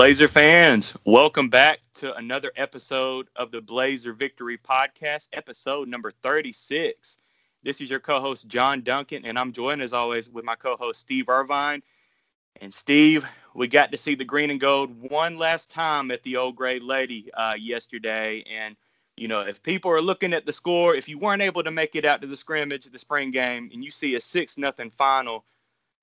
Blazer 0.00 0.28
fans, 0.28 0.96
welcome 1.04 1.50
back 1.50 1.80
to 1.92 2.16
another 2.16 2.50
episode 2.56 3.28
of 3.36 3.50
the 3.50 3.60
Blazer 3.60 4.14
Victory 4.14 4.56
Podcast, 4.56 5.28
episode 5.34 5.88
number 5.88 6.10
36. 6.10 7.18
This 7.62 7.82
is 7.82 7.90
your 7.90 8.00
co 8.00 8.18
host, 8.18 8.48
John 8.48 8.80
Duncan, 8.80 9.26
and 9.26 9.38
I'm 9.38 9.52
joined 9.52 9.82
as 9.82 9.92
always 9.92 10.26
with 10.26 10.42
my 10.42 10.54
co 10.54 10.78
host, 10.78 11.02
Steve 11.02 11.28
Irvine. 11.28 11.82
And 12.62 12.72
Steve, 12.72 13.26
we 13.54 13.68
got 13.68 13.92
to 13.92 13.98
see 13.98 14.14
the 14.14 14.24
green 14.24 14.48
and 14.48 14.58
gold 14.58 15.10
one 15.10 15.36
last 15.36 15.70
time 15.70 16.10
at 16.10 16.22
the 16.22 16.38
old 16.38 16.56
gray 16.56 16.80
lady 16.80 17.30
uh, 17.34 17.56
yesterday. 17.58 18.42
And, 18.50 18.76
you 19.18 19.28
know, 19.28 19.42
if 19.42 19.62
people 19.62 19.90
are 19.90 20.00
looking 20.00 20.32
at 20.32 20.46
the 20.46 20.52
score, 20.54 20.94
if 20.94 21.10
you 21.10 21.18
weren't 21.18 21.42
able 21.42 21.64
to 21.64 21.70
make 21.70 21.94
it 21.94 22.06
out 22.06 22.22
to 22.22 22.26
the 22.26 22.38
scrimmage, 22.38 22.86
the 22.86 22.98
spring 22.98 23.32
game, 23.32 23.68
and 23.70 23.84
you 23.84 23.90
see 23.90 24.14
a 24.14 24.22
6 24.22 24.56
nothing 24.56 24.92
final, 24.92 25.44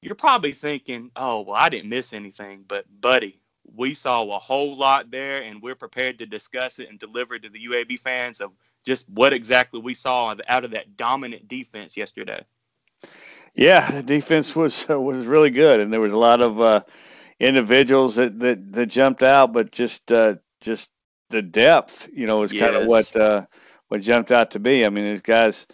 you're 0.04 0.14
probably 0.14 0.52
thinking, 0.52 1.10
oh, 1.16 1.42
well, 1.42 1.56
I 1.56 1.70
didn't 1.70 1.90
miss 1.90 2.14
anything. 2.14 2.64
But, 2.68 2.86
buddy, 3.02 3.42
we 3.76 3.94
saw 3.94 4.24
a 4.36 4.40
whole 4.40 4.78
lot 4.78 5.12
there, 5.12 5.42
and 5.42 5.62
we're 5.62 5.76
prepared 5.76 6.20
to 6.20 6.26
discuss 6.26 6.80
it 6.80 6.90
and 6.90 7.00
deliver 7.00 7.38
to 7.38 7.50
the 7.50 7.66
UAB 7.66 8.00
fans 8.00 8.42
of 8.42 8.52
just 8.86 9.10
what 9.10 9.34
exactly 9.34 9.80
we 9.80 9.94
saw 9.94 10.36
out 10.48 10.66
of 10.66 10.72
that 10.72 10.98
dominant 10.98 11.48
defense 11.48 11.98
yesterday. 11.98 12.44
Yeah, 13.54 13.90
the 13.90 14.04
defense 14.04 14.56
was 14.56 14.90
uh, 14.90 15.00
was 15.02 15.26
really 15.26 15.50
good, 15.50 15.80
and 15.80 15.92
there 15.92 16.02
was 16.02 16.14
a 16.14 16.18
lot 16.18 16.42
of 16.42 16.62
uh, 16.62 16.82
individuals 17.40 18.16
that, 18.16 18.40
that 18.40 18.74
that 18.74 18.86
jumped 18.88 19.24
out, 19.24 19.54
but 19.54 19.72
just 19.72 20.12
uh, 20.12 20.36
just 20.62 20.90
the 21.30 21.42
depth, 21.42 22.10
you 22.14 22.28
know, 22.28 22.40
was 22.40 22.54
kind 22.54 22.76
of 22.76 22.88
what 22.88 23.16
uh, 23.16 23.46
what 23.88 24.02
jumped 24.02 24.32
out 24.32 24.52
to 24.52 24.60
me. 24.60 24.86
I 24.86 24.90
mean, 24.90 25.06
these 25.06 25.22
guys 25.22 25.68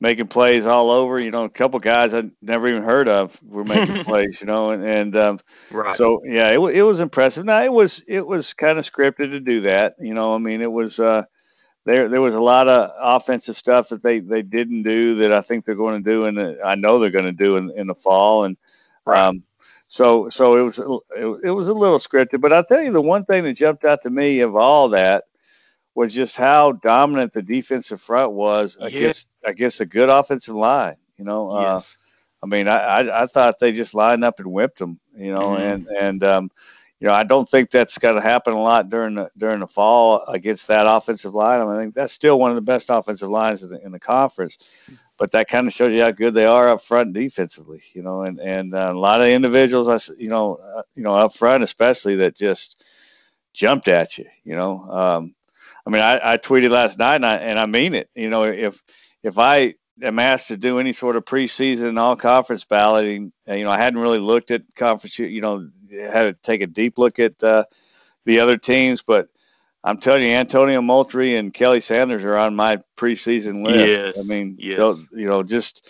making 0.00 0.28
plays 0.28 0.66
all 0.66 0.90
over. 0.90 1.18
You 1.18 1.30
know, 1.30 1.44
a 1.44 1.48
couple 1.50 1.78
guys 1.80 2.14
I 2.14 2.24
never 2.42 2.68
even 2.68 2.82
heard 2.82 3.08
of 3.08 3.40
were 3.42 3.64
making 3.64 3.96
plays. 4.04 4.40
You 4.40 4.46
know, 4.46 4.70
and, 4.70 4.84
and 4.84 5.16
um, 5.16 5.40
right. 5.70 5.94
so 5.94 6.22
yeah, 6.24 6.50
it, 6.50 6.58
it 6.58 6.82
was 6.82 7.00
impressive. 7.00 7.44
Now 7.44 7.62
it 7.62 7.72
was 7.72 8.02
it 8.06 8.26
was 8.26 8.54
kind 8.54 8.78
of 8.78 8.84
scripted 8.84 9.32
to 9.32 9.40
do 9.40 9.62
that. 9.62 9.96
You 10.00 10.14
know, 10.14 10.34
I 10.34 10.38
mean, 10.38 10.60
it 10.60 10.70
was 10.70 11.00
uh, 11.00 11.24
there 11.84 12.08
there 12.08 12.20
was 12.20 12.34
a 12.34 12.40
lot 12.40 12.68
of 12.68 12.90
offensive 12.98 13.56
stuff 13.56 13.88
that 13.90 14.02
they 14.02 14.20
they 14.20 14.42
didn't 14.42 14.82
do 14.82 15.16
that 15.16 15.32
I 15.32 15.40
think 15.40 15.64
they're 15.64 15.74
going 15.74 16.02
to 16.02 16.10
do, 16.10 16.24
and 16.24 16.60
I 16.62 16.74
know 16.74 16.98
they're 16.98 17.10
going 17.10 17.24
to 17.26 17.32
do 17.32 17.56
in, 17.56 17.70
in 17.70 17.86
the 17.86 17.94
fall, 17.94 18.44
and 18.44 18.56
right. 19.04 19.28
um, 19.28 19.44
so 19.86 20.28
so 20.28 20.56
it 20.56 20.62
was 20.62 20.78
it, 20.78 21.46
it 21.48 21.50
was 21.50 21.68
a 21.68 21.74
little 21.74 21.98
scripted. 21.98 22.40
But 22.40 22.52
I'll 22.52 22.64
tell 22.64 22.82
you 22.82 22.92
the 22.92 23.00
one 23.00 23.24
thing 23.24 23.44
that 23.44 23.54
jumped 23.54 23.84
out 23.84 24.02
to 24.02 24.10
me 24.10 24.40
of 24.40 24.56
all 24.56 24.90
that 24.90 25.24
was 25.96 26.14
just 26.14 26.36
how 26.36 26.72
dominant 26.72 27.32
the 27.32 27.40
defensive 27.40 28.02
front 28.02 28.32
was 28.32 28.76
yeah. 28.78 28.88
against 28.88 29.28
against 29.42 29.80
a 29.80 29.86
good 29.86 30.10
offensive 30.10 30.54
line. 30.54 30.96
You 31.16 31.24
know, 31.24 31.50
uh, 31.50 31.74
yes. 31.74 31.96
uh, 32.42 32.44
I 32.44 32.48
mean, 32.48 32.68
I, 32.68 32.78
I, 32.78 33.22
I 33.22 33.26
thought 33.26 33.58
they 33.58 33.72
just 33.72 33.94
lined 33.94 34.22
up 34.22 34.38
and 34.38 34.52
whipped 34.52 34.78
them. 34.78 35.00
You 35.16 35.32
know, 35.32 35.48
mm-hmm. 35.48 35.62
and 35.62 35.86
and 35.88 36.22
um, 36.22 36.50
you 37.00 37.08
know, 37.08 37.14
I 37.14 37.24
don't 37.24 37.48
think 37.48 37.70
that's 37.70 37.96
going 37.96 38.14
to 38.14 38.20
happen 38.20 38.52
a 38.52 38.60
lot 38.60 38.90
during 38.90 39.14
the 39.14 39.30
during 39.38 39.60
the 39.60 39.66
fall 39.66 40.22
against 40.28 40.68
that 40.68 40.86
offensive 40.86 41.32
line. 41.32 41.62
I, 41.62 41.64
mean, 41.64 41.74
I 41.74 41.82
think 41.82 41.94
that's 41.94 42.12
still 42.12 42.38
one 42.38 42.50
of 42.50 42.56
the 42.56 42.62
best 42.62 42.90
offensive 42.90 43.30
lines 43.30 43.62
in 43.62 43.70
the, 43.70 43.82
in 43.82 43.92
the 43.92 43.98
conference. 43.98 44.58
But 45.18 45.32
that 45.32 45.48
kind 45.48 45.66
of 45.66 45.72
shows 45.72 45.94
you 45.94 46.02
how 46.02 46.10
good 46.10 46.34
they 46.34 46.44
are 46.44 46.68
up 46.68 46.82
front 46.82 47.14
defensively. 47.14 47.82
You 47.94 48.02
know, 48.02 48.20
and 48.20 48.38
and 48.38 48.74
uh, 48.74 48.90
a 48.92 48.98
lot 48.98 49.22
of 49.22 49.28
individuals, 49.28 49.88
I 49.88 50.12
you 50.18 50.28
know, 50.28 50.56
uh, 50.56 50.82
you 50.94 51.02
know, 51.02 51.14
up 51.14 51.34
front 51.34 51.64
especially 51.64 52.16
that 52.16 52.36
just 52.36 52.84
jumped 53.54 53.88
at 53.88 54.18
you. 54.18 54.26
You 54.44 54.56
know, 54.56 54.78
um, 54.80 55.34
I 55.86 55.90
mean, 55.90 56.02
I, 56.02 56.32
I 56.32 56.36
tweeted 56.38 56.70
last 56.70 56.98
night, 56.98 57.16
and 57.16 57.26
I, 57.26 57.36
and 57.36 57.58
I 57.58 57.66
mean 57.66 57.94
it. 57.94 58.10
You 58.14 58.28
know, 58.28 58.44
if 58.44 58.82
if 59.22 59.38
I 59.38 59.74
am 60.02 60.18
asked 60.18 60.48
to 60.48 60.56
do 60.56 60.78
any 60.78 60.92
sort 60.92 61.16
of 61.16 61.24
preseason 61.24 61.98
all 61.98 62.16
conference 62.16 62.64
balloting, 62.64 63.32
uh, 63.48 63.54
you 63.54 63.64
know, 63.64 63.70
I 63.70 63.78
hadn't 63.78 64.00
really 64.00 64.18
looked 64.18 64.50
at 64.50 64.62
conference. 64.74 65.18
You 65.18 65.40
know, 65.40 65.68
had 65.90 66.22
to 66.22 66.36
take 66.42 66.60
a 66.60 66.66
deep 66.66 66.98
look 66.98 67.18
at 67.18 67.42
uh, 67.42 67.64
the 68.24 68.40
other 68.40 68.56
teams, 68.58 69.02
but 69.02 69.28
I'm 69.86 69.98
telling 69.98 70.24
you, 70.24 70.30
Antonio 70.30 70.82
Moultrie 70.82 71.36
and 71.36 71.54
Kelly 71.54 71.78
Sanders 71.78 72.24
are 72.24 72.36
on 72.36 72.56
my 72.56 72.78
preseason 72.96 73.64
list. 73.64 74.00
Yes, 74.00 74.18
I 74.18 74.34
mean, 74.34 74.56
yes. 74.58 74.76
those, 74.76 75.08
you 75.12 75.28
know, 75.28 75.44
just 75.44 75.88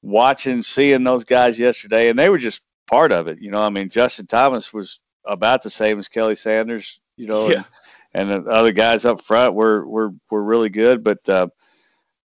watching, 0.00 0.62
seeing 0.62 1.04
those 1.04 1.24
guys 1.24 1.58
yesterday, 1.58 2.08
and 2.08 2.18
they 2.18 2.30
were 2.30 2.38
just 2.38 2.62
part 2.86 3.12
of 3.12 3.28
it. 3.28 3.42
You 3.42 3.50
know, 3.50 3.60
I 3.60 3.68
mean, 3.68 3.90
Justin 3.90 4.26
Thomas 4.26 4.72
was 4.72 4.98
about 5.26 5.62
the 5.62 5.68
same 5.68 5.98
as 5.98 6.08
Kelly 6.08 6.36
Sanders. 6.36 7.00
You 7.18 7.26
know, 7.26 7.48
yeah. 7.50 7.64
And, 8.14 8.30
the 8.30 8.50
other 8.50 8.72
guys 8.72 9.04
up 9.04 9.20
front 9.20 9.54
were 9.54 9.86
were 9.86 10.10
were 10.30 10.42
really 10.42 10.70
good, 10.70 11.02
but 11.02 11.28
uh, 11.28 11.48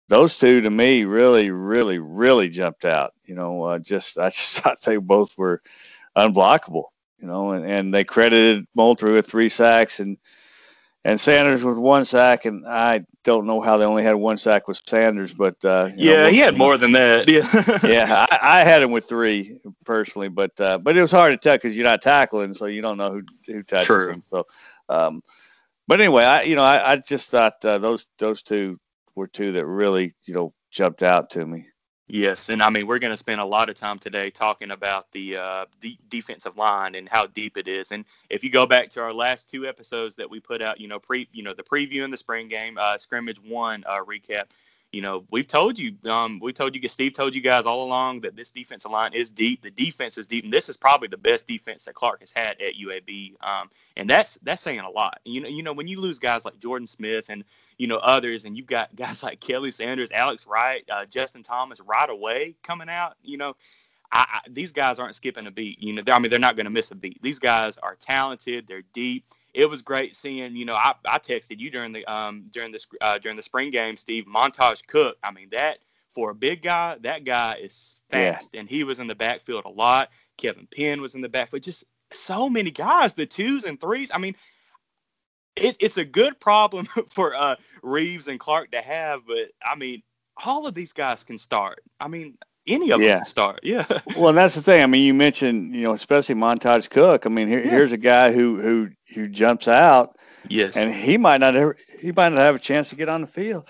those 0.08 0.38
two 0.38 0.60
to 0.60 0.70
me 0.70 1.04
really, 1.04 1.50
really, 1.50 1.98
really 1.98 2.48
jumped 2.48 2.84
out. 2.84 3.12
You 3.24 3.34
know, 3.34 3.62
uh, 3.64 3.78
just 3.78 4.18
I 4.18 4.28
just 4.30 4.60
thought 4.60 4.82
they 4.82 4.96
both 4.96 5.36
were 5.36 5.62
unblockable. 6.16 6.84
You 7.20 7.26
know, 7.26 7.50
and, 7.50 7.64
and 7.66 7.92
they 7.92 8.04
credited 8.04 8.64
Moultrie 8.76 9.12
with 9.12 9.26
three 9.26 9.48
sacks 9.48 9.98
and 9.98 10.18
and 11.04 11.20
Sanders 11.20 11.64
with 11.64 11.78
one 11.78 12.04
sack, 12.04 12.44
and 12.44 12.66
I 12.66 13.04
don't 13.24 13.46
know 13.46 13.60
how 13.60 13.76
they 13.76 13.84
only 13.84 14.02
had 14.02 14.14
one 14.14 14.36
sack 14.36 14.68
with 14.68 14.80
Sanders, 14.86 15.32
but 15.32 15.64
uh, 15.64 15.90
yeah, 15.96 16.24
know, 16.24 16.28
he 16.28 16.38
had 16.38 16.56
more 16.56 16.76
than 16.76 16.92
that. 16.92 17.28
Yeah, 17.28 17.78
yeah, 17.88 18.26
I, 18.30 18.60
I, 18.60 18.64
had 18.64 18.82
him 18.82 18.90
with 18.90 19.08
three 19.08 19.58
personally, 19.84 20.28
but 20.28 20.60
uh, 20.60 20.78
but 20.78 20.96
it 20.96 21.00
was 21.00 21.10
hard 21.10 21.32
to 21.32 21.36
tell 21.38 21.56
because 21.56 21.76
you're 21.76 21.86
not 21.86 22.02
tackling, 22.02 22.52
so 22.52 22.66
you 22.66 22.82
don't 22.82 22.98
know 22.98 23.12
who 23.12 23.22
who 23.46 23.62
touches 23.62 23.86
True. 23.86 24.12
him. 24.12 24.22
So, 24.30 24.46
um, 24.88 25.22
but 25.88 26.00
anyway, 26.00 26.24
I 26.24 26.42
you 26.42 26.54
know 26.54 26.62
I, 26.62 26.92
I 26.92 26.96
just 26.96 27.28
thought 27.28 27.64
uh, 27.64 27.78
those 27.78 28.06
those 28.18 28.42
two 28.42 28.78
were 29.16 29.26
two 29.26 29.52
that 29.52 29.66
really 29.66 30.14
you 30.26 30.34
know 30.34 30.52
jumped 30.70 31.02
out 31.02 31.30
to 31.30 31.44
me. 31.44 31.66
Yes, 32.10 32.48
and 32.48 32.62
I 32.62 32.70
mean 32.70 32.86
we're 32.86 32.98
going 33.00 33.12
to 33.12 33.18
spend 33.18 33.40
a 33.40 33.44
lot 33.44 33.68
of 33.68 33.74
time 33.74 33.98
today 33.98 34.30
talking 34.30 34.70
about 34.70 35.12
the 35.12 35.36
uh, 35.36 35.64
defensive 36.08 36.56
line 36.56 36.94
and 36.94 37.06
how 37.08 37.26
deep 37.26 37.58
it 37.58 37.68
is. 37.68 37.92
And 37.92 38.04
if 38.30 38.44
you 38.44 38.50
go 38.50 38.66
back 38.66 38.88
to 38.90 39.00
our 39.02 39.12
last 39.12 39.50
two 39.50 39.66
episodes 39.66 40.14
that 40.16 40.30
we 40.30 40.40
put 40.40 40.62
out, 40.62 40.80
you 40.80 40.88
know, 40.88 40.98
pre 40.98 41.28
you 41.32 41.42
know 41.42 41.54
the 41.54 41.62
preview 41.62 42.04
in 42.04 42.10
the 42.10 42.16
spring 42.16 42.48
game, 42.48 42.78
uh, 42.78 42.96
scrimmage 42.96 43.42
one 43.42 43.84
uh, 43.86 44.04
recap, 44.04 44.44
you 44.92 45.02
know, 45.02 45.24
we've 45.30 45.46
told 45.46 45.78
you, 45.78 45.96
um, 46.06 46.40
we 46.40 46.52
told 46.54 46.74
you, 46.74 46.88
Steve 46.88 47.12
told 47.12 47.34
you 47.34 47.42
guys 47.42 47.66
all 47.66 47.84
along 47.84 48.22
that 48.22 48.36
this 48.36 48.52
defensive 48.52 48.90
line 48.90 49.12
is 49.12 49.28
deep. 49.28 49.62
The 49.62 49.70
defense 49.70 50.16
is 50.16 50.26
deep, 50.26 50.44
and 50.44 50.52
this 50.52 50.70
is 50.70 50.78
probably 50.78 51.08
the 51.08 51.18
best 51.18 51.46
defense 51.46 51.84
that 51.84 51.94
Clark 51.94 52.20
has 52.20 52.32
had 52.32 52.60
at 52.62 52.74
UAB. 52.74 53.34
Um, 53.42 53.70
and 53.96 54.08
that's 54.08 54.38
that's 54.42 54.62
saying 54.62 54.80
a 54.80 54.88
lot. 54.88 55.20
You 55.24 55.42
know, 55.42 55.48
you 55.48 55.62
know, 55.62 55.74
when 55.74 55.88
you 55.88 56.00
lose 56.00 56.18
guys 56.18 56.46
like 56.46 56.58
Jordan 56.58 56.86
Smith 56.86 57.26
and 57.28 57.44
you 57.76 57.86
know 57.86 57.98
others, 57.98 58.46
and 58.46 58.56
you've 58.56 58.66
got 58.66 58.96
guys 58.96 59.22
like 59.22 59.40
Kelly 59.40 59.72
Sanders, 59.72 60.10
Alex 60.10 60.46
Wright, 60.46 60.84
uh, 60.90 61.04
Justin 61.04 61.42
Thomas 61.42 61.80
right 61.80 62.08
away 62.08 62.56
coming 62.62 62.88
out, 62.88 63.16
you 63.22 63.36
know. 63.36 63.56
I, 64.10 64.20
I, 64.20 64.40
these 64.48 64.72
guys 64.72 64.98
aren't 64.98 65.14
skipping 65.14 65.46
a 65.46 65.50
beat. 65.50 65.82
You 65.82 65.92
know, 65.92 66.02
I 66.12 66.18
mean, 66.18 66.30
they're 66.30 66.38
not 66.38 66.56
going 66.56 66.64
to 66.64 66.70
miss 66.70 66.90
a 66.90 66.94
beat. 66.94 67.22
These 67.22 67.38
guys 67.38 67.78
are 67.78 67.96
talented. 67.96 68.66
They're 68.66 68.82
deep 68.92 69.24
it 69.54 69.66
was 69.66 69.82
great 69.82 70.14
seeing. 70.14 70.54
You 70.56 70.64
know, 70.64 70.74
I, 70.74 70.94
I 71.04 71.18
texted 71.18 71.58
you 71.58 71.70
during 71.70 71.92
the 71.92 72.06
um 72.06 72.46
during 72.52 72.72
this 72.72 72.86
uh, 73.00 73.18
during 73.18 73.36
the 73.36 73.42
spring 73.42 73.70
game, 73.70 73.96
Steve 73.96 74.24
Montage 74.24 74.86
Cook. 74.86 75.16
I 75.22 75.30
mean 75.30 75.48
that 75.52 75.78
for 76.14 76.30
a 76.30 76.34
big 76.34 76.62
guy, 76.62 76.96
that 77.02 77.24
guy 77.24 77.56
is 77.62 77.96
fast, 78.10 78.50
yeah. 78.52 78.60
and 78.60 78.68
he 78.68 78.84
was 78.84 79.00
in 79.00 79.06
the 79.06 79.14
backfield 79.14 79.64
a 79.64 79.70
lot. 79.70 80.10
Kevin 80.36 80.66
Penn 80.66 81.00
was 81.00 81.14
in 81.14 81.20
the 81.20 81.28
backfield. 81.28 81.62
Just 81.62 81.84
so 82.12 82.48
many 82.48 82.70
guys, 82.70 83.14
the 83.14 83.26
twos 83.26 83.64
and 83.64 83.80
threes. 83.80 84.10
I 84.14 84.18
mean, 84.18 84.34
it, 85.56 85.76
it's 85.80 85.96
a 85.96 86.04
good 86.04 86.38
problem 86.40 86.86
for 87.10 87.34
uh, 87.34 87.56
Reeves 87.82 88.28
and 88.28 88.38
Clark 88.38 88.70
to 88.72 88.80
have, 88.80 89.26
but 89.26 89.50
I 89.62 89.74
mean, 89.76 90.02
all 90.42 90.66
of 90.66 90.74
these 90.74 90.92
guys 90.92 91.24
can 91.24 91.36
start. 91.36 91.82
I 91.98 92.08
mean, 92.08 92.38
any 92.68 92.92
of 92.92 93.00
yeah. 93.00 93.16
them 93.16 93.24
start. 93.24 93.60
Yeah. 93.62 93.86
well, 94.16 94.28
and 94.28 94.38
that's 94.38 94.54
the 94.54 94.62
thing. 94.62 94.82
I 94.82 94.86
mean, 94.86 95.04
you 95.04 95.14
mentioned, 95.14 95.74
you 95.74 95.82
know, 95.82 95.92
especially 95.92 96.34
Montage 96.34 96.90
Cook. 96.90 97.26
I 97.26 97.28
mean, 97.28 97.48
here, 97.48 97.60
yeah. 97.60 97.70
here's 97.70 97.92
a 97.92 97.98
guy 97.98 98.32
who 98.32 98.60
who 98.60 98.88
who 99.14 99.28
jumps 99.28 99.68
out. 99.68 100.16
Yes. 100.48 100.76
And 100.76 100.90
he 100.90 101.16
might 101.16 101.38
not 101.38 101.56
ever, 101.56 101.76
he 102.00 102.12
might 102.12 102.30
not 102.30 102.38
have 102.38 102.54
a 102.54 102.60
chance 102.60 102.90
to 102.90 102.96
get 102.96 103.08
on 103.08 103.22
the 103.22 103.26
field. 103.26 103.68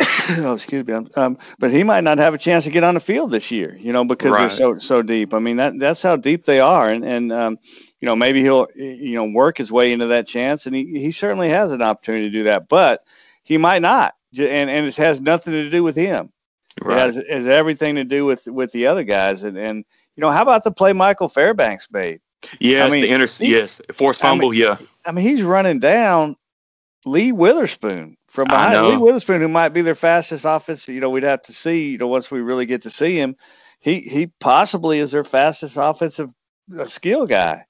oh, 0.38 0.54
excuse 0.54 0.86
me. 0.86 0.94
Um, 1.16 1.38
but 1.58 1.70
he 1.70 1.84
might 1.84 2.04
not 2.04 2.18
have 2.18 2.34
a 2.34 2.38
chance 2.38 2.64
to 2.64 2.70
get 2.70 2.84
on 2.84 2.94
the 2.94 3.00
field 3.00 3.30
this 3.30 3.50
year, 3.50 3.76
you 3.76 3.92
know, 3.92 4.04
because 4.04 4.32
right. 4.32 4.40
they're 4.40 4.50
so 4.50 4.78
so 4.78 5.02
deep. 5.02 5.34
I 5.34 5.38
mean, 5.38 5.56
that 5.56 5.78
that's 5.78 6.02
how 6.02 6.16
deep 6.16 6.44
they 6.44 6.60
are, 6.60 6.88
and 6.88 7.04
and 7.04 7.32
um, 7.32 7.58
you 8.00 8.06
know, 8.06 8.16
maybe 8.16 8.40
he'll 8.40 8.68
you 8.74 9.14
know 9.14 9.24
work 9.24 9.58
his 9.58 9.70
way 9.70 9.92
into 9.92 10.08
that 10.08 10.26
chance, 10.26 10.66
and 10.66 10.74
he 10.74 10.84
he 10.98 11.10
certainly 11.10 11.50
has 11.50 11.72
an 11.72 11.82
opportunity 11.82 12.26
to 12.26 12.30
do 12.30 12.42
that, 12.44 12.68
but 12.68 13.04
he 13.42 13.58
might 13.58 13.82
not, 13.82 14.14
and 14.38 14.70
and 14.70 14.86
it 14.86 14.96
has 14.96 15.20
nothing 15.20 15.52
to 15.52 15.70
do 15.70 15.82
with 15.82 15.96
him. 15.96 16.30
Right. 16.80 16.96
It 16.96 17.00
has, 17.00 17.16
it 17.16 17.28
has 17.28 17.46
everything 17.46 17.96
to 17.96 18.04
do 18.04 18.24
with 18.24 18.46
with 18.46 18.72
the 18.72 18.86
other 18.86 19.04
guys, 19.04 19.42
and 19.42 19.58
and 19.58 19.84
you 20.16 20.20
know, 20.20 20.30
how 20.30 20.42
about 20.42 20.64
the 20.64 20.70
play 20.70 20.92
Michael 20.92 21.28
Fairbanks 21.28 21.88
made? 21.90 22.20
Yes, 22.58 22.90
I 22.90 22.94
mean, 22.94 23.02
the 23.02 23.10
inter- 23.10 23.26
he, 23.26 23.52
yes, 23.52 23.80
forced 23.92 24.20
fumble. 24.20 24.48
I 24.48 24.50
mean, 24.50 24.60
yeah, 24.60 24.76
I 25.04 25.12
mean 25.12 25.24
he's 25.26 25.42
running 25.42 25.78
down 25.78 26.36
Lee 27.04 27.32
Witherspoon 27.32 28.16
from 28.28 28.48
behind. 28.48 28.86
Lee 28.86 28.96
Witherspoon, 28.96 29.40
who 29.40 29.48
might 29.48 29.70
be 29.70 29.82
their 29.82 29.94
fastest 29.94 30.44
offense. 30.46 30.88
You 30.88 31.00
know, 31.00 31.10
we'd 31.10 31.22
have 31.22 31.42
to 31.42 31.52
see. 31.52 31.90
You 31.90 31.98
know, 31.98 32.08
once 32.08 32.30
we 32.30 32.40
really 32.40 32.66
get 32.66 32.82
to 32.82 32.90
see 32.90 33.16
him, 33.16 33.36
he 33.80 34.00
he 34.00 34.26
possibly 34.40 34.98
is 34.98 35.12
their 35.12 35.24
fastest 35.24 35.76
offensive 35.78 36.30
uh, 36.76 36.86
skill 36.86 37.26
guy, 37.26 37.64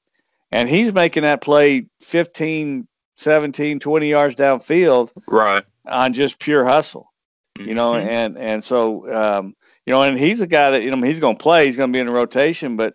and 0.51 0.69
he's 0.69 0.93
making 0.93 1.23
that 1.23 1.41
play 1.41 1.87
15, 2.01 2.87
17, 3.17 3.81
20 3.81 4.09
yards 4.09 4.37
downfield, 4.37 5.13
right, 5.27 5.65
on 5.87 6.13
just 6.13 6.39
pure 6.39 6.65
hustle. 6.65 7.10
Mm-hmm. 7.61 7.69
You 7.69 7.75
know, 7.75 7.95
and 7.95 8.39
and 8.39 8.65
so 8.65 9.13
um, 9.13 9.55
you 9.85 9.93
know, 9.93 10.03
and 10.03 10.19
he's 10.19 10.41
a 10.41 10.47
guy 10.47 10.73
that 10.73 10.83
you 10.83 10.91
know 10.91 11.03
he's 11.03 11.21
going 11.21 11.37
to 11.37 11.43
play. 11.43 11.67
He's 11.67 11.77
going 11.77 11.93
to 11.93 11.97
be 11.97 12.01
in 12.01 12.07
the 12.07 12.13
rotation, 12.13 12.77
but 12.77 12.95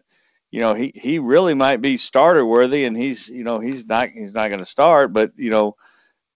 you 0.52 0.62
know, 0.62 0.74
he 0.74 0.92
he 0.96 1.20
really 1.20 1.54
might 1.54 1.82
be 1.82 1.98
starter 1.98 2.46
worthy, 2.46 2.86
and 2.86 2.98
he's 2.98 3.30
you 3.30 3.44
know 3.44 3.60
he's 3.60 3.86
not 3.86 4.10
he's 4.10 4.34
not 4.34 4.50
going 4.50 4.60
to 4.60 4.66
start, 4.66 5.14
but 5.14 5.34
you 5.38 5.52
know 5.52 5.76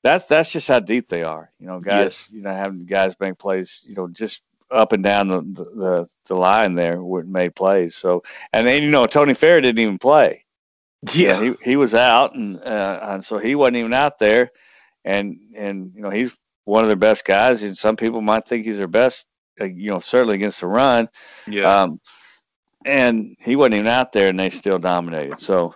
that's 0.03 0.25
that's 0.25 0.51
just 0.51 0.67
how 0.67 0.79
deep 0.79 1.07
they 1.07 1.23
are. 1.23 1.51
You 1.59 1.67
know, 1.67 1.79
guys, 1.79 2.27
yes. 2.27 2.29
you 2.31 2.41
know, 2.41 2.53
having 2.53 2.85
guys 2.85 3.15
make 3.19 3.37
plays, 3.37 3.83
you 3.87 3.95
know, 3.95 4.07
just 4.07 4.43
up 4.71 4.91
and 4.91 5.03
down 5.03 5.27
the 5.27 5.41
the, 5.41 6.07
the 6.25 6.35
line 6.35 6.75
there 6.75 7.01
made 7.25 7.55
plays. 7.55 7.95
So 7.95 8.23
and 8.53 8.67
then 8.67 8.83
you 8.83 8.91
know 8.91 9.07
Tony 9.07 9.33
Fair 9.33 9.61
didn't 9.61 9.79
even 9.79 9.97
play. 9.97 10.45
Yeah, 11.13 11.41
he 11.41 11.53
he 11.63 11.75
was 11.77 11.95
out, 11.95 12.35
and 12.35 12.57
uh, 12.61 12.99
and 13.01 13.23
so 13.23 13.37
he 13.37 13.55
wasn't 13.55 13.77
even 13.77 13.93
out 13.93 14.19
there, 14.19 14.51
and 15.05 15.39
and 15.55 15.93
you 15.95 16.01
know 16.01 16.09
he's 16.09 16.37
one 16.69 16.83
of 16.83 16.87
their 16.87 16.95
best 16.95 17.25
guys, 17.25 17.63
and 17.63 17.77
some 17.77 17.97
people 17.97 18.21
might 18.21 18.47
think 18.47 18.65
he's 18.65 18.77
their 18.77 18.87
best. 18.87 19.25
Uh, 19.59 19.65
you 19.65 19.89
know, 19.89 19.99
certainly 19.99 20.35
against 20.35 20.61
the 20.61 20.67
run. 20.67 21.09
Yeah. 21.47 21.81
Um, 21.81 21.99
and 22.85 23.35
he 23.39 23.55
wasn't 23.55 23.75
even 23.75 23.87
out 23.87 24.13
there, 24.13 24.29
and 24.29 24.39
they 24.39 24.49
still 24.49 24.79
dominated. 24.79 25.39
So 25.39 25.75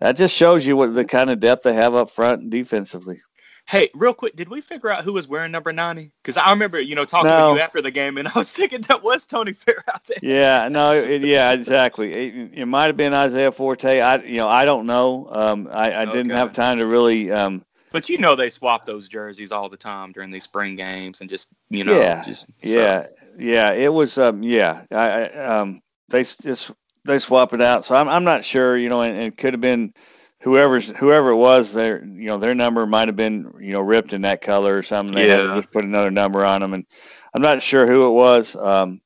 that 0.00 0.16
just 0.16 0.34
shows 0.34 0.66
you 0.66 0.76
what 0.76 0.94
the 0.94 1.04
kind 1.04 1.30
of 1.30 1.40
depth 1.40 1.62
they 1.62 1.72
have 1.72 1.94
up 1.94 2.10
front 2.10 2.42
and 2.42 2.50
defensively. 2.50 3.20
Hey, 3.68 3.90
real 3.94 4.14
quick, 4.14 4.36
did 4.36 4.48
we 4.48 4.60
figure 4.60 4.90
out 4.90 5.02
who 5.02 5.12
was 5.12 5.26
wearing 5.26 5.50
number 5.50 5.72
90? 5.72 6.12
Because 6.22 6.36
I 6.36 6.50
remember, 6.50 6.78
you 6.78 6.94
know, 6.94 7.04
talking 7.04 7.30
no. 7.30 7.50
to 7.50 7.56
you 7.56 7.60
after 7.60 7.82
the 7.82 7.90
game, 7.90 8.16
and 8.16 8.28
I 8.34 8.38
was 8.38 8.52
thinking 8.52 8.82
that 8.82 9.02
was 9.02 9.26
Tony 9.26 9.54
Fair 9.54 9.82
out 9.92 10.04
there. 10.04 10.18
Yeah, 10.22 10.68
no, 10.68 10.92
it, 10.92 11.22
yeah, 11.22 11.52
exactly. 11.52 12.12
It, 12.12 12.50
it 12.54 12.66
might 12.66 12.86
have 12.86 12.96
been 12.96 13.14
Isaiah 13.14 13.50
Forte. 13.52 14.00
I, 14.00 14.16
you 14.18 14.36
know, 14.36 14.48
I 14.48 14.66
don't 14.66 14.86
know. 14.86 15.28
Um, 15.30 15.68
I, 15.70 16.02
I 16.02 16.04
didn't 16.12 16.30
have 16.30 16.52
time 16.52 16.78
to 16.78 16.86
really. 16.86 17.30
Um, 17.30 17.64
but 17.92 18.08
you 18.08 18.18
know, 18.18 18.36
they 18.36 18.50
swap 18.50 18.86
those 18.86 19.08
jerseys 19.08 19.52
all 19.52 19.68
the 19.68 19.76
time 19.76 20.12
during 20.12 20.30
these 20.30 20.44
spring 20.44 20.76
games, 20.76 21.20
and 21.20 21.30
just 21.30 21.48
you 21.70 21.84
know, 21.84 21.98
yeah, 21.98 22.24
just, 22.24 22.46
so. 22.46 22.50
yeah, 22.62 23.06
yeah. 23.38 23.72
It 23.72 23.92
was, 23.92 24.18
um, 24.18 24.42
yeah. 24.42 24.84
I, 24.90 24.96
I 24.96 25.60
um, 25.60 25.82
they 26.08 26.22
just 26.22 26.70
they 27.04 27.18
swap 27.18 27.52
it 27.52 27.60
out. 27.60 27.84
So 27.84 27.94
I'm 27.94 28.08
I'm 28.08 28.24
not 28.24 28.44
sure. 28.44 28.76
You 28.76 28.88
know, 28.88 29.02
and, 29.02 29.16
and 29.16 29.26
it 29.32 29.38
could 29.38 29.54
have 29.54 29.60
been 29.60 29.94
whoever's 30.40 30.88
whoever 30.88 31.30
it 31.30 31.36
was, 31.36 31.72
their 31.72 32.04
you 32.04 32.26
know 32.26 32.38
their 32.38 32.54
number 32.54 32.86
might 32.86 33.08
have 33.08 33.16
been 33.16 33.52
you 33.60 33.72
know 33.72 33.80
ripped 33.80 34.12
in 34.12 34.22
that 34.22 34.42
color 34.42 34.76
or 34.76 34.82
something. 34.82 35.14
They 35.14 35.28
yeah. 35.28 35.54
just 35.54 35.70
put 35.70 35.84
another 35.84 36.10
number 36.10 36.44
on 36.44 36.60
them, 36.60 36.74
and 36.74 36.86
I'm 37.34 37.42
not 37.42 37.62
sure 37.62 37.86
who 37.86 38.06
it 38.08 38.12
was. 38.12 38.54
Um, 38.56 39.00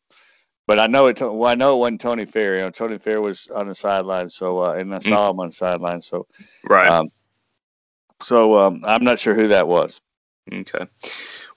but 0.67 0.79
I 0.79 0.87
know 0.87 1.06
it. 1.06 1.21
Well, 1.21 1.47
I 1.47 1.55
know 1.55 1.77
it 1.77 1.81
wasn't 1.81 2.00
Tony 2.00 2.27
Fair. 2.27 2.56
You 2.56 2.61
know, 2.62 2.71
Tony 2.71 2.99
Fair 2.99 3.21
was 3.21 3.49
on 3.49 3.69
the 3.69 3.75
sideline, 3.75 4.29
so 4.29 4.62
uh, 4.62 4.73
and 4.75 4.94
I 4.94 5.00
saw 5.00 5.29
mm. 5.29 5.31
him 5.32 5.41
on 5.41 5.47
the 5.49 5.53
sideline. 5.53 6.00
So 6.00 6.27
right. 6.65 6.88
Um, 6.88 7.11
so 8.22 8.58
um, 8.58 8.82
I'm 8.87 9.05
not 9.05 9.19
sure 9.19 9.34
who 9.34 9.49
that 9.49 9.69
was. 9.69 10.00
Okay. 10.52 10.87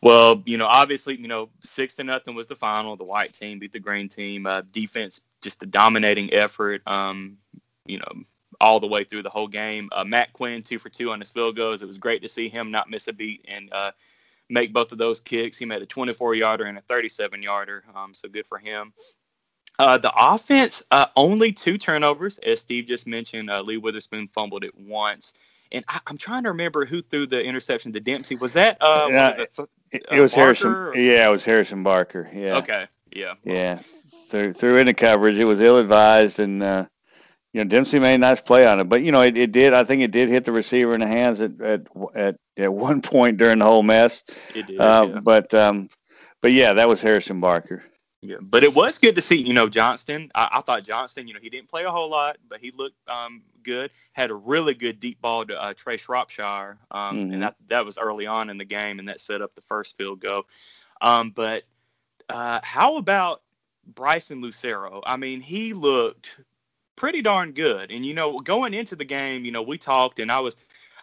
Well, 0.02 0.44
you 0.46 0.58
know, 0.58 0.68
obviously, 0.68 1.16
you 1.16 1.28
know, 1.28 1.50
six 1.64 1.96
to 1.96 2.04
nothing 2.04 2.36
was 2.36 2.48
the 2.48 2.56
final. 2.56 2.98
The 2.98 3.06
white 3.06 3.34
team 3.34 3.60
beat 3.60 3.72
the 3.72 3.80
green 3.80 4.10
team. 4.10 4.46
Uh, 4.46 4.62
defense, 4.72 5.22
just 5.42 5.64
a 5.64 5.66
dominating 5.66 6.34
effort. 6.34 6.82
Um, 6.86 7.38
you 7.86 8.00
know, 8.00 8.24
all 8.60 8.80
the 8.80 8.88
way 8.88 9.04
through 9.04 9.24
the 9.24 9.30
whole 9.30 9.48
game. 9.48 9.90
Uh, 9.92 10.04
Matt 10.04 10.34
Quinn, 10.34 10.64
two 10.64 10.80
for 10.80 10.90
two 10.90 11.12
on 11.12 11.20
his 11.20 11.30
field 11.30 11.56
goals. 11.56 11.82
It 11.82 11.88
was 11.88 11.98
great 11.98 12.22
to 12.22 12.28
see 12.28 12.50
him 12.50 12.72
not 12.72 12.90
miss 12.90 13.08
a 13.08 13.14
beat 13.14 13.46
and 13.48 13.72
uh, 13.72 13.92
make 14.50 14.74
both 14.74 14.92
of 14.92 14.98
those 14.98 15.20
kicks. 15.20 15.58
He 15.58 15.66
made 15.66 15.82
a 15.82 15.86
24 15.86 16.36
yarder 16.36 16.66
and 16.66 16.78
a 16.78 16.82
37 16.82 17.42
yarder, 17.42 17.84
um, 17.96 18.14
so 18.14 18.30
good 18.30 18.46
for 18.46 18.58
him. 18.58 18.94
Uh, 19.80 19.98
the 19.98 20.14
offense, 20.16 20.84
uh, 20.92 21.08
only 21.16 21.52
two 21.52 21.78
turnovers, 21.78 22.38
as 22.38 22.62
Steve 22.62 22.86
just 22.86 23.08
mentioned. 23.08 23.50
Uh, 23.50 23.62
Lee 23.62 23.78
Witherspoon 23.78 24.28
fumbled 24.28 24.64
it 24.64 24.78
once. 24.78 25.34
And 25.74 25.84
I, 25.88 26.00
am 26.08 26.18
trying 26.18 26.44
to 26.44 26.50
remember 26.50 26.86
who 26.86 27.02
threw 27.02 27.26
the 27.26 27.44
interception 27.44 27.94
to 27.94 28.00
Dempsey. 28.00 28.36
Was 28.36 28.54
that 28.54 28.78
uh, 28.80 29.08
yeah, 29.10 29.32
the, 29.34 29.68
it, 29.92 30.06
it 30.12 30.20
was 30.20 30.34
Harrison? 30.34 30.72
Or? 30.72 30.96
Yeah, 30.96 31.28
it 31.28 31.32
was 31.32 31.44
Harrison 31.44 31.84
Barker. 31.84 32.30
Yeah. 32.32 32.58
Okay. 32.58 32.88
Yeah. 33.12 33.34
Yeah. 33.44 33.80
Threw, 34.30 34.54
threw 34.54 34.78
into 34.78 34.94
coverage. 34.94 35.38
It 35.38 35.46
was 35.46 35.62
ill 35.62 35.80
advised, 35.80 36.40
and 36.40 36.62
uh, 36.62 36.86
you 37.54 37.64
know, 37.64 37.70
Dempsey 37.70 38.00
made 38.00 38.16
a 38.16 38.18
nice 38.20 38.42
play 38.42 38.66
on 38.66 38.80
it, 38.80 38.86
but 38.86 39.04
you 39.04 39.12
know, 39.12 39.22
it, 39.22 39.38
it 39.38 39.52
did. 39.52 39.74
I 39.74 39.84
think 39.84 40.02
it 40.02 40.12
did 40.12 40.30
hit 40.30 40.46
the 40.46 40.52
receiver 40.52 40.94
in 40.94 41.02
the 41.02 41.08
hands 41.08 41.42
at 41.42 41.60
at 41.62 41.88
at, 42.16 42.36
at 42.58 42.74
one 42.74 43.02
point 43.04 43.38
during 43.38 43.60
the 43.60 43.66
whole 43.66 43.84
mess. 43.84 44.24
It 44.56 44.68
did. 44.68 44.80
Uh, 44.80 45.08
yeah. 45.10 45.20
But 45.20 45.54
um, 45.54 45.90
but 46.42 46.52
yeah, 46.52 46.74
that 46.74 46.90
was 46.90 47.02
Harrison 47.02 47.40
Barker. 47.42 47.84
Yeah, 48.24 48.38
but 48.40 48.64
it 48.64 48.74
was 48.74 49.00
good 49.00 49.16
to 49.16 49.22
see. 49.22 49.36
You 49.36 49.54
know, 49.54 49.68
Johnston. 49.68 50.32
I, 50.34 50.48
I 50.54 50.62
thought 50.62 50.84
Johnston. 50.86 51.28
You 51.28 51.34
know, 51.34 51.42
he 51.42 51.50
didn't 51.50 51.68
play 51.68 51.84
a 51.84 51.92
whole 51.92 52.10
lot, 52.10 52.38
but 52.48 52.62
he 52.62 52.72
looked 52.72 52.96
um, 53.10 53.42
good. 53.64 53.92
Had 54.14 54.32
a 54.32 54.34
really 54.34 54.74
good 54.74 55.02
deep 55.02 55.22
ball 55.22 55.46
to 55.46 55.62
uh, 55.62 55.74
Trea 55.74 55.98
Shropshire, 55.98 56.78
um, 56.90 57.18
mm-hmm. 57.18 57.34
and 57.34 57.44
that 57.44 57.56
that 57.68 57.86
was 57.86 57.98
early 57.98 58.26
on 58.26 58.50
in 58.50 58.58
the 58.58 58.66
game, 58.66 59.00
and 59.00 59.10
that 59.10 59.20
set 59.20 59.42
up 59.42 59.56
the 59.56 59.62
first 59.62 59.98
field 59.98 60.22
goal. 60.22 60.44
Um, 61.02 61.32
but 61.32 61.64
uh, 62.30 62.62
how 62.64 62.96
about 62.96 63.42
Bryson 63.86 64.40
Lucero? 64.40 65.02
I 65.06 65.18
mean, 65.18 65.42
he 65.42 65.74
looked 65.74 66.38
pretty 66.96 67.22
darn 67.22 67.52
good. 67.52 67.92
And 67.92 68.06
you 68.06 68.14
know, 68.14 68.40
going 68.40 68.74
into 68.74 68.96
the 68.96 69.04
game, 69.04 69.44
you 69.44 69.52
know, 69.52 69.64
we 69.64 69.78
talked, 69.78 70.20
and 70.20 70.32
I 70.32 70.40
was 70.40 70.56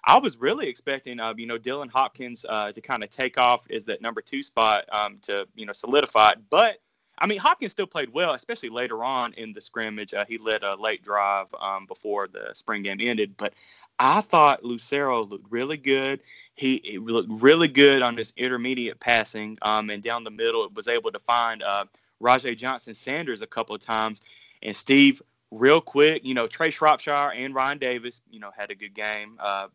I 0.02 0.18
was 0.18 0.38
really 0.38 0.68
expecting, 0.68 1.20
uh, 1.20 1.34
you 1.36 1.46
know, 1.46 1.58
Dylan 1.58 1.90
Hopkins 1.90 2.44
uh, 2.48 2.72
to 2.72 2.80
kind 2.80 3.04
of 3.04 3.10
take 3.10 3.38
off 3.38 3.70
as 3.70 3.84
that 3.84 4.00
number 4.00 4.22
two 4.22 4.42
spot 4.42 4.84
um, 4.90 5.18
to, 5.22 5.46
you 5.54 5.66
know, 5.66 5.72
solidify 5.72 6.32
it. 6.32 6.38
But 6.48 6.78
I 7.20 7.26
mean, 7.26 7.38
Hopkins 7.38 7.72
still 7.72 7.86
played 7.86 8.12
well, 8.12 8.32
especially 8.34 8.70
later 8.70 9.04
on 9.04 9.34
in 9.34 9.52
the 9.52 9.60
scrimmage. 9.60 10.14
Uh, 10.14 10.24
he 10.26 10.38
led 10.38 10.62
a 10.62 10.74
late 10.74 11.04
drive 11.04 11.46
um, 11.60 11.86
before 11.86 12.28
the 12.28 12.50
spring 12.54 12.82
game 12.82 12.98
ended. 13.00 13.36
But 13.36 13.52
I 13.98 14.22
thought 14.22 14.64
Lucero 14.64 15.24
looked 15.24 15.50
really 15.50 15.76
good. 15.76 16.20
He, 16.54 16.80
he 16.82 16.98
looked 16.98 17.30
really 17.30 17.68
good 17.68 18.02
on 18.02 18.16
his 18.16 18.32
intermediate 18.36 19.00
passing, 19.00 19.58
um, 19.62 19.90
and 19.90 20.02
down 20.02 20.24
the 20.24 20.30
middle, 20.30 20.64
It 20.64 20.74
was 20.74 20.88
able 20.88 21.12
to 21.12 21.18
find 21.18 21.62
uh, 21.62 21.84
Rajae 22.22 22.56
Johnson 22.56 22.94
Sanders 22.94 23.42
a 23.42 23.46
couple 23.46 23.74
of 23.74 23.82
times. 23.82 24.22
And 24.62 24.76
Steve, 24.76 25.22
real 25.50 25.80
quick, 25.80 26.24
you 26.24 26.34
know, 26.34 26.46
Trea 26.46 26.70
Shropshire 26.70 27.32
and 27.32 27.54
Ryan 27.54 27.78
Davis, 27.78 28.22
you 28.30 28.40
know, 28.40 28.50
had 28.56 28.70
a 28.70 28.74
good 28.74 28.94
game, 28.94 29.38
uh, 29.38 29.68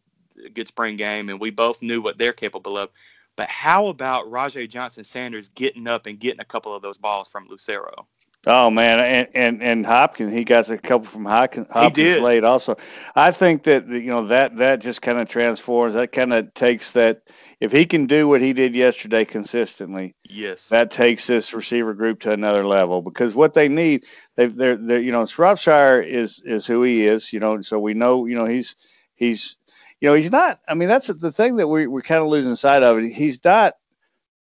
a 0.44 0.50
good 0.50 0.68
spring 0.68 0.98
game, 0.98 1.30
and 1.30 1.40
we 1.40 1.50
both 1.50 1.82
knew 1.82 2.02
what 2.02 2.18
they're 2.18 2.34
capable 2.34 2.78
of. 2.78 2.90
But 3.36 3.50
how 3.50 3.88
about 3.88 4.32
Rajae 4.32 4.70
Johnson 4.70 5.04
Sanders 5.04 5.50
getting 5.50 5.88
up 5.88 6.06
and 6.06 6.20
getting 6.20 6.40
a 6.40 6.46
couple 6.46 6.76
of 6.76 6.82
those 6.82 6.98
balls 6.98 7.28
from 7.28 7.48
Lucero? 7.50 8.08
Oh 8.48 8.70
man, 8.70 9.00
and 9.00 9.28
and, 9.34 9.64
and 9.64 9.86
Hopkins, 9.86 10.32
he 10.32 10.44
got 10.44 10.70
a 10.70 10.78
couple 10.78 11.08
from 11.08 11.26
Hopkins, 11.26 11.68
Hopkins 11.72 12.20
late 12.20 12.44
also. 12.44 12.76
I 13.16 13.32
think 13.32 13.64
that 13.64 13.88
you 13.88 14.08
know 14.08 14.28
that 14.28 14.58
that 14.58 14.82
just 14.82 15.02
kind 15.02 15.18
of 15.18 15.28
transforms. 15.28 15.96
That 15.96 16.12
kind 16.12 16.32
of 16.32 16.54
takes 16.54 16.92
that. 16.92 17.24
If 17.60 17.72
he 17.72 17.86
can 17.86 18.06
do 18.06 18.28
what 18.28 18.42
he 18.42 18.54
did 18.54 18.76
yesterday 18.76 19.26
consistently, 19.26 20.16
yes, 20.24 20.70
that 20.70 20.92
takes 20.92 21.26
this 21.26 21.56
receiver 21.56 21.96
group 21.96 22.20
to 22.22 22.32
another 22.32 22.68
level. 22.68 23.02
Because 23.02 23.34
what 23.34 23.56
they 23.56 23.68
need, 23.68 24.06
they 24.36 24.46
they're, 24.46 24.78
they're 24.78 25.00
you 25.00 25.12
know 25.12 25.26
Shropshire 25.26 26.02
is 26.02 26.40
is 26.46 26.68
who 26.68 26.84
he 26.84 27.08
is. 27.08 27.34
You 27.34 27.40
know, 27.40 27.62
so 27.62 27.80
we 27.80 27.96
know 27.96 28.26
you 28.26 28.36
know 28.36 28.46
he's 28.46 28.76
he's 29.16 29.58
you 30.02 30.10
know 30.10 30.16
he's 30.16 30.32
not. 30.32 30.60
I 30.68 30.74
mean, 30.76 30.88
that's 30.88 31.08
the 31.08 31.32
thing 31.32 31.58
that 31.58 31.68
we 31.68 31.88
we're 31.88 32.02
kind 32.02 32.22
of 32.22 32.30
losing 32.30 32.56
sight 32.56 32.84
of. 32.84 33.02
He's 33.02 33.44
not 33.44 33.74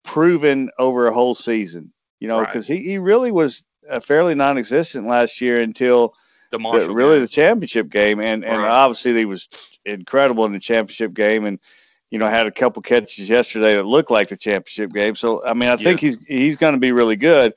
proven 0.04 0.70
over 0.78 1.08
a 1.08 1.14
whole 1.14 1.36
season. 1.36 1.94
You 2.20 2.28
know, 2.28 2.40
because 2.40 2.70
right. 2.70 2.80
he, 2.80 2.92
he 2.92 2.98
really 3.00 3.32
was 3.32 3.64
uh, 3.90 4.00
fairly 4.00 4.36
non-existent 4.36 5.08
last 5.08 5.42
year 5.42 5.60
until 5.60 6.14
the, 6.52 6.58
the 6.58 6.94
really 6.94 7.16
game. 7.16 7.22
the 7.22 7.28
championship 7.28 7.90
game, 7.90 8.20
and 8.20 8.46
and 8.46 8.62
right. 8.62 8.70
obviously 8.70 9.16
he 9.16 9.26
was 9.26 9.50
incredible 9.86 10.46
in 10.46 10.54
the 10.54 10.60
championship 10.60 11.14
game, 11.14 11.46
and 11.46 11.60
you 12.12 12.20
know 12.20 12.28
had 12.28 12.46
a 12.46 12.52
couple 12.52 12.82
catches 12.82 13.30
yesterday 13.30 13.76
that 13.76 13.86
looked 13.86 14.12
like 14.12 14.30
the 14.30 14.38
championship 14.38 14.92
game. 14.92 15.16
So 15.16 15.44
I 15.44 15.54
mean, 15.54 15.70
I 15.70 15.74
yeah. 15.74 15.78
think 15.78 16.00
he's 16.00 16.24
he's 16.26 16.58
going 16.58 16.74
to 16.74 16.80
be 16.80 16.92
really 16.92 17.16
good, 17.16 17.54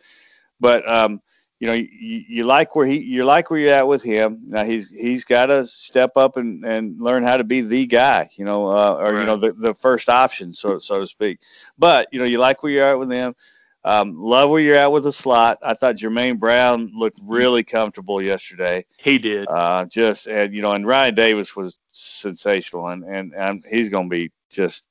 but 0.61 0.89
um, 0.89 1.21
you 1.65 1.71
know, 1.71 1.77
you, 1.77 2.25
you 2.29 2.45
like 2.45 2.77
where 2.77 2.85
he 2.85 2.99
you 2.99 3.25
like 3.25 3.49
where 3.49 3.59
you're 3.59 3.73
at 3.73 3.89
with 3.89 4.03
him. 4.03 4.43
Now 4.49 4.65
he's 4.65 4.91
he's 4.91 5.25
got 5.25 5.47
to 5.47 5.65
step 5.65 6.15
up 6.19 6.37
and, 6.37 6.63
and 6.63 7.01
learn 7.01 7.23
how 7.23 7.39
to 7.39 7.45
be 7.45 7.63
the 7.63 7.87
guy, 7.87 8.29
you 8.35 8.45
know, 8.45 8.67
uh, 8.67 8.97
or 8.97 9.15
right. 9.15 9.21
you 9.21 9.25
know 9.25 9.39
the, 9.39 9.53
the 9.53 9.75
first 9.75 10.11
option, 10.11 10.53
so 10.53 10.79
so 10.79 11.01
to 11.01 11.07
speak. 11.07 11.41
But 11.79 12.09
you 12.13 12.19
know, 12.19 12.27
you 12.27 12.37
like 12.37 12.63
where 12.63 12.71
you're 12.71 12.85
at 12.85 12.99
with 12.99 13.11
him. 13.11 13.35
Um, 13.83 14.15
love 14.15 14.51
where 14.51 14.61
you're 14.61 14.77
at 14.77 14.93
with 14.93 15.05
the 15.05 15.13
slot. 15.13 15.61
I 15.63 15.73
thought 15.73 15.97
Jermaine 15.97 16.39
Brown 16.39 16.93
looked 16.95 17.19
really 17.23 17.65
comfortable 17.65 18.21
yesterday. 18.21 18.85
He 18.99 19.17
did. 19.17 19.49
Uh, 19.49 19.87
just 19.87 20.27
and 20.27 20.53
you 20.53 20.61
know, 20.61 20.73
and 20.73 20.87
Ryan 20.87 21.15
Davis 21.15 21.57
was 21.57 21.79
sensational, 21.93 22.89
and 22.89 23.05
and, 23.05 23.33
and 23.35 23.65
he's 23.65 23.89
going 23.89 24.11
to 24.11 24.15
be 24.15 24.33
just. 24.51 24.85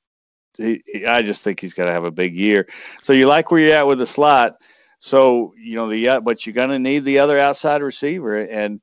He, 0.56 0.82
he, 0.86 1.06
I 1.06 1.22
just 1.22 1.44
think 1.44 1.60
he's 1.60 1.74
going 1.74 1.86
to 1.86 1.92
have 1.92 2.04
a 2.04 2.10
big 2.10 2.34
year. 2.34 2.66
So 3.02 3.12
you 3.12 3.28
like 3.28 3.52
where 3.52 3.60
you're 3.60 3.76
at 3.76 3.86
with 3.86 3.98
the 3.98 4.06
slot. 4.06 4.56
So 5.04 5.52
you 5.58 5.74
know 5.74 5.90
the 5.90 6.20
but 6.24 6.46
you're 6.46 6.54
going 6.54 6.70
to 6.70 6.78
need 6.78 7.00
the 7.00 7.18
other 7.18 7.38
outside 7.38 7.82
receiver, 7.82 8.40
and 8.40 8.80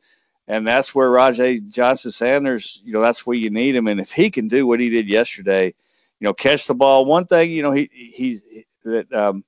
and 0.48 0.68
that's 0.68 0.94
where 0.94 1.10
Rajae 1.10 1.68
Johnson 1.68 2.12
Sanders. 2.12 2.80
You 2.86 2.94
know 2.94 3.02
that's 3.02 3.26
where 3.26 3.36
you 3.36 3.50
need 3.50 3.76
him, 3.76 3.88
and 3.88 4.00
if 4.00 4.12
he 4.12 4.30
can 4.30 4.48
do 4.48 4.68
what 4.68 4.80
he 4.80 4.92
did 4.92 5.10
yesterday, 5.10 5.74
you 6.20 6.26
know, 6.26 6.36
catch 6.36 6.68
the 6.68 6.76
ball. 6.76 7.06
One 7.06 7.26
thing, 7.26 7.50
you 7.50 7.64
know, 7.64 7.72
he 7.72 7.90
he's 7.92 8.44
that. 8.84 9.12
Um, 9.12 9.44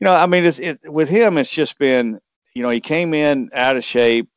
you 0.00 0.04
know, 0.04 0.12
I 0.12 0.26
mean, 0.26 0.44
it's 0.44 0.58
it, 0.58 0.80
with 0.92 1.08
him, 1.08 1.38
it's 1.38 1.54
just 1.54 1.78
been, 1.78 2.20
you 2.52 2.64
know, 2.64 2.70
he 2.70 2.80
came 2.80 3.14
in 3.14 3.50
out 3.54 3.76
of 3.76 3.84
shape, 3.84 4.28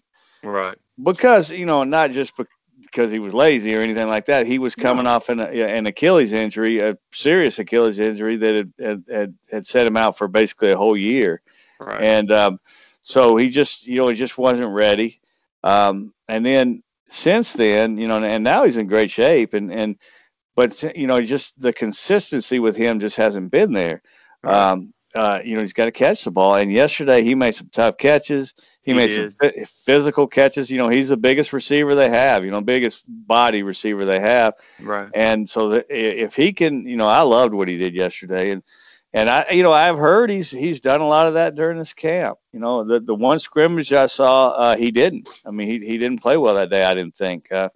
right? 0.44 0.78
Because 1.02 1.50
you 1.50 1.66
know, 1.66 1.84
not 1.84 2.12
just 2.12 2.36
because 2.86 3.12
he 3.12 3.20
was 3.20 3.34
lazy 3.34 3.76
or 3.76 3.82
anything 3.82 4.08
like 4.08 4.26
that. 4.26 4.46
He 4.46 4.60
was 4.60 4.76
coming 4.76 5.08
off 5.08 5.30
an, 5.30 5.40
an 5.40 5.86
Achilles 5.86 6.34
injury, 6.34 6.80
a 6.80 6.98
serious 7.14 7.60
Achilles 7.60 8.00
injury 8.00 8.38
that 8.38 8.56
had, 8.56 8.74
had, 8.80 9.04
had, 9.10 9.36
had 9.52 9.68
set 9.68 9.88
him 9.88 9.98
out 9.98 10.18
for 10.18 10.28
basically 10.28 10.72
a 10.72 10.78
whole 10.78 10.98
year, 10.98 11.42
right. 11.80 12.02
and 12.02 12.32
um, 12.32 12.60
so 13.02 13.38
he 13.38 13.50
just, 13.50 13.86
you 13.86 13.98
know, 13.98 14.08
he 14.08 14.16
just 14.16 14.38
wasn't 14.38 14.74
ready. 14.74 15.20
Um, 15.64 16.14
and 16.28 16.46
then 16.46 16.84
since 17.08 17.54
then, 17.54 17.98
you 17.98 18.08
know, 18.08 18.24
and 18.24 18.44
now 18.44 18.64
he's 18.64 18.78
in 18.78 18.88
great 18.88 19.12
shape, 19.12 19.54
and 19.54 19.72
and 19.72 19.98
but 20.56 20.82
you 20.96 21.08
know, 21.08 21.22
just 21.22 21.60
the 21.60 21.74
consistency 21.74 22.60
with 22.60 22.76
him 22.76 23.00
just 23.00 23.18
hasn't 23.18 23.52
been 23.52 23.74
there. 23.74 24.02
Um, 24.44 24.94
uh, 25.16 25.40
you 25.44 25.56
know, 25.56 25.62
he's 25.62 25.74
got 25.74 25.86
to 25.86 25.92
catch 25.92 26.24
the 26.24 26.32
ball. 26.32 26.56
And 26.56 26.72
yesterday 26.72 27.24
he 27.24 27.36
made 27.36 27.56
some 27.56 27.70
tough 27.72 27.98
catches. 27.98 28.54
He, 28.84 28.92
he 28.92 28.98
made 28.98 29.08
did. 29.08 29.34
some 29.34 29.52
physical 29.86 30.28
catches. 30.28 30.70
You 30.70 30.78
know, 30.78 30.90
he's 30.90 31.10
the 31.10 31.18
biggest 31.18 31.54
receiver 31.54 31.96
they 31.96 32.10
have. 32.10 32.44
You 32.44 32.52
know, 32.52 32.62
biggest 32.62 33.04
body 33.08 33.64
receiver 33.64 34.06
they 34.06 34.20
have. 34.20 34.56
Right. 34.82 35.10
And 35.14 35.50
so 35.50 35.70
that 35.70 35.86
if 35.90 36.36
he 36.36 36.54
can, 36.54 36.86
you 36.86 36.98
know, 36.98 37.08
I 37.08 37.22
loved 37.22 37.54
what 37.54 37.68
he 37.68 37.78
did 37.78 37.94
yesterday, 37.94 38.52
and 38.52 38.64
and 39.14 39.30
I, 39.30 39.52
you 39.52 39.64
know, 39.64 39.72
I've 39.72 39.98
heard 39.98 40.30
he's 40.30 40.52
he's 40.52 40.82
done 40.82 41.00
a 41.00 41.08
lot 41.08 41.28
of 41.28 41.36
that 41.36 41.56
during 41.56 41.78
this 41.78 41.94
camp. 41.94 42.38
You 42.52 42.60
know, 42.60 42.84
the 42.84 43.00
the 43.00 43.16
one 43.16 43.40
scrimmage 43.40 43.94
I 43.94 44.08
saw, 44.08 44.50
uh, 44.50 44.76
he 44.76 44.92
didn't. 44.92 45.30
I 45.46 45.52
mean, 45.52 45.68
he 45.68 45.88
he 45.88 45.98
didn't 45.98 46.22
play 46.22 46.36
well 46.36 46.56
that 46.56 46.70
day. 46.70 46.84
I 46.84 46.94
didn't 46.94 47.16
think. 47.16 47.50
Uh, 47.52 47.70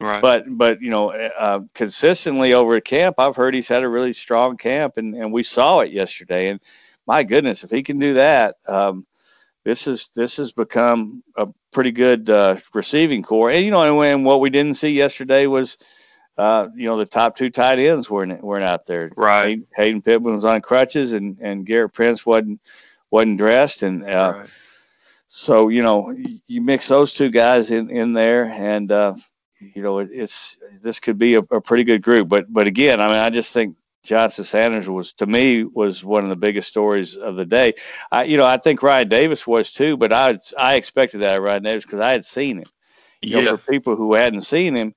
Right. 0.00 0.20
But 0.20 0.44
but 0.48 0.82
you 0.82 0.90
know, 0.90 1.10
uh, 1.10 1.60
consistently 1.72 2.52
over 2.52 2.76
at 2.76 2.84
camp, 2.84 3.18
I've 3.18 3.36
heard 3.36 3.54
he's 3.54 3.68
had 3.68 3.84
a 3.84 3.88
really 3.88 4.12
strong 4.12 4.56
camp, 4.56 4.96
and 4.96 5.14
and 5.14 5.32
we 5.32 5.42
saw 5.42 5.80
it 5.80 5.92
yesterday. 5.92 6.48
And 6.48 6.60
my 7.06 7.22
goodness, 7.22 7.64
if 7.64 7.70
he 7.70 7.82
can 7.82 7.98
do 7.98 8.14
that, 8.14 8.56
um, 8.66 9.06
this 9.64 9.86
is 9.86 10.10
this 10.14 10.38
has 10.38 10.52
become 10.52 11.22
a 11.36 11.48
pretty 11.72 11.92
good 11.92 12.28
uh, 12.28 12.56
receiving 12.72 13.22
core. 13.22 13.50
And 13.50 13.64
you 13.64 13.70
know, 13.70 14.02
and 14.02 14.24
what 14.24 14.40
we 14.40 14.50
didn't 14.50 14.74
see 14.74 14.90
yesterday 14.90 15.46
was. 15.46 15.78
Uh, 16.36 16.66
you 16.74 16.86
know, 16.86 16.96
the 16.96 17.06
top 17.06 17.36
two 17.36 17.48
tight 17.48 17.78
ends 17.78 18.10
weren't 18.10 18.42
weren't 18.42 18.64
out 18.64 18.86
there. 18.86 19.08
Right. 19.16 19.44
Hayden, 19.44 19.66
Hayden 19.76 20.02
Pittman 20.02 20.34
was 20.34 20.44
on 20.44 20.62
crutches, 20.62 21.12
and 21.12 21.38
and 21.38 21.64
Gerrit 21.64 21.92
Prince 21.92 22.26
wasn't 22.26 22.60
wasn't 23.08 23.38
dressed, 23.38 23.84
and 23.84 24.02
uh, 24.02 24.32
right. 24.38 24.58
so 25.28 25.68
you 25.68 25.84
know, 25.84 26.12
you 26.48 26.60
mix 26.60 26.88
those 26.88 27.12
two 27.12 27.30
guys 27.30 27.70
in 27.70 27.88
in 27.88 28.14
there, 28.14 28.46
and 28.46 28.90
uh, 28.90 29.14
you 29.74 29.82
know, 29.82 29.98
it, 29.98 30.10
it's 30.12 30.58
this 30.80 31.00
could 31.00 31.18
be 31.18 31.34
a, 31.34 31.40
a, 31.40 31.60
pretty 31.60 31.84
good 31.84 32.02
group. 32.02 32.28
But 32.28 32.52
but 32.52 32.66
again, 32.66 33.00
I 33.00 33.08
mean, 33.08 33.18
I 33.18 33.30
just 33.30 33.52
think 33.52 33.76
Johnson 34.02 34.44
Sanders 34.44 34.88
was 34.88 35.12
to 35.14 35.26
me 35.26 35.64
was 35.64 36.04
one 36.04 36.24
of 36.24 36.30
the 36.30 36.36
biggest 36.36 36.68
stories 36.68 37.16
of 37.16 37.36
the 37.36 37.46
day. 37.46 37.74
I 38.10 38.24
you 38.24 38.36
know 38.36 38.46
I 38.46 38.58
think 38.58 38.82
Ryan 38.82 39.08
Davis 39.08 39.46
was 39.46 39.72
too, 39.72 39.96
but 39.96 40.12
I 40.12 40.38
I 40.58 40.74
expected 40.74 41.18
that 41.22 41.36
of 41.36 41.42
Ryan 41.42 41.62
Davis 41.62 41.84
because 41.84 42.00
I 42.00 42.12
had 42.12 42.24
seen 42.24 42.58
him. 42.58 42.66
You 43.22 43.38
yeah. 43.38 43.44
know, 43.44 43.56
for 43.56 43.72
people 43.72 43.96
who 43.96 44.14
hadn't 44.14 44.42
seen 44.42 44.74
him, 44.74 44.94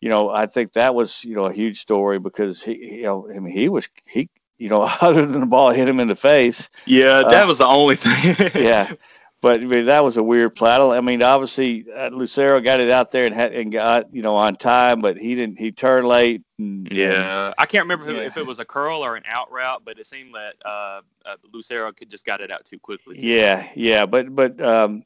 you 0.00 0.08
know, 0.08 0.30
I 0.30 0.46
think 0.46 0.72
that 0.72 0.94
was 0.94 1.24
you 1.24 1.34
know 1.34 1.44
a 1.44 1.52
huge 1.52 1.78
story 1.78 2.18
because 2.18 2.62
he 2.62 2.96
you 2.96 3.02
know 3.02 3.30
I 3.30 3.38
mean 3.38 3.52
he 3.52 3.68
was 3.68 3.88
he 4.06 4.30
you 4.56 4.68
know 4.68 4.82
other 5.00 5.26
than 5.26 5.40
the 5.40 5.46
ball 5.46 5.70
hit 5.70 5.88
him 5.88 6.00
in 6.00 6.08
the 6.08 6.14
face. 6.14 6.70
Yeah, 6.86 7.22
that 7.28 7.44
uh, 7.44 7.46
was 7.46 7.58
the 7.58 7.66
only 7.66 7.96
thing. 7.96 8.50
yeah 8.54 8.92
but 9.40 9.60
I 9.60 9.64
mean, 9.64 9.86
that 9.86 10.02
was 10.02 10.16
a 10.16 10.22
weird 10.22 10.56
plattle. 10.56 10.90
I 10.90 11.00
mean, 11.00 11.22
obviously 11.22 11.86
uh, 11.94 12.08
Lucero 12.08 12.60
got 12.60 12.80
it 12.80 12.90
out 12.90 13.12
there 13.12 13.26
and 13.26 13.34
had 13.34 13.52
and 13.52 13.70
got 13.70 14.12
you 14.12 14.22
know 14.22 14.36
on 14.36 14.56
time, 14.56 15.00
but 15.00 15.16
he 15.16 15.34
didn't. 15.34 15.58
He 15.58 15.70
turned 15.70 16.08
late. 16.08 16.42
And, 16.58 16.92
yeah, 16.92 17.52
I 17.56 17.66
can't 17.66 17.84
remember 17.84 18.12
yeah. 18.12 18.26
if 18.26 18.36
it 18.36 18.46
was 18.46 18.58
a 18.58 18.64
curl 18.64 19.04
or 19.04 19.14
an 19.14 19.22
out 19.28 19.52
route, 19.52 19.82
but 19.84 19.98
it 19.98 20.06
seemed 20.06 20.34
that 20.34 20.54
uh, 20.64 21.00
uh, 21.24 21.36
Lucero 21.52 21.92
could 21.92 22.10
just 22.10 22.26
got 22.26 22.40
it 22.40 22.50
out 22.50 22.64
too 22.64 22.80
quickly. 22.80 23.18
Too. 23.18 23.26
Yeah, 23.26 23.68
yeah, 23.76 24.06
but 24.06 24.34
but 24.34 24.60
um, 24.60 25.04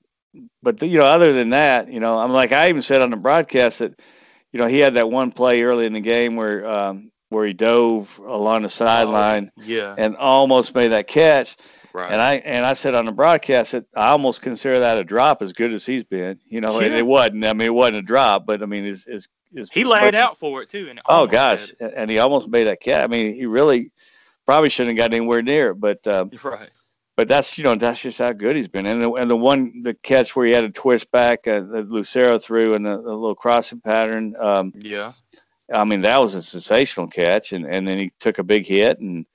but 0.62 0.78
the, 0.78 0.86
you 0.86 0.98
know, 0.98 1.04
other 1.04 1.34
than 1.34 1.50
that, 1.50 1.92
you 1.92 2.00
know, 2.00 2.18
I'm 2.18 2.32
like 2.32 2.52
I 2.52 2.70
even 2.70 2.82
said 2.82 3.02
on 3.02 3.10
the 3.10 3.16
broadcast 3.16 3.80
that 3.80 4.00
you 4.50 4.60
know 4.60 4.66
he 4.66 4.78
had 4.78 4.94
that 4.94 5.10
one 5.10 5.30
play 5.30 5.62
early 5.62 5.84
in 5.84 5.92
the 5.92 6.00
game 6.00 6.36
where 6.36 6.66
um, 6.66 7.12
where 7.28 7.46
he 7.46 7.52
dove 7.52 8.18
along 8.18 8.62
the 8.62 8.70
sideline, 8.70 9.52
oh, 9.58 9.62
yeah, 9.62 9.94
and 9.98 10.16
almost 10.16 10.74
made 10.74 10.88
that 10.88 11.06
catch 11.06 11.54
Right. 11.94 12.10
And 12.10 12.20
I 12.20 12.34
and 12.34 12.64
I 12.64 12.72
said 12.72 12.94
on 12.94 13.06
the 13.06 13.12
broadcast 13.12 13.72
that 13.72 13.84
I 13.94 14.08
almost 14.08 14.40
consider 14.40 14.80
that 14.80 14.98
a 14.98 15.04
drop 15.04 15.42
as 15.42 15.52
good 15.52 15.72
as 15.72 15.84
he's 15.84 16.04
been. 16.04 16.38
You 16.46 16.60
know, 16.60 16.80
yeah. 16.80 16.86
it, 16.86 16.92
it, 16.94 17.06
wasn't. 17.06 17.44
I 17.44 17.52
mean, 17.52 17.66
it 17.66 17.74
wasn't 17.74 17.98
a 17.98 18.02
drop, 18.02 18.46
but 18.46 18.62
I 18.62 18.66
mean, 18.66 18.86
is 18.86 19.06
is 19.06 19.28
he 19.72 19.84
laid 19.84 20.14
out 20.14 20.38
for 20.38 20.62
it 20.62 20.70
too. 20.70 20.88
And 20.88 21.00
oh 21.06 21.26
gosh, 21.26 21.72
had. 21.78 21.92
and 21.92 22.10
he 22.10 22.18
almost 22.18 22.48
made 22.48 22.64
that 22.64 22.80
catch. 22.80 23.04
I 23.04 23.06
mean, 23.06 23.34
he 23.34 23.46
really 23.46 23.92
probably 24.46 24.70
shouldn't 24.70 24.98
have 24.98 25.10
got 25.10 25.14
anywhere 25.14 25.42
near 25.42 25.70
it, 25.70 25.80
but 25.80 26.06
um, 26.06 26.30
right. 26.42 26.70
But 27.14 27.28
that's 27.28 27.58
you 27.58 27.64
know 27.64 27.74
that's 27.74 28.00
just 28.00 28.18
how 28.18 28.32
good 28.32 28.56
he's 28.56 28.68
been. 28.68 28.86
And 28.86 29.02
the, 29.02 29.12
and 29.12 29.30
the 29.30 29.36
one 29.36 29.82
the 29.82 29.94
catch 29.94 30.34
where 30.34 30.46
he 30.46 30.52
had 30.52 30.64
a 30.64 30.70
twist 30.70 31.10
back 31.10 31.46
uh, 31.46 31.60
that 31.60 31.90
Lucero 31.90 32.38
threw 32.38 32.74
and 32.74 32.86
the, 32.86 32.96
the 32.96 33.12
little 33.12 33.34
crossing 33.34 33.80
pattern. 33.80 34.34
Um, 34.38 34.72
yeah. 34.76 35.12
I 35.72 35.84
mean 35.84 36.02
that 36.02 36.18
was 36.18 36.34
a 36.34 36.42
sensational 36.42 37.08
catch, 37.08 37.52
and 37.52 37.66
and 37.66 37.86
then 37.86 37.98
he 37.98 38.12
took 38.18 38.38
a 38.38 38.44
big 38.44 38.66
hit 38.66 38.98
and 38.98 39.26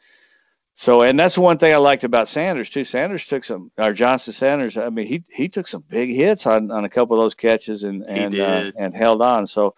so, 0.79 1.01
and 1.01 1.19
that's 1.19 1.39
one 1.39 1.57
thing 1.57 1.73
I 1.73 1.77
liked 1.77 2.03
about 2.03 2.27
Sanders 2.27 2.69
too. 2.69 2.83
Sanders 2.83 3.25
took 3.25 3.43
some, 3.43 3.71
or 3.79 3.93
Johnson 3.93 4.31
Sanders. 4.31 4.77
I 4.77 4.89
mean, 4.91 5.07
he 5.07 5.23
he 5.27 5.49
took 5.49 5.65
some 5.65 5.83
big 5.89 6.09
hits 6.09 6.45
on, 6.45 6.69
on 6.69 6.85
a 6.85 6.89
couple 6.89 7.17
of 7.17 7.23
those 7.23 7.33
catches 7.33 7.83
and 7.83 8.03
and 8.03 8.39
uh, 8.39 8.71
and 8.77 8.93
held 8.93 9.23
on. 9.23 9.47
So, 9.47 9.73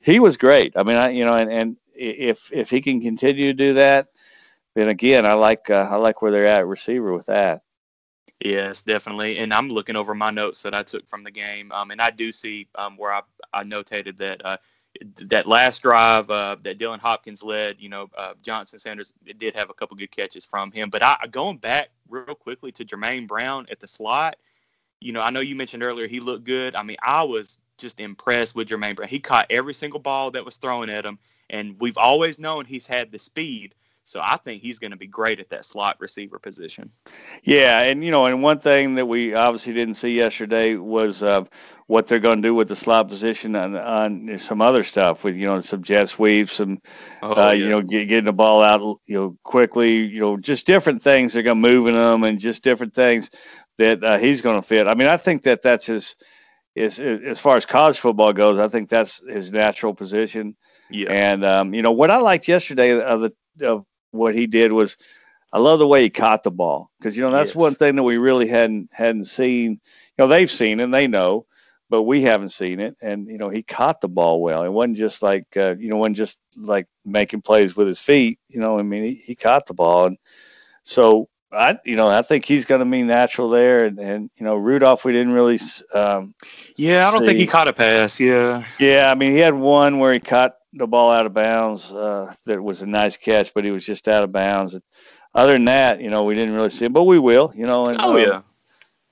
he 0.00 0.20
was 0.20 0.36
great. 0.36 0.76
I 0.76 0.84
mean, 0.84 0.96
I 0.96 1.10
you 1.10 1.24
know, 1.24 1.34
and, 1.34 1.50
and 1.50 1.76
if 1.92 2.52
if 2.52 2.70
he 2.70 2.82
can 2.82 3.00
continue 3.00 3.48
to 3.48 3.52
do 3.52 3.74
that, 3.74 4.06
then 4.76 4.88
again, 4.88 5.26
I 5.26 5.32
like 5.32 5.70
uh, 5.70 5.88
I 5.90 5.96
like 5.96 6.22
where 6.22 6.30
they're 6.30 6.46
at 6.46 6.68
receiver 6.68 7.12
with 7.12 7.26
that. 7.26 7.62
Yes, 8.38 8.82
definitely. 8.82 9.38
And 9.38 9.52
I'm 9.52 9.70
looking 9.70 9.96
over 9.96 10.14
my 10.14 10.30
notes 10.30 10.62
that 10.62 10.74
I 10.74 10.84
took 10.84 11.08
from 11.08 11.24
the 11.24 11.32
game, 11.32 11.72
um, 11.72 11.90
and 11.90 12.00
I 12.00 12.10
do 12.10 12.30
see 12.30 12.68
um, 12.76 12.96
where 12.96 13.12
I 13.12 13.22
I 13.52 13.64
notated 13.64 14.18
that. 14.18 14.44
Uh, 14.44 14.58
that 15.16 15.46
last 15.46 15.82
drive 15.82 16.30
uh, 16.30 16.56
that 16.62 16.78
Dylan 16.78 17.00
Hopkins 17.00 17.42
led, 17.42 17.76
you 17.80 17.88
know, 17.88 18.08
uh, 18.16 18.34
Johnson 18.42 18.78
Sanders 18.78 19.12
did 19.38 19.54
have 19.54 19.70
a 19.70 19.74
couple 19.74 19.96
good 19.96 20.10
catches 20.10 20.44
from 20.44 20.70
him. 20.72 20.90
But 20.90 21.02
I, 21.02 21.16
going 21.30 21.58
back 21.58 21.90
real 22.08 22.34
quickly 22.34 22.72
to 22.72 22.84
Jermaine 22.84 23.26
Brown 23.26 23.66
at 23.70 23.80
the 23.80 23.86
slot, 23.86 24.36
you 25.00 25.12
know, 25.12 25.20
I 25.20 25.30
know 25.30 25.40
you 25.40 25.56
mentioned 25.56 25.82
earlier 25.82 26.06
he 26.06 26.20
looked 26.20 26.44
good. 26.44 26.74
I 26.76 26.82
mean, 26.82 26.96
I 27.02 27.24
was 27.24 27.58
just 27.78 28.00
impressed 28.00 28.54
with 28.54 28.68
Jermaine 28.68 28.96
Brown. 28.96 29.08
He 29.08 29.18
caught 29.18 29.46
every 29.50 29.74
single 29.74 30.00
ball 30.00 30.30
that 30.32 30.44
was 30.44 30.56
thrown 30.56 30.88
at 30.88 31.04
him, 31.04 31.18
and 31.50 31.76
we've 31.80 31.98
always 31.98 32.38
known 32.38 32.64
he's 32.64 32.86
had 32.86 33.10
the 33.10 33.18
speed. 33.18 33.74
So 34.06 34.20
I 34.22 34.36
think 34.36 34.60
he's 34.60 34.78
going 34.78 34.90
to 34.90 34.98
be 34.98 35.06
great 35.06 35.40
at 35.40 35.48
that 35.48 35.64
slot 35.64 35.96
receiver 35.98 36.38
position. 36.38 36.90
Yeah, 37.42 37.80
and 37.80 38.04
you 38.04 38.10
know, 38.10 38.26
and 38.26 38.42
one 38.42 38.60
thing 38.60 38.96
that 38.96 39.06
we 39.06 39.32
obviously 39.32 39.72
didn't 39.72 39.94
see 39.94 40.14
yesterday 40.14 40.76
was 40.76 41.22
uh, 41.22 41.44
what 41.86 42.06
they're 42.06 42.18
going 42.18 42.42
to 42.42 42.48
do 42.48 42.54
with 42.54 42.68
the 42.68 42.76
slot 42.76 43.08
position 43.08 43.56
on, 43.56 43.74
on 43.74 44.36
some 44.36 44.60
other 44.60 44.82
stuff 44.82 45.24
with 45.24 45.36
you 45.36 45.46
know 45.46 45.60
some 45.60 45.82
jet 45.82 46.10
sweeps, 46.10 46.52
some 46.52 46.82
oh, 47.22 47.32
uh, 47.32 47.50
yeah. 47.50 47.52
you 47.52 47.68
know 47.70 47.80
get, 47.80 48.06
getting 48.06 48.26
the 48.26 48.34
ball 48.34 48.62
out 48.62 49.00
you 49.06 49.16
know 49.16 49.36
quickly, 49.42 49.96
you 49.96 50.20
know 50.20 50.36
just 50.36 50.66
different 50.66 51.02
things. 51.02 51.32
They're 51.32 51.42
going 51.42 51.62
to 51.62 51.68
moving 51.68 51.94
them 51.94 52.24
and 52.24 52.38
just 52.38 52.62
different 52.62 52.94
things 52.94 53.30
that 53.78 54.04
uh, 54.04 54.18
he's 54.18 54.42
going 54.42 54.60
to 54.60 54.66
fit. 54.66 54.86
I 54.86 54.94
mean, 54.94 55.08
I 55.08 55.16
think 55.16 55.44
that 55.44 55.62
that's 55.62 55.86
his. 55.86 56.14
Is, 56.74 56.98
as 56.98 57.38
far 57.38 57.56
as 57.56 57.66
college 57.66 58.00
football 58.00 58.32
goes, 58.32 58.58
I 58.58 58.66
think 58.66 58.88
that's 58.88 59.22
his 59.24 59.52
natural 59.52 59.94
position. 59.94 60.56
Yeah. 60.90 61.12
And 61.12 61.44
um, 61.44 61.72
you 61.72 61.82
know 61.82 61.92
what 61.92 62.10
I 62.10 62.16
liked 62.16 62.48
yesterday 62.48 63.00
of 63.00 63.20
the 63.20 63.32
of 63.64 63.86
what 64.14 64.34
he 64.34 64.46
did 64.46 64.72
was 64.72 64.96
I 65.52 65.58
love 65.58 65.78
the 65.78 65.86
way 65.86 66.02
he 66.02 66.10
caught 66.10 66.42
the 66.42 66.50
ball 66.50 66.90
because 66.98 67.16
you 67.16 67.22
know 67.22 67.30
that's 67.30 67.50
yes. 67.50 67.56
one 67.56 67.74
thing 67.74 67.96
that 67.96 68.02
we 68.02 68.16
really 68.16 68.48
hadn't 68.48 68.90
hadn't 68.92 69.26
seen. 69.26 69.72
You 69.72 69.78
know 70.18 70.28
they've 70.28 70.50
seen 70.50 70.80
and 70.80 70.92
they 70.92 71.06
know, 71.06 71.46
but 71.88 72.02
we 72.02 72.22
haven't 72.22 72.48
seen 72.48 72.80
it. 72.80 72.96
And 73.00 73.28
you 73.28 73.38
know 73.38 73.50
he 73.50 73.62
caught 73.62 74.00
the 74.00 74.08
ball 74.08 74.42
well. 74.42 74.64
It 74.64 74.72
wasn't 74.72 74.96
just 74.96 75.22
like 75.22 75.56
uh, 75.56 75.76
you 75.78 75.90
know 75.90 75.96
wasn't 75.96 76.16
just 76.16 76.40
like 76.56 76.88
making 77.04 77.42
plays 77.42 77.76
with 77.76 77.86
his 77.86 78.00
feet. 78.00 78.40
You 78.48 78.60
know 78.60 78.78
I 78.78 78.82
mean 78.82 79.04
he, 79.04 79.14
he 79.14 79.34
caught 79.36 79.66
the 79.66 79.74
ball 79.74 80.06
and 80.06 80.18
so 80.82 81.28
I 81.52 81.78
you 81.84 81.94
know 81.94 82.08
I 82.08 82.22
think 82.22 82.44
he's 82.44 82.64
going 82.64 82.80
to 82.80 82.84
be 82.84 83.04
natural 83.04 83.48
there. 83.48 83.84
And, 83.84 84.00
and 84.00 84.30
you 84.36 84.44
know 84.44 84.56
Rudolph 84.56 85.04
we 85.04 85.12
didn't 85.12 85.34
really. 85.34 85.60
Um, 85.94 86.34
yeah, 86.76 87.08
I 87.08 87.12
don't 87.12 87.20
see. 87.20 87.26
think 87.26 87.38
he 87.38 87.46
caught 87.46 87.68
a 87.68 87.72
pass. 87.72 88.18
Yeah. 88.18 88.64
Yeah, 88.80 89.08
I 89.10 89.14
mean 89.14 89.30
he 89.30 89.38
had 89.38 89.54
one 89.54 90.00
where 90.00 90.12
he 90.12 90.18
caught 90.18 90.54
the 90.74 90.86
ball 90.86 91.10
out 91.10 91.26
of 91.26 91.34
bounds. 91.34 91.92
Uh, 91.92 92.32
that 92.46 92.62
was 92.62 92.82
a 92.82 92.86
nice 92.86 93.16
catch, 93.16 93.54
but 93.54 93.64
he 93.64 93.70
was 93.70 93.86
just 93.86 94.08
out 94.08 94.24
of 94.24 94.32
bounds. 94.32 94.78
Other 95.34 95.54
than 95.54 95.66
that, 95.66 96.00
you 96.00 96.10
know, 96.10 96.24
we 96.24 96.34
didn't 96.34 96.54
really 96.54 96.70
see 96.70 96.84
him, 96.84 96.92
but 96.92 97.04
we 97.04 97.18
will, 97.18 97.52
you 97.54 97.66
know. 97.66 97.86
And, 97.86 98.00
oh 98.00 98.16
yeah. 98.16 98.42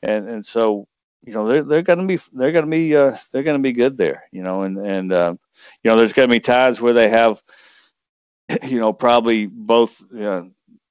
and 0.02 0.28
and 0.28 0.47
so 0.47 0.87
you 1.25 1.33
know 1.33 1.49
they're 1.49 1.62
they're 1.62 1.83
gonna 1.83 2.07
be 2.07 2.19
they're 2.33 2.52
gonna 2.52 2.66
be 2.66 2.95
uh, 2.97 3.16
they're 3.33 3.42
gonna 3.42 3.59
be 3.59 3.73
good 3.73 3.97
there, 3.97 4.25
you 4.31 4.42
know, 4.42 4.62
and 4.62 4.78
and 4.78 5.12
uh, 5.12 5.35
you 5.83 5.90
know 5.90 5.97
there's 5.97 6.12
gonna 6.12 6.28
be 6.28 6.40
times 6.40 6.81
where 6.81 6.92
they 6.92 7.09
have, 7.09 7.42
you 8.66 8.81
know, 8.81 8.92
probably 8.92 9.47
both. 9.47 10.02
Uh, 10.14 10.45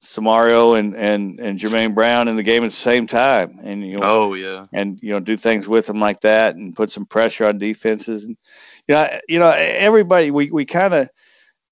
Samario 0.04 0.76
and, 0.76 0.96
and, 0.96 1.38
and 1.38 1.60
Jermaine 1.60 1.94
Brown 1.94 2.26
in 2.26 2.34
the 2.34 2.42
game 2.42 2.64
at 2.64 2.70
the 2.70 2.76
same 2.76 3.06
time, 3.06 3.60
and 3.62 3.86
you 3.86 4.00
know, 4.00 4.02
oh 4.02 4.34
yeah, 4.34 4.66
and 4.72 5.00
you 5.00 5.10
know, 5.10 5.20
do 5.20 5.36
things 5.36 5.68
with 5.68 5.86
them 5.86 6.00
like 6.00 6.22
that, 6.22 6.56
and 6.56 6.74
put 6.74 6.90
some 6.90 7.06
pressure 7.06 7.46
on 7.46 7.58
defenses, 7.58 8.24
and 8.24 8.36
you 8.88 8.94
know, 8.94 9.20
you 9.28 9.38
know, 9.38 9.50
everybody, 9.50 10.30
we, 10.30 10.50
we 10.50 10.64
kind 10.64 10.94
of 10.94 11.08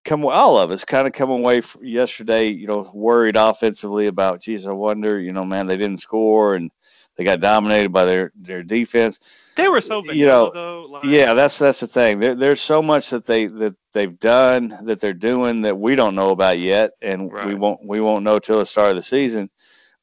come, 0.04 0.24
all 0.24 0.58
of 0.58 0.70
us 0.70 0.84
kind 0.84 1.06
of 1.06 1.12
come 1.12 1.30
away 1.30 1.62
yesterday, 1.80 2.48
you 2.48 2.66
know, 2.66 2.90
worried 2.94 3.36
offensively 3.36 4.06
about, 4.06 4.42
geez, 4.42 4.66
I 4.66 4.72
wonder, 4.72 5.18
you 5.18 5.32
know, 5.32 5.44
man, 5.44 5.66
they 5.66 5.76
didn't 5.76 6.00
score 6.00 6.54
and 6.54 6.70
they 7.16 7.24
got 7.24 7.40
dominated 7.40 7.92
by 7.92 8.04
their, 8.04 8.32
their 8.34 8.62
defense. 8.62 9.18
They 9.60 9.68
were 9.68 9.80
so 9.82 10.00
vanilla, 10.00 10.18
you 10.18 10.26
know, 10.26 10.50
though. 10.52 10.86
Like... 10.88 11.04
Yeah, 11.04 11.34
that's 11.34 11.58
that's 11.58 11.80
the 11.80 11.86
thing. 11.86 12.18
There, 12.18 12.34
there's 12.34 12.62
so 12.62 12.80
much 12.80 13.10
that 13.10 13.26
they 13.26 13.46
that 13.46 13.74
they've 13.92 14.18
done 14.18 14.74
that 14.84 15.00
they're 15.00 15.12
doing 15.12 15.62
that 15.62 15.78
we 15.78 15.96
don't 15.96 16.14
know 16.14 16.30
about 16.30 16.58
yet, 16.58 16.92
and 17.02 17.30
right. 17.30 17.46
we 17.46 17.54
won't 17.54 17.86
we 17.86 18.00
won't 18.00 18.24
know 18.24 18.38
till 18.38 18.58
the 18.58 18.64
start 18.64 18.90
of 18.90 18.96
the 18.96 19.02
season. 19.02 19.50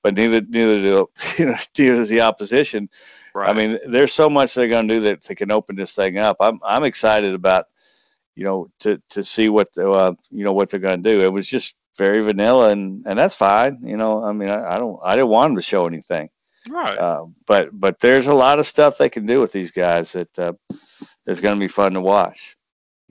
But 0.03 0.13
neither 0.13 0.41
neither 0.41 0.81
do 0.81 1.09
you 1.39 1.45
know 1.47 1.57
neither 1.77 1.95
does 1.95 2.09
the 2.09 2.21
opposition. 2.21 2.89
Right. 3.37 3.49
I 3.49 3.53
mean, 3.53 3.77
there's 3.85 4.13
so 4.13 4.31
much 4.31 4.55
they're 4.55 4.67
going 4.67 4.87
to 4.87 4.95
do 4.95 5.01
that 5.01 5.21
they 5.25 5.35
can 5.35 5.51
open 5.51 5.75
this 5.75 5.93
thing 5.93 6.17
up. 6.17 6.37
I'm 6.39 6.59
I'm 6.63 6.83
excited 6.83 7.35
about, 7.35 7.67
you 8.35 8.43
know, 8.45 8.71
to 8.79 8.99
to 9.11 9.23
see 9.23 9.47
what 9.47 9.71
the 9.75 9.91
uh, 9.91 10.13
you 10.31 10.43
know 10.43 10.53
what 10.53 10.69
they're 10.69 10.79
going 10.79 11.03
to 11.03 11.09
do. 11.09 11.21
It 11.23 11.31
was 11.31 11.47
just 11.47 11.75
very 11.99 12.21
vanilla, 12.21 12.69
and 12.69 13.05
and 13.05 13.19
that's 13.19 13.35
fine. 13.35 13.81
You 13.83 13.95
know, 13.95 14.23
I 14.23 14.31
mean, 14.31 14.49
I, 14.49 14.75
I 14.75 14.77
don't 14.79 14.99
I 15.03 15.15
didn't 15.15 15.29
want 15.29 15.51
them 15.51 15.57
to 15.57 15.61
show 15.61 15.85
anything. 15.85 16.31
Right. 16.67 16.97
Uh, 16.97 17.27
but 17.45 17.69
but 17.71 17.99
there's 17.99 18.25
a 18.25 18.33
lot 18.33 18.57
of 18.57 18.65
stuff 18.65 18.97
they 18.97 19.09
can 19.09 19.27
do 19.27 19.39
with 19.39 19.51
these 19.51 19.69
guys 19.69 20.13
that 20.13 20.39
uh, 20.39 20.53
that's 21.23 21.39
going 21.39 21.59
to 21.59 21.63
be 21.63 21.67
fun 21.67 21.93
to 21.93 22.01
watch. 22.01 22.57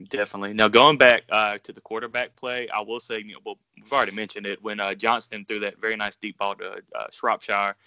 Definitely. 0.09 0.55
Now 0.55 0.67
going 0.67 0.97
back 0.97 1.23
uh, 1.29 1.57
to 1.63 1.71
the 1.71 1.79
quarterback 1.79 2.35
play, 2.35 2.67
I 2.67 2.81
will 2.81 2.99
say, 2.99 3.19
you 3.19 3.31
know, 3.31 3.39
well, 3.45 3.59
we've 3.81 3.93
already 3.93 4.11
mentioned 4.11 4.45
it 4.45 4.61
when 4.61 4.81
uh, 4.81 4.93
Johnston 4.93 5.45
threw 5.45 5.61
that 5.61 5.79
very 5.79 5.95
nice 5.95 6.17
deep 6.17 6.37
ball 6.37 6.55
to 6.55 6.81
uh, 6.93 7.05
Shropshire. 7.11 7.77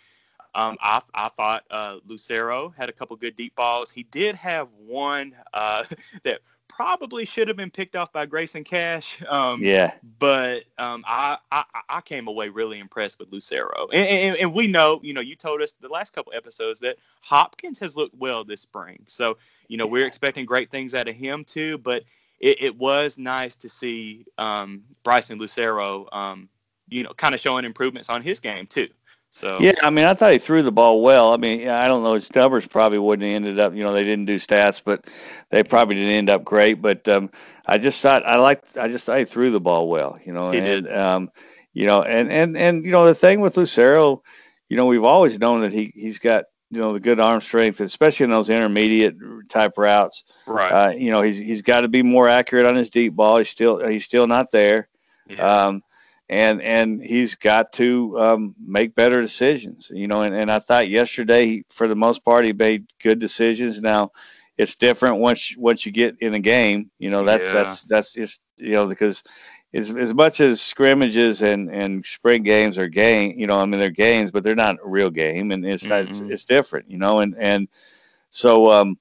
Um, 0.55 0.77
I, 0.81 1.01
I 1.15 1.29
thought 1.29 1.65
uh, 1.71 1.97
Lucero 2.07 2.73
had 2.77 2.89
a 2.89 2.93
couple 2.93 3.17
good 3.17 3.37
deep 3.37 3.55
balls. 3.55 3.91
He 3.91 4.03
did 4.05 4.35
have 4.37 4.69
one 4.87 5.35
uh, 5.53 5.85
that 6.25 6.41
probably 6.69 7.25
should 7.25 7.49
have 7.49 7.57
been 7.57 7.71
picked 7.71 7.97
off 7.97 8.13
by 8.13 8.27
Grayson 8.27 8.65
Cash. 8.65 9.23
Um, 9.29 9.63
yeah. 9.63 9.93
But 10.19 10.65
um, 10.79 11.05
I, 11.07 11.39
I, 11.51 11.65
I 11.89 12.01
came 12.01 12.29
away 12.29 12.49
really 12.49 12.79
impressed 12.79 13.19
with 13.19 13.31
Lucero, 13.31 13.89
and, 13.93 14.07
and, 14.07 14.37
and, 14.37 14.55
we 14.55 14.67
know, 14.67 15.01
you 15.03 15.13
know, 15.13 15.21
you 15.21 15.37
told 15.37 15.63
us 15.63 15.75
the 15.81 15.89
last 15.89 16.13
couple 16.13 16.33
episodes 16.35 16.81
that 16.81 16.97
Hopkins 17.23 17.79
has 17.81 17.97
looked 17.97 18.15
well 18.17 18.45
this 18.45 18.61
spring. 18.63 19.05
So 19.09 19.37
you 19.69 19.77
know 19.77 19.87
we're 19.87 20.07
expecting 20.07 20.47
great 20.47 20.71
things 20.71 20.95
out 20.95 21.09
of 21.09 21.15
him 21.15 21.45
too. 21.45 21.79
But 21.79 22.05
it, 22.41 22.63
it 22.63 22.79
was 22.79 23.19
nice 23.19 23.57
to 23.57 23.69
see 23.69 24.27
um, 24.39 24.85
Bryson 25.05 25.39
Lucero, 25.39 26.09
um, 26.13 26.49
you 26.89 27.05
know, 27.05 27.13
kind 27.13 27.35
of 27.35 27.41
showing 27.41 27.65
improvements 27.65 28.09
on 28.09 28.23
his 28.23 28.41
game 28.41 28.67
too. 28.67 28.89
So 29.33 29.59
yeah, 29.61 29.75
I 29.83 29.91
mean, 29.91 30.05
I 30.05 30.15
thought 30.15 30.33
he 30.33 30.39
threw 30.39 30.63
the 30.63 30.73
ball 30.73 31.03
well. 31.03 31.33
I 31.33 31.37
mean, 31.37 31.69
I 31.69 31.87
don't 31.87 32.03
know 32.03 32.15
his 32.15 32.35
numbers 32.35 32.67
probably 32.67 32.99
wouldn't 32.99 33.27
have 33.27 33.37
ended 33.37 33.61
up. 33.61 33.75
You 33.75 33.85
know, 33.85 33.93
they 33.93 34.03
didn't 34.03 34.27
do 34.27 34.37
stats, 34.37 34.83
but 34.85 35.07
they 35.51 35.63
probably 35.63 35.95
didn't 35.95 36.13
end 36.13 36.31
up 36.31 36.45
great. 36.45 36.83
But 36.83 37.09
um, 37.09 37.31
I 37.65 37.79
just 37.79 38.01
thought 38.03 38.27
I 38.27 38.37
liked. 38.37 38.77
I 38.77 38.89
just 38.89 39.05
thought 39.05 39.21
he 39.21 39.25
threw 39.25 39.51
the 39.51 39.61
ball 39.61 39.89
well. 39.89 40.19
You 40.25 40.33
know, 40.33 40.51
he 40.51 40.59
and 40.59 40.85
did. 40.85 40.93
um, 40.93 41.31
you 41.73 41.87
know, 41.87 42.03
and 42.03 42.31
and 42.31 42.57
and 42.57 42.85
you 42.85 42.91
know 42.91 43.07
the 43.07 43.15
thing 43.15 43.41
with 43.41 43.57
Lucero, 43.57 44.23
you 44.69 44.77
know, 44.77 44.87
we've 44.87 45.05
always 45.05 45.39
known 45.39 45.61
that 45.61 45.73
he 45.73 45.93
he's 45.95 46.19
got 46.19 46.47
you 46.71 46.81
know 46.81 46.93
the 46.93 47.01
good 47.01 47.21
arm 47.21 47.41
strength, 47.41 47.81
especially 47.81 48.25
in 48.25 48.31
those 48.31 48.51
intermediate 48.51 49.17
type 49.49 49.79
routes. 49.79 50.25
Right. 50.47 50.71
Uh, 50.71 50.91
you 50.91 51.13
know, 51.13 51.23
he's 51.23 51.39
he's 51.39 51.63
got 51.63 51.83
to 51.83 51.89
be 51.89 52.03
more 52.03 52.29
accurate 52.29 52.67
on 52.67 52.75
his 52.75 52.91
deep 52.91 53.15
ball. 53.15 53.39
He's 53.39 53.49
still 53.49 53.87
he's 53.87 54.05
still 54.05 54.27
not 54.27 54.51
there. 54.51 54.89
Yeah. 55.29 55.67
Um, 55.67 55.83
and 56.31 56.63
and 56.63 57.03
he's 57.03 57.35
got 57.35 57.73
to 57.73 58.17
um, 58.17 58.55
make 58.65 58.95
better 58.95 59.21
decisions. 59.21 59.91
You 59.93 60.07
know, 60.07 60.23
and, 60.23 60.35
and 60.35 60.51
I 60.51 60.61
thought 60.61 60.89
yesterday, 60.89 61.65
for 61.71 61.89
the 61.89 61.97
most 61.97 62.25
part, 62.25 62.45
he 62.45 62.53
made 62.53 62.87
good 63.03 63.19
decisions. 63.19 63.81
Now, 63.81 64.13
it's 64.57 64.77
different 64.77 65.19
once 65.19 65.55
once 65.59 65.85
you 65.85 65.91
get 65.91 66.19
in 66.21 66.35
a 66.35 66.39
game. 66.39 66.93
You 67.01 67.11
know, 67.11 67.25
that's 67.25 67.43
yeah. 67.43 67.53
that's 67.53 67.83
that's 67.83 68.13
just 68.13 68.41
you 68.59 68.73
know 68.73 68.87
because 68.87 69.25
as 69.75 69.93
as 69.93 70.15
much 70.15 70.41
as 70.41 70.63
scrimmages 70.63 71.43
and 71.43 71.69
and 71.69 72.07
spring 72.07 72.45
games 72.45 72.79
are 72.79 72.87
game, 72.87 73.35
you 73.37 73.49
know, 73.49 73.59
I 73.59 73.67
mean 73.67 73.81
they're 73.81 73.91
games, 73.91 74.31
but 74.31 74.45
they're 74.45 74.55
not 74.55 74.77
a 74.77 74.89
real 74.89 75.11
game, 75.11 75.51
and 75.51 75.67
it's 75.67 75.85
mm-hmm. 75.85 76.09
it's, 76.09 76.21
it's 76.21 76.45
different. 76.45 76.93
You 76.93 76.99
know, 76.99 77.19
and 77.19 77.35
and 77.37 77.67
so 78.31 78.71
um, 78.71 78.99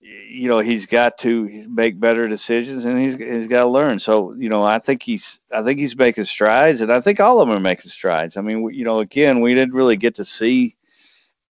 you 0.00 0.48
know 0.48 0.60
he's 0.60 0.86
got 0.86 1.18
to 1.18 1.66
make 1.68 2.00
better 2.00 2.26
decisions 2.26 2.86
and 2.86 2.98
he's 2.98 3.16
he's 3.16 3.48
got 3.48 3.60
to 3.60 3.66
learn. 3.66 3.98
So 3.98 4.32
you 4.32 4.48
know 4.48 4.62
I 4.62 4.78
think 4.78 5.02
he's 5.02 5.40
I 5.52 5.62
think 5.62 5.78
he's 5.78 5.96
making 5.96 6.24
strides 6.24 6.80
and 6.80 6.92
I 6.92 7.00
think 7.00 7.20
all 7.20 7.40
of 7.40 7.48
them 7.48 7.56
are 7.56 7.60
making 7.60 7.90
strides. 7.90 8.36
I 8.36 8.40
mean 8.40 8.70
you 8.72 8.84
know 8.84 9.00
again 9.00 9.40
we 9.40 9.54
didn't 9.54 9.74
really 9.74 9.96
get 9.96 10.16
to 10.16 10.24
see 10.24 10.76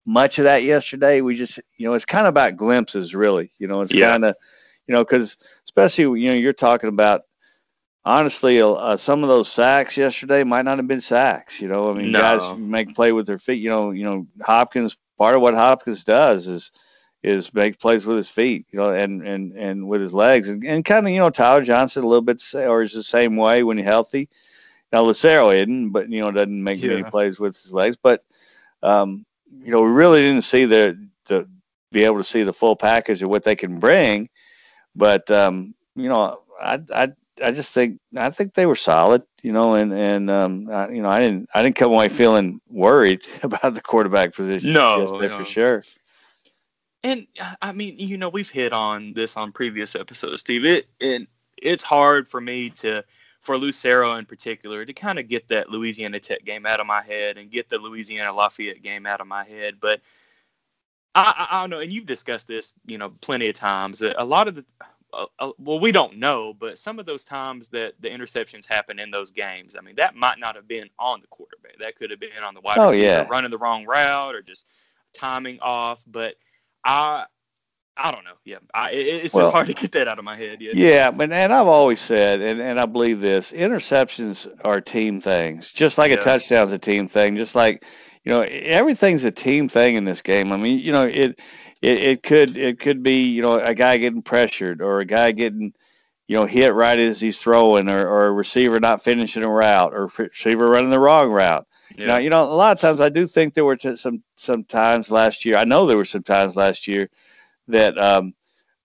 much 0.05 0.39
of 0.39 0.45
that 0.45 0.63
yesterday. 0.63 1.21
We 1.21 1.35
just 1.35 1.59
you 1.77 1.87
know 1.87 1.93
it's 1.93 2.05
kind 2.05 2.25
of 2.25 2.31
about 2.31 2.57
glimpses 2.57 3.13
really. 3.13 3.51
You 3.59 3.67
know 3.67 3.81
it's 3.81 3.93
yeah. 3.93 4.09
kind 4.09 4.25
of 4.25 4.35
you 4.87 4.95
know 4.95 5.03
because 5.03 5.37
especially 5.65 6.21
you 6.21 6.31
know 6.31 6.37
you're 6.37 6.53
talking 6.53 6.89
about 6.89 7.21
honestly 8.03 8.59
uh, 8.61 8.97
some 8.97 9.21
of 9.21 9.29
those 9.29 9.51
sacks 9.51 9.95
yesterday 9.97 10.43
might 10.43 10.65
not 10.65 10.79
have 10.79 10.87
been 10.87 11.01
sacks. 11.01 11.61
You 11.61 11.67
know 11.67 11.91
I 11.91 11.93
mean 11.93 12.11
no. 12.11 12.19
guys 12.19 12.57
make 12.57 12.95
play 12.95 13.11
with 13.11 13.27
their 13.27 13.37
feet. 13.37 13.61
You 13.61 13.69
know 13.69 13.91
you 13.91 14.05
know 14.05 14.25
Hopkins 14.41 14.97
part 15.19 15.35
of 15.35 15.41
what 15.41 15.53
Hopkins 15.53 16.03
does 16.03 16.47
is 16.47 16.71
is 17.21 17.53
make 17.53 17.79
plays 17.79 18.05
with 18.05 18.17
his 18.17 18.29
feet, 18.29 18.65
you 18.71 18.79
know, 18.79 18.89
and 18.89 19.27
and 19.27 19.53
and 19.53 19.87
with 19.87 20.01
his 20.01 20.13
legs, 20.13 20.49
and, 20.49 20.63
and 20.65 20.85
kind 20.85 21.05
of 21.05 21.11
you 21.11 21.19
know 21.19 21.29
Tyler 21.29 21.63
Johnston 21.63 22.03
a 22.03 22.07
little 22.07 22.21
bit, 22.21 22.41
or 22.55 22.81
is 22.81 22.93
the 22.93 23.03
same 23.03 23.35
way 23.35 23.63
when 23.63 23.77
he's 23.77 23.85
healthy. 23.85 24.29
Now 24.91 25.03
Lucero 25.03 25.51
isn't, 25.51 25.89
but 25.89 26.09
you 26.09 26.21
know 26.21 26.31
doesn't 26.31 26.63
make 26.63 26.81
yeah. 26.81 26.91
many 26.91 27.03
plays 27.03 27.39
with 27.39 27.55
his 27.55 27.73
legs. 27.73 27.97
But 28.01 28.23
um, 28.81 29.25
you 29.63 29.71
know 29.71 29.81
we 29.81 29.89
really 29.89 30.21
didn't 30.21 30.43
see 30.43 30.65
the 30.65 31.07
the 31.25 31.47
be 31.91 32.05
able 32.05 32.17
to 32.17 32.23
see 32.23 32.43
the 32.43 32.53
full 32.53 32.75
package 32.75 33.21
of 33.21 33.29
what 33.29 33.43
they 33.43 33.55
can 33.55 33.79
bring. 33.79 34.29
But 34.95 35.29
um, 35.29 35.75
you 35.95 36.09
know 36.09 36.41
I 36.61 36.79
I 36.93 37.11
I 37.41 37.51
just 37.51 37.73
think 37.73 37.99
I 38.15 38.29
think 38.29 38.53
they 38.53 38.65
were 38.65 38.75
solid, 38.75 39.23
you 39.43 39.51
know, 39.51 39.75
and 39.75 39.93
and 39.93 40.29
um, 40.29 40.69
I, 40.69 40.89
you 40.89 41.01
know 41.01 41.09
I 41.09 41.19
didn't 41.19 41.49
I 41.53 41.63
didn't 41.63 41.75
come 41.75 41.91
away 41.91 42.09
feeling 42.09 42.61
worried 42.69 43.25
about 43.43 43.73
the 43.73 43.81
quarterback 43.81 44.33
position. 44.33 44.73
No, 44.73 45.05
no. 45.05 45.29
for 45.29 45.43
sure. 45.43 45.83
And 47.03 47.27
I 47.61 47.71
mean, 47.71 47.97
you 47.97 48.17
know, 48.17 48.29
we've 48.29 48.49
hit 48.49 48.73
on 48.73 49.13
this 49.13 49.37
on 49.37 49.51
previous 49.51 49.95
episodes, 49.95 50.41
Steve. 50.41 50.65
It 50.65 50.87
and 50.99 51.27
it's 51.61 51.83
hard 51.83 52.27
for 52.27 52.41
me 52.41 52.71
to, 52.71 53.03
for 53.41 53.57
Lucero 53.57 54.15
in 54.15 54.25
particular, 54.25 54.83
to 54.83 54.93
kind 54.93 55.17
of 55.17 55.27
get 55.27 55.47
that 55.49 55.69
Louisiana 55.69 56.19
Tech 56.19 56.43
game 56.43 56.65
out 56.65 56.79
of 56.79 56.87
my 56.87 57.01
head 57.01 57.37
and 57.37 57.49
get 57.49 57.69
the 57.69 57.77
Louisiana 57.77 58.33
Lafayette 58.33 58.83
game 58.83 59.05
out 59.05 59.21
of 59.21 59.27
my 59.27 59.45
head. 59.45 59.75
But 59.79 60.01
I, 61.15 61.47
I, 61.49 61.57
I 61.57 61.61
don't 61.63 61.69
know, 61.69 61.79
and 61.79 61.91
you've 61.91 62.05
discussed 62.05 62.47
this, 62.47 62.73
you 62.85 62.97
know, 62.97 63.09
plenty 63.21 63.47
of 63.47 63.55
times. 63.55 64.01
A 64.01 64.23
lot 64.23 64.47
of 64.47 64.55
the, 64.55 64.65
uh, 65.13 65.25
uh, 65.39 65.51
well, 65.57 65.79
we 65.79 65.91
don't 65.91 66.17
know, 66.17 66.53
but 66.53 66.77
some 66.77 66.99
of 66.99 67.05
those 67.05 67.23
times 67.23 67.69
that 67.69 67.93
the 67.99 68.09
interceptions 68.09 68.65
happen 68.65 68.99
in 68.99 69.09
those 69.09 69.31
games, 69.31 69.75
I 69.77 69.81
mean, 69.81 69.95
that 69.95 70.15
might 70.15 70.37
not 70.37 70.55
have 70.55 70.67
been 70.67 70.89
on 70.99 71.21
the 71.21 71.27
quarterback. 71.27 71.79
That 71.79 71.95
could 71.95 72.11
have 72.11 72.19
been 72.19 72.29
on 72.45 72.53
the 72.53 72.61
wide 72.61 72.77
oh, 72.77 72.89
receiver 72.89 73.03
yeah. 73.03 73.27
running 73.29 73.51
the 73.51 73.57
wrong 73.57 73.85
route 73.85 74.35
or 74.35 74.41
just 74.41 74.67
timing 75.13 75.59
off. 75.61 76.03
But 76.05 76.35
I 76.83 77.25
I 77.99 78.11
don't 78.11 78.23
know. 78.23 78.35
Yeah, 78.45 78.57
I, 78.73 78.91
it's 78.91 79.33
well, 79.33 79.45
just 79.45 79.53
hard 79.53 79.67
to 79.67 79.73
get 79.73 79.91
that 79.93 80.07
out 80.07 80.19
of 80.19 80.25
my 80.25 80.37
head. 80.37 80.61
Yeah, 80.61 80.71
yeah, 80.73 81.11
but 81.11 81.31
and 81.31 81.53
I've 81.53 81.67
always 81.67 81.99
said, 81.99 82.41
and, 82.41 82.61
and 82.61 82.79
I 82.79 82.85
believe 82.85 83.19
this: 83.19 83.51
interceptions 83.51 84.47
are 84.63 84.79
team 84.79 85.19
things, 85.19 85.71
just 85.71 85.97
like 85.97 86.11
yeah. 86.11 86.17
a 86.17 86.21
touchdown's 86.21 86.71
a 86.71 86.77
team 86.77 87.07
thing, 87.07 87.35
just 87.35 87.55
like 87.55 87.83
you 88.23 88.31
know 88.31 88.41
everything's 88.41 89.25
a 89.25 89.31
team 89.31 89.67
thing 89.67 89.95
in 89.95 90.05
this 90.05 90.21
game. 90.21 90.51
I 90.53 90.57
mean, 90.57 90.79
you 90.79 90.93
know 90.93 91.05
it 91.05 91.39
it, 91.81 91.99
it 91.99 92.23
could 92.23 92.57
it 92.57 92.79
could 92.79 93.03
be 93.03 93.27
you 93.27 93.41
know 93.41 93.59
a 93.59 93.73
guy 93.73 93.97
getting 93.97 94.21
pressured 94.21 94.81
or 94.81 94.99
a 94.99 95.05
guy 95.05 95.31
getting 95.31 95.73
you 96.27 96.37
know 96.37 96.45
hit 96.45 96.73
right 96.73 96.99
as 96.99 97.19
he's 97.19 97.39
throwing 97.39 97.89
or, 97.89 98.07
or 98.07 98.27
a 98.27 98.31
receiver 98.31 98.79
not 98.79 99.03
finishing 99.03 99.43
a 99.43 99.49
route 99.49 99.93
or 99.93 100.09
receiver 100.17 100.69
running 100.69 100.89
the 100.89 100.99
wrong 100.99 101.29
route 101.31 101.67
yeah. 101.97 102.07
Now, 102.07 102.17
you 102.17 102.29
know, 102.29 102.43
a 102.43 102.53
lot 102.53 102.71
of 102.71 102.81
times 102.81 103.01
I 103.01 103.09
do 103.09 103.27
think 103.27 103.53
there 103.53 103.65
were 103.65 103.77
some 103.95 104.23
some 104.35 104.63
times 104.63 105.11
last 105.11 105.45
year. 105.45 105.57
I 105.57 105.65
know 105.65 105.85
there 105.85 105.97
were 105.97 106.05
some 106.05 106.23
times 106.23 106.55
last 106.55 106.87
year 106.87 107.09
that 107.67 107.97
um, 107.97 108.33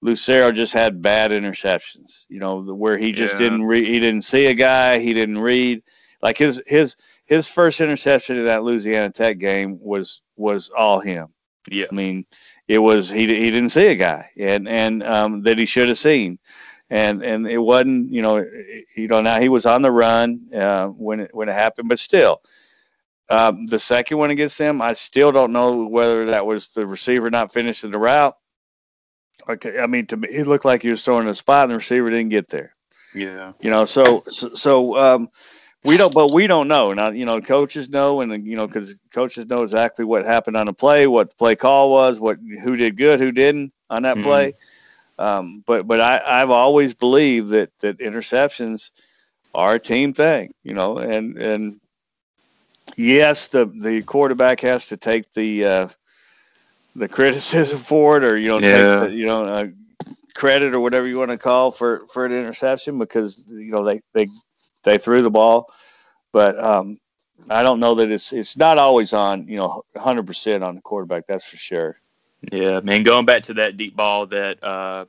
Lucero 0.01 0.53
just 0.53 0.73
had 0.73 1.03
bad 1.03 1.31
interceptions. 1.31 2.27
You 2.29 2.41
know, 2.41 2.63
where 2.63 2.99
he 2.99 3.13
just 3.13 3.35
yeah. 3.35 3.41
didn't 3.41 3.65
read, 3.65 3.87
he 3.87 4.01
didn't 4.01 4.23
see 4.23 4.47
a 4.47 4.55
guy, 4.55 4.99
he 4.99 5.15
didn't 5.15 5.39
read. 5.39 5.83
Like 6.23 6.39
his 6.39 6.63
his 6.67 6.97
his 7.27 7.49
first 7.49 7.81
interception 7.81 8.39
in 8.39 8.47
that 8.47 8.63
Louisiana 8.63 9.11
Tech 9.11 9.39
game 9.39 9.79
was 9.81 10.23
was 10.37 10.71
all 10.71 11.01
him. 11.01 11.29
Yeah. 11.71 11.87
I 11.91 11.95
mean, 11.95 12.27
it 12.69 12.79
was 12.79 13.11
he 13.11 13.27
he 13.27 13.51
didn't 13.51 13.71
see 13.71 13.89
a 13.89 13.95
guy 13.95 14.31
and 14.39 14.69
and 14.69 15.03
um, 15.03 15.43
that 15.43 15.59
he 15.59 15.67
should 15.67 15.89
have 15.89 15.99
seen. 15.99 16.39
And 16.91 17.23
and 17.23 17.49
it 17.49 17.59
wasn't, 17.59 18.13
you 18.13 18.21
know, 18.21 18.45
you 18.95 19.09
know. 19.09 19.23
Now 19.23 19.41
he 19.41 19.49
was 19.49 19.65
on 19.65 19.81
the 19.81 19.91
run 19.91 20.49
uh, 20.55 20.87
when 20.87 21.21
it 21.21 21.35
when 21.35 21.49
it 21.49 21.55
happened, 21.55 21.89
but 21.89 21.99
still, 21.99 22.43
um, 23.31 23.67
the 23.67 23.79
second 23.79 24.19
one 24.19 24.31
against 24.31 24.59
them, 24.59 24.83
I 24.83 24.93
still 24.93 25.33
don't 25.33 25.53
know 25.53 25.87
whether 25.87 26.27
that 26.27 26.47
was 26.47 26.69
the 26.69 26.87
receiver 26.87 27.31
not 27.31 27.53
finishing 27.53 27.91
the 27.91 27.99
route. 27.99 28.37
Okay, 29.49 29.79
I 29.79 29.87
mean, 29.87 30.07
to 30.07 30.17
me, 30.17 30.29
it 30.29 30.47
looked 30.47 30.65
like 30.65 30.83
he 30.83 30.91
was 30.91 31.05
throwing 31.05 31.29
a 31.29 31.35
spot 31.35 31.65
and 31.65 31.73
the 31.73 31.77
receiver 31.77 32.11
didn't 32.11 32.31
get 32.31 32.49
there. 32.49 32.75
Yeah. 33.15 33.53
You 33.61 33.71
know, 33.71 33.85
so 33.85 34.25
so, 34.27 34.55
so 34.55 34.97
um, 34.97 35.29
we 35.85 35.97
don't, 35.97 36.15
but 36.15 36.33
we 36.33 36.47
don't 36.47 36.69
know. 36.69 36.93
Now, 36.93 37.11
you 37.11 37.25
know, 37.25 37.41
coaches 37.41 37.89
know, 37.89 38.21
and 38.21 38.47
you 38.47 38.57
know, 38.57 38.67
because 38.67 38.95
coaches 39.13 39.47
know 39.47 39.63
exactly 39.63 40.05
what 40.05 40.25
happened 40.25 40.57
on 40.57 40.67
the 40.67 40.73
play, 40.73 41.07
what 41.07 41.31
the 41.31 41.37
play 41.37 41.57
call 41.57 41.91
was, 41.91 42.19
what 42.19 42.39
who 42.63 42.77
did 42.77 42.97
good, 42.97 43.21
who 43.21 43.33
didn't 43.33 43.73
on 43.91 44.03
that 44.03 44.17
mm-hmm. 44.17 44.25
play. 44.25 44.53
Um, 45.19 45.63
but 45.67 45.87
but 45.87 46.01
I, 46.01 46.21
I've 46.43 46.51
always 46.51 46.95
believed 46.95 47.51
that 47.51 47.71
that 47.81 47.99
interceptions 47.99 48.91
are 49.55 49.75
a 49.75 49.81
team 49.81 50.15
thing, 50.15 50.55
you 50.63 50.75
know, 50.75 50.99
and 50.99 51.37
and 51.37 51.81
yes, 52.97 53.49
the 53.49 53.67
the 53.67 54.03
quarterback 54.03 54.61
has 54.61 54.87
to 54.87 54.97
take 54.97 55.33
the 55.33 55.65
uh, 55.65 55.89
the 56.97 57.09
criticism 57.09 57.79
for 57.91 58.17
it, 58.17 58.25
or 58.25 58.37
you 58.37 58.49
know, 58.49 58.59
yeah. 58.59 59.01
take 59.01 59.11
the, 59.11 59.17
you 59.17 59.27
know 59.27 59.45
uh, 59.45 59.67
credit 60.35 60.75
or 60.75 60.81
whatever 60.81 61.09
you 61.09 61.19
want 61.19 61.31
to 61.31 61.39
call 61.39 61.71
for 61.71 62.07
for 62.13 62.27
an 62.27 62.33
interception 62.33 62.99
because 62.99 63.43
you 63.47 63.71
know 63.71 63.85
they 63.85 64.03
they 64.13 64.29
they 64.83 64.99
threw 64.99 65.23
the 65.23 65.31
ball, 65.31 65.73
but 66.33 66.63
um, 66.63 66.99
I 67.49 67.63
don't 67.63 67.81
know 67.81 67.97
that 67.97 68.11
it's 68.11 68.33
it's 68.33 68.57
not 68.57 68.79
always 68.79 69.13
on 69.13 69.49
you 69.49 69.57
know 69.57 69.85
100% 69.97 70.67
on 70.67 70.75
the 70.77 70.81
quarterback. 70.81 71.27
That's 71.27 71.45
for 71.45 71.57
sure. 71.57 71.99
Yeah, 72.53 72.81
man. 72.81 73.03
Going 73.03 73.27
back 73.27 73.45
to 73.45 73.55
that 73.55 73.77
deep 73.77 73.97
ball 73.97 74.27
that 74.27 74.63
uh, 74.63 75.07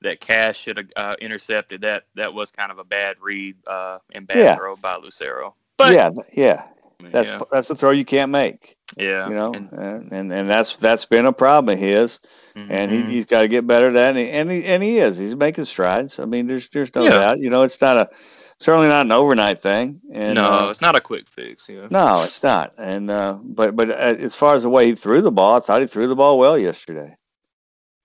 that 0.00 0.20
Cash 0.20 0.60
should 0.60 0.78
have 0.78 0.86
uh, 0.96 1.16
intercepted, 1.20 1.82
that 1.82 2.04
that 2.14 2.34
was 2.34 2.50
kind 2.50 2.72
of 2.72 2.78
a 2.78 2.84
bad 2.84 3.16
read 3.20 3.56
uh, 3.66 3.98
and 4.12 4.26
bad 4.26 4.38
yeah. 4.38 4.56
throw 4.56 4.76
by 4.76 4.96
Lucero. 4.96 5.54
But 5.76 5.94
yeah, 5.94 6.10
yeah, 6.32 6.68
that's 7.00 7.30
yeah. 7.30 7.40
that's 7.50 7.70
a 7.70 7.76
throw 7.76 7.90
you 7.90 8.04
can't 8.04 8.30
make. 8.30 8.76
Yeah, 8.96 9.28
you 9.28 9.34
know, 9.34 9.52
and 9.52 9.72
and, 10.12 10.32
and 10.32 10.50
that's 10.50 10.76
that's 10.76 11.04
been 11.04 11.26
a 11.26 11.32
problem 11.32 11.74
of 11.74 11.78
his, 11.78 12.20
mm-hmm. 12.54 12.70
and 12.70 12.90
he, 12.90 13.02
he's 13.02 13.26
got 13.26 13.40
to 13.40 13.48
get 13.48 13.66
better 13.66 13.88
at 13.88 13.94
that, 13.94 14.16
and 14.16 14.18
he, 14.18 14.30
and 14.30 14.50
he 14.50 14.64
and 14.64 14.82
he 14.82 14.98
is. 14.98 15.18
He's 15.18 15.36
making 15.36 15.64
strides. 15.64 16.18
I 16.18 16.26
mean, 16.26 16.46
there's 16.46 16.68
there's 16.68 16.94
no 16.94 17.04
yeah. 17.04 17.10
doubt. 17.10 17.38
You 17.40 17.50
know, 17.50 17.62
it's 17.62 17.80
not 17.80 17.96
a 17.96 18.10
certainly 18.58 18.88
not 18.88 19.06
an 19.06 19.12
overnight 19.12 19.60
thing. 19.60 20.00
And, 20.12 20.36
no, 20.36 20.44
uh, 20.44 20.70
it's 20.70 20.80
not 20.80 20.96
a 20.96 21.00
quick 21.00 21.28
fix. 21.28 21.68
Yeah. 21.68 21.88
No, 21.90 22.22
it's 22.22 22.42
not. 22.42 22.74
And 22.78 23.10
uh, 23.10 23.38
but 23.42 23.76
but 23.76 23.90
uh, 23.90 23.94
as 23.94 24.34
far 24.34 24.54
as 24.54 24.62
the 24.62 24.70
way 24.70 24.86
he 24.86 24.94
threw 24.94 25.20
the 25.20 25.32
ball, 25.32 25.56
I 25.56 25.60
thought 25.60 25.80
he 25.80 25.86
threw 25.86 26.08
the 26.08 26.16
ball 26.16 26.38
well 26.38 26.58
yesterday. 26.58 27.16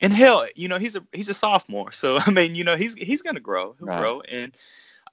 And 0.02 0.14
hell, 0.14 0.48
you 0.56 0.70
know, 0.70 0.78
he's 0.78 0.96
a 0.96 1.06
he's 1.12 1.30
a 1.30 1.34
sophomore, 1.34 1.92
so 1.92 2.18
I 2.26 2.32
mean, 2.32 2.56
you 2.56 2.64
know, 2.64 2.76
he's 2.76 2.94
he's 2.94 3.22
gonna 3.22 3.40
grow. 3.40 3.76
He'll 3.78 3.88
right. 3.88 4.00
grow. 4.00 4.22
And 4.22 4.56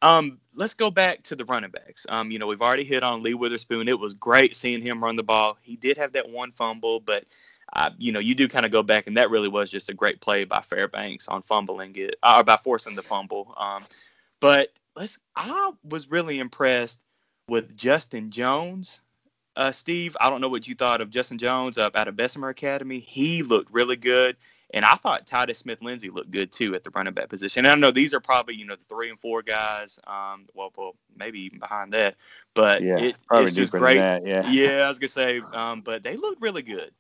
um, 0.02 0.38
let's 0.54 0.74
go 0.74 0.90
back 0.90 1.22
to 1.24 1.37
the 1.37 1.44
running 1.44 1.70
backs. 1.70 2.06
Um, 2.09 2.30
you 2.30 2.38
know, 2.38 2.46
we've 2.46 2.62
already 2.62 2.85
hit 2.85 3.02
on 3.02 3.22
Lee 3.22 3.35
Witherspoon. 3.35 3.88
It 3.88 3.98
was 3.98 4.14
great 4.14 4.54
seeing 4.54 4.82
him 4.82 5.02
run 5.02 5.16
the 5.16 5.22
ball. 5.22 5.59
He 5.62 5.76
did 5.76 5.96
have 5.98 6.12
that 6.12 6.28
one 6.28 6.52
fumble, 6.52 7.00
but 7.00 7.24
uh, 7.72 7.90
you 7.98 8.12
know, 8.12 8.20
you 8.20 8.35
do 8.35 8.48
kind 8.48 8.64
of 8.64 8.72
go 8.72 8.82
back, 8.82 9.06
and 9.06 9.16
that 9.16 9.30
really 9.30 9.48
was 9.48 9.70
just 9.70 9.88
a 9.88 9.94
great 9.94 10.20
play 10.20 10.44
by 10.44 10.61
Fairbanks 10.61 11.28
on 11.28 11.42
fumbling 11.42 11.94
it, 11.96 12.16
or 12.22 12.44
by 12.44 12.56
forcing 12.56 12.94
the 12.94 13.02
fumble. 13.02 13.54
Um, 13.56 13.85
but 14.40 14.68
let's. 14.94 15.18
I 15.35 15.72
was 15.82 16.11
really 16.11 16.38
impressed 16.38 17.00
with 17.48 17.76
Justin 17.76 18.30
Jones. 18.30 19.00
Uh, 19.56 19.72
Steve, 19.72 20.16
I 20.20 20.30
don't 20.30 20.40
know 20.40 20.48
what 20.48 20.68
you 20.68 20.74
thought 20.74 21.00
of 21.00 21.11
Justin 21.11 21.38
Jones 21.38 21.78
up 21.78 21.96
out 21.96 22.09
of 22.09 22.16
Bessemer 22.16 22.50
Academy. 22.50 23.00
He 23.00 23.42
looked 23.42 23.72
really 23.72 23.96
good. 23.96 24.37
And 24.74 24.85
I 24.85 24.94
thought 24.96 25.26
Titus 25.26 25.59
Smith 25.59 25.81
Lindsay 25.81 26.11
looked 26.11 26.31
good 26.31 26.50
too 26.50 26.74
at 26.74 26.83
the 26.83 26.90
running 26.90 27.14
back 27.14 27.29
position. 27.29 27.64
And 27.64 27.72
I 27.72 27.74
know 27.76 27.92
these 27.92 28.12
are 28.14 28.20
probably, 28.20 28.57
you 28.57 28.66
know, 28.66 28.74
the 28.74 28.85
three 28.88 29.11
and 29.11 29.18
four 29.18 29.42
guys. 29.42 29.98
Um, 30.07 30.46
well, 30.55 30.72
well, 30.76 30.96
maybe 31.16 31.40
even 31.40 31.59
behind 31.59 31.92
that. 31.92 32.16
But 32.55 32.83
yeah, 32.83 32.98
it, 32.98 33.16
it's 33.31 33.52
just 33.52 33.72
great. 33.72 33.98
That, 33.98 34.24
yeah. 34.26 34.46
yeah, 34.50 34.85
I 34.85 34.88
was 34.88 34.98
gonna 34.98 35.09
say, 35.09 35.40
um, 35.52 35.83
but 35.83 36.02
they 36.02 36.16
looked 36.16 36.40
really 36.40 36.62
good. 36.62 36.90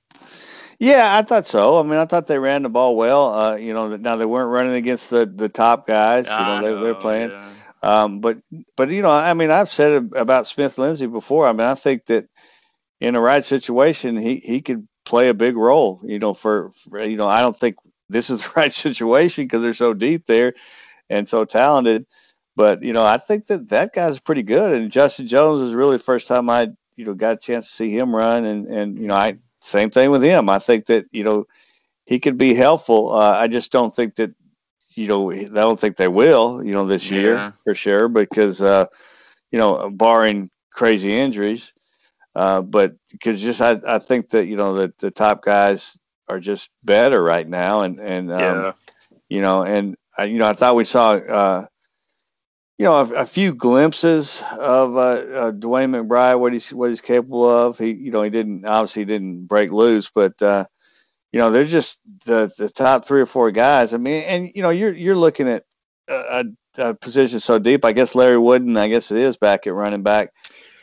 Yeah, 0.78 1.16
I 1.16 1.22
thought 1.22 1.46
so. 1.46 1.80
I 1.80 1.82
mean, 1.82 1.98
I 1.98 2.04
thought 2.04 2.26
they 2.26 2.38
ran 2.38 2.62
the 2.62 2.68
ball 2.68 2.96
well. 2.96 3.32
Uh, 3.32 3.56
you 3.56 3.72
know, 3.72 3.96
now 3.96 4.16
they 4.16 4.26
weren't 4.26 4.50
running 4.50 4.74
against 4.74 5.10
the 5.10 5.26
the 5.26 5.48
top 5.48 5.86
guys. 5.86 6.26
You 6.26 6.30
know, 6.30 6.60
they, 6.62 6.84
they're 6.84 6.94
playing. 6.94 7.30
Yeah. 7.30 7.50
Um, 7.82 8.20
but 8.20 8.38
but 8.76 8.90
you 8.90 9.02
know, 9.02 9.10
I 9.10 9.34
mean, 9.34 9.50
I've 9.50 9.70
said 9.70 10.10
about 10.14 10.46
Smith 10.46 10.78
Lindsay 10.78 11.06
before. 11.06 11.46
I 11.46 11.52
mean, 11.52 11.60
I 11.60 11.74
think 11.74 12.06
that 12.06 12.28
in 13.00 13.14
the 13.14 13.20
right 13.20 13.44
situation, 13.44 14.16
he 14.16 14.36
he 14.36 14.60
could 14.60 14.86
play 15.06 15.28
a 15.28 15.34
big 15.34 15.56
role. 15.56 16.00
You 16.04 16.18
know, 16.18 16.34
for, 16.34 16.72
for 16.74 17.02
you 17.02 17.16
know, 17.16 17.26
I 17.26 17.40
don't 17.40 17.58
think 17.58 17.76
this 18.10 18.28
is 18.28 18.42
the 18.42 18.50
right 18.54 18.72
situation 18.72 19.44
because 19.44 19.62
they're 19.62 19.74
so 19.74 19.94
deep 19.94 20.26
there 20.26 20.54
and 21.08 21.28
so 21.28 21.44
talented. 21.44 22.06
But 22.54 22.82
you 22.82 22.92
know, 22.92 23.04
I 23.04 23.18
think 23.18 23.46
that 23.46 23.70
that 23.70 23.94
guy's 23.94 24.18
pretty 24.18 24.42
good. 24.42 24.72
And 24.72 24.90
Justin 24.90 25.26
Jones 25.26 25.62
is 25.62 25.74
really 25.74 25.96
the 25.96 26.02
first 26.02 26.26
time 26.26 26.50
I 26.50 26.72
you 26.96 27.04
know 27.04 27.14
got 27.14 27.34
a 27.34 27.38
chance 27.38 27.68
to 27.68 27.74
see 27.74 27.90
him 27.90 28.14
run. 28.14 28.44
And 28.44 28.66
and 28.66 28.98
you 28.98 29.06
know, 29.06 29.14
I 29.14 29.38
same 29.62 29.90
thing 29.90 30.10
with 30.10 30.22
him. 30.22 30.48
I 30.48 30.58
think 30.58 30.86
that 30.86 31.06
you 31.12 31.24
know 31.24 31.46
he 32.04 32.20
could 32.20 32.38
be 32.38 32.54
helpful. 32.54 33.12
Uh, 33.12 33.32
I 33.32 33.48
just 33.48 33.72
don't 33.72 33.94
think 33.94 34.16
that 34.16 34.34
you 34.94 35.06
know 35.06 35.30
I 35.30 35.44
don't 35.44 35.78
think 35.78 35.96
they 35.96 36.08
will. 36.08 36.64
You 36.64 36.72
know, 36.72 36.86
this 36.86 37.10
yeah. 37.10 37.18
year 37.18 37.54
for 37.64 37.74
sure 37.74 38.08
because 38.08 38.62
uh, 38.62 38.86
you 39.50 39.58
know, 39.58 39.90
barring 39.90 40.50
crazy 40.70 41.16
injuries. 41.16 41.72
Uh, 42.36 42.60
but 42.60 42.96
because 43.10 43.40
just 43.40 43.62
I, 43.62 43.80
I 43.86 43.98
think 43.98 44.28
that 44.30 44.44
you 44.44 44.58
know 44.58 44.74
that 44.74 44.98
the 44.98 45.10
top 45.10 45.42
guys 45.42 45.98
are 46.28 46.38
just 46.38 46.68
better 46.84 47.22
right 47.22 47.48
now, 47.48 47.80
and 47.80 47.98
and 47.98 48.30
um, 48.30 48.38
yeah. 48.40 48.72
you 49.30 49.40
know, 49.40 49.62
and 49.62 49.96
I, 50.18 50.24
you 50.24 50.38
know 50.38 50.44
I 50.44 50.52
thought 50.52 50.76
we 50.76 50.84
saw 50.84 51.12
uh, 51.12 51.66
you 52.76 52.84
know 52.84 52.92
a, 52.92 53.22
a 53.22 53.26
few 53.26 53.54
glimpses 53.54 54.44
of 54.52 54.96
uh, 54.96 55.00
uh, 55.00 55.52
DeWayne 55.52 55.96
McBride, 55.96 56.38
what 56.38 56.52
he's 56.52 56.70
what 56.74 56.90
he's 56.90 57.00
capable 57.00 57.48
of. 57.48 57.78
He 57.78 57.92
you 57.92 58.10
know 58.10 58.20
he 58.20 58.28
didn't 58.28 58.66
obviously 58.66 59.06
didn't 59.06 59.46
break 59.46 59.72
loose, 59.72 60.10
but 60.14 60.42
uh, 60.42 60.66
you 61.32 61.40
know 61.40 61.50
they're 61.50 61.64
just 61.64 62.00
the 62.26 62.52
the 62.58 62.68
top 62.68 63.06
three 63.06 63.22
or 63.22 63.26
four 63.26 63.50
guys. 63.50 63.94
I 63.94 63.96
mean, 63.96 64.24
and 64.24 64.52
you 64.54 64.60
know 64.60 64.68
you're 64.68 64.92
you're 64.92 65.16
looking 65.16 65.48
at 65.48 65.64
a, 66.06 66.44
a 66.76 66.92
position 66.92 67.40
so 67.40 67.58
deep. 67.58 67.86
I 67.86 67.92
guess 67.92 68.14
Larry 68.14 68.36
Wooden, 68.36 68.76
I 68.76 68.88
guess 68.88 69.10
it 69.10 69.16
is 69.16 69.38
back 69.38 69.66
at 69.66 69.72
running 69.72 70.02
back. 70.02 70.34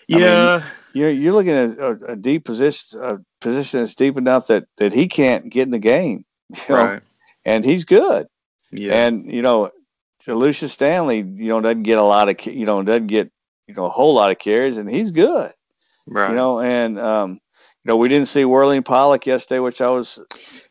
Yeah. 0.08 0.18
I 0.18 0.60
mean, 0.60 0.72
you're 0.94 1.10
you're 1.10 1.34
looking 1.34 1.52
at 1.52 1.78
a, 1.78 2.12
a, 2.12 2.16
deep 2.16 2.46
position, 2.46 3.02
a 3.02 3.20
position 3.42 3.80
that's 3.80 3.96
deep 3.96 4.18
enough 4.18 4.48
that 4.48 4.66
that 4.78 4.94
he 4.94 5.08
can't 5.08 5.50
get 5.50 5.64
in 5.64 5.72
the 5.72 5.80
game, 5.80 6.26
you 6.50 6.62
know? 6.70 6.76
right? 6.76 7.04
And 7.46 7.66
he's 7.66 7.86
good. 7.86 8.28
Yeah. 8.72 9.06
And 9.06 9.32
you 9.32 9.42
know, 9.42 9.72
Lucius 10.28 10.72
Stanley, 10.72 11.18
you 11.20 11.50
know, 11.50 11.62
doesn't 11.62 11.84
get 11.84 11.98
a 11.98 12.04
lot 12.04 12.30
of, 12.30 12.46
you 12.46 12.66
know, 12.66 12.82
doesn't 12.84 13.08
get 13.08 13.32
you 13.68 13.76
know 13.76 13.86
a 13.86 13.90
whole 13.90 14.14
lot 14.14 14.32
of 14.32 14.40
carries, 14.40 14.78
and 14.78 14.90
he's 14.90 15.12
good. 15.12 15.52
Right. 16.06 16.30
You 16.30 16.36
know, 16.36 16.60
and 16.60 17.00
um, 17.00 17.32
you 17.32 17.90
know, 17.90 17.98
we 17.98 18.10
didn't 18.10 18.28
see 18.28 18.46
Whirling 18.46 18.84
Pollock 18.84 19.26
yesterday, 19.26 19.60
which 19.60 19.82
I 19.82 19.90
was. 19.90 20.20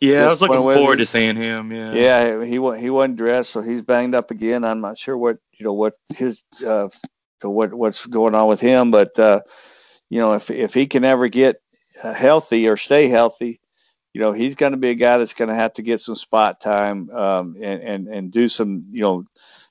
Yeah, 0.01 0.25
I 0.25 0.31
was 0.31 0.41
looking 0.41 0.57
forward 0.57 0.99
to 0.99 1.07
seeing 1.07 1.37
him. 1.37 1.73
Yeah. 1.73 1.93
Yeah, 1.93 2.45
he 2.45 2.53
he 2.53 2.91
wasn't 2.91 3.17
dressed, 3.17 3.51
so 3.51 3.61
he's 3.61 3.83
banged 3.83 4.15
up 4.15 4.31
again. 4.31 4.65
I'm 4.65 4.81
not 4.81 4.99
sure 4.99 5.17
what 5.17 5.39
you 5.53 5.65
know 5.65 5.75
what 5.75 5.95
his 6.15 6.43
uh, 6.67 6.89
what 7.43 7.75
what's 7.75 8.07
going 8.07 8.35
on 8.35 8.49
with 8.49 8.61
him, 8.61 8.91
but 8.91 9.19
uh, 9.19 9.41
you 10.13 10.19
know, 10.19 10.35
if 10.35 10.51
if 10.51 10.75
he 10.75 10.89
can 10.89 11.05
ever 11.05 11.29
get 11.29 11.63
uh, 12.05 12.13
healthy 12.13 12.69
or 12.69 12.77
stay 12.77 13.09
healthy, 13.09 13.63
you 14.13 14.21
know, 14.21 14.33
he's 14.33 14.57
going 14.57 14.73
to 14.73 14.79
be 14.79 14.91
a 14.91 14.95
guy 14.95 15.17
that's 15.17 15.33
going 15.33 15.49
to 15.49 15.55
have 15.55 15.73
to 15.75 15.83
get 15.83 16.03
some 16.03 16.17
spot 16.17 16.61
time 16.61 17.09
um, 17.09 17.57
and 17.59 17.83
and 17.83 18.09
and 18.09 18.31
do 18.31 18.47
some 18.51 18.89
you 18.91 19.01
know 19.01 19.25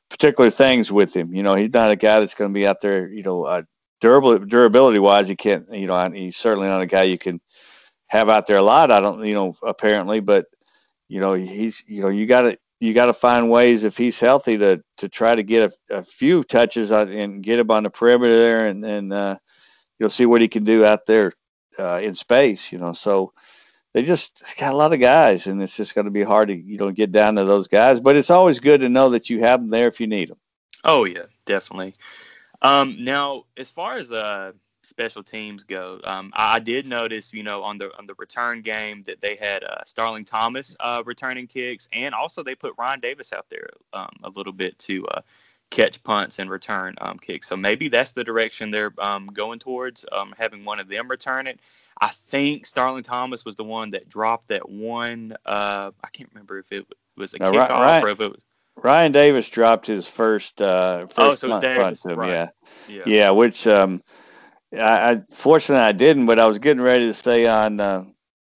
particular 0.10 0.50
things 0.50 0.92
with 0.92 1.16
him. 1.16 1.36
You 1.36 1.44
know, 1.44 1.54
he's 1.54 1.72
not 1.72 1.92
a 1.92 1.96
guy 1.96 2.20
that's 2.20 2.34
going 2.34 2.50
to 2.50 2.56
be 2.56 2.66
out 2.66 2.82
there. 2.82 3.08
You 3.08 3.22
know, 3.22 3.44
uh, 3.44 3.62
durable 4.00 4.40
durability 4.40 4.98
wise, 4.98 5.30
he 5.30 5.36
can't. 5.36 5.72
You 5.72 5.86
know, 5.86 6.10
he's 6.10 6.38
certainly 6.38 6.68
not 6.68 6.82
a 6.82 6.88
guy 6.88 7.04
you 7.04 7.20
can 7.20 7.40
have 8.08 8.28
out 8.28 8.48
there 8.48 8.58
a 8.58 8.64
lot. 8.64 8.90
I 8.90 9.00
don't. 9.00 9.24
You 9.24 9.36
know, 9.36 9.56
apparently, 9.62 10.22
but 10.22 10.48
you 11.08 11.20
know, 11.20 11.34
he's 11.34 11.84
you 11.86 12.02
know 12.02 12.10
you 12.10 12.26
got 12.26 12.42
to 12.42 12.58
you 12.80 12.96
got 12.96 13.06
to 13.06 13.14
find 13.14 13.52
ways 13.52 13.84
if 13.84 13.96
he's 13.96 14.20
healthy 14.20 14.58
to 14.58 14.82
to 14.98 15.08
try 15.08 15.36
to 15.36 15.44
get 15.44 15.72
a, 15.92 15.98
a 15.98 16.04
few 16.04 16.42
touches 16.42 16.90
and 16.90 17.44
get 17.44 17.60
him 17.60 17.70
on 17.70 17.84
the 17.84 17.92
perimeter 17.92 18.40
there 18.40 18.66
and 18.66 18.84
and 18.84 19.14
uh, 19.14 19.38
you'll 20.02 20.10
see 20.10 20.26
what 20.26 20.42
he 20.42 20.48
can 20.48 20.64
do 20.64 20.84
out 20.84 21.06
there 21.06 21.32
uh, 21.78 22.00
in 22.02 22.16
space. 22.16 22.72
You 22.72 22.80
know, 22.80 22.94
so 22.94 23.34
they 23.94 24.02
just 24.02 24.44
got 24.60 24.74
a 24.74 24.76
lot 24.76 24.94
of 24.94 25.00
guys, 25.00 25.46
and 25.46 25.62
it's 25.62 25.78
just 25.78 25.94
going 25.94 26.06
to 26.06 26.12
be 26.12 26.24
hard 26.24 26.48
to 26.48 26.56
you 26.56 26.78
know 26.78 26.92
get 26.92 27.12
down 27.12 27.36
to 27.36 27.46
those 27.46 27.68
guys. 27.68 28.00
But 28.00 28.16
it's 28.16 28.32
always 28.32 28.60
good 28.60 28.82
to 28.82 28.90
know 28.90 29.12
that 29.12 29.30
you 29.30 29.42
have 29.42 29.62
them 29.62 29.70
there 29.70 29.88
if 29.88 30.02
you 30.02 30.08
need 30.08 30.30
them. 30.30 30.40
Oh 30.84 31.06
yeah, 31.06 31.26
definitely. 31.46 31.94
Um, 32.64 33.04
now, 33.04 33.46
as 33.56 33.70
far 33.70 33.98
as 33.98 34.12
uh, 34.12 34.54
special 34.82 35.24
teams 35.24 35.64
go, 35.64 36.00
um, 36.04 36.32
I, 36.36 36.56
I, 36.56 36.60
did 36.60 36.86
notice, 36.88 37.34
you 37.34 37.44
know, 37.44 37.64
on 37.64 37.78
the 37.78 37.96
on 37.98 38.08
the 38.08 38.16
return 38.18 38.62
game 38.62 39.04
that 39.04 39.22
they 39.22 39.36
had 39.36 39.64
uh, 39.64 39.84
Starling 39.86 40.24
Thomas 40.24 40.76
uh, 40.80 41.04
returning 41.06 41.48
kicks, 41.48 41.88
and 41.94 42.16
also 42.16 42.44
they 42.44 42.56
put 42.56 42.74
Ryan 42.78 43.00
Davis 43.00 43.34
out 43.34 43.48
there 43.50 43.70
um, 43.94 44.16
a 44.24 44.30
little 44.30 44.54
bit 44.54 44.78
to 44.80 45.06
uh, 45.08 45.22
catch 45.72 46.04
punts 46.04 46.38
and 46.38 46.50
return 46.50 46.96
um, 47.02 47.18
kicks. 47.18 47.48
So 47.48 47.58
maybe 47.58 47.90
that's 47.90 48.12
the 48.12 48.24
direction 48.24 48.70
they're 48.70 48.94
um, 49.00 49.28
going 49.28 49.58
towards, 49.58 50.06
um, 50.12 50.36
having 50.38 50.64
one 50.66 50.80
of 50.80 50.88
them 50.88 51.10
return 51.10 51.48
it. 51.48 51.60
I 52.00 52.10
think 52.10 52.66
Starling 52.68 53.04
Thomas 53.04 53.44
was 53.44 53.56
the 53.56 53.64
one 53.64 53.92
that 53.92 54.10
dropped 54.10 54.50
that 54.50 54.70
one. 54.70 55.36
Uh, 55.46 55.92
I 56.04 56.08
can't 56.12 56.30
remember 56.34 56.60
if 56.60 56.72
it 56.72 56.86
was 57.18 57.34
a 57.34 57.40
now, 57.40 57.52
kickoff 57.52 57.70
Ryan, 57.70 58.04
or 58.04 58.10
if 58.10 58.22
it 58.22 58.32
was. 58.32 58.46
Ryan 58.76 59.12
Davis 59.12 59.50
dropped 59.50 59.88
his 59.88 60.08
first 60.08 60.62
uh, 60.62 61.08
first 61.08 61.20
oh, 61.20 61.36
so 61.36 61.50
punt, 61.50 61.62
Davis, 61.62 62.06
him, 62.06 62.20
right. 62.20 62.30
yeah. 62.30 62.50
yeah, 62.88 63.04
yeah, 63.06 63.30
which 63.32 63.68
um, 63.68 64.02
I, 64.74 65.12
I 65.12 65.22
fortunately 65.30 65.84
I 65.84 65.92
didn't, 65.92 66.26
but 66.26 66.40
I 66.40 66.48
was 66.48 66.60
getting 66.60 66.82
ready 66.82 67.08
to 67.08 67.14
stay 67.14 67.48
on 67.48 67.80
uh, 67.80 68.06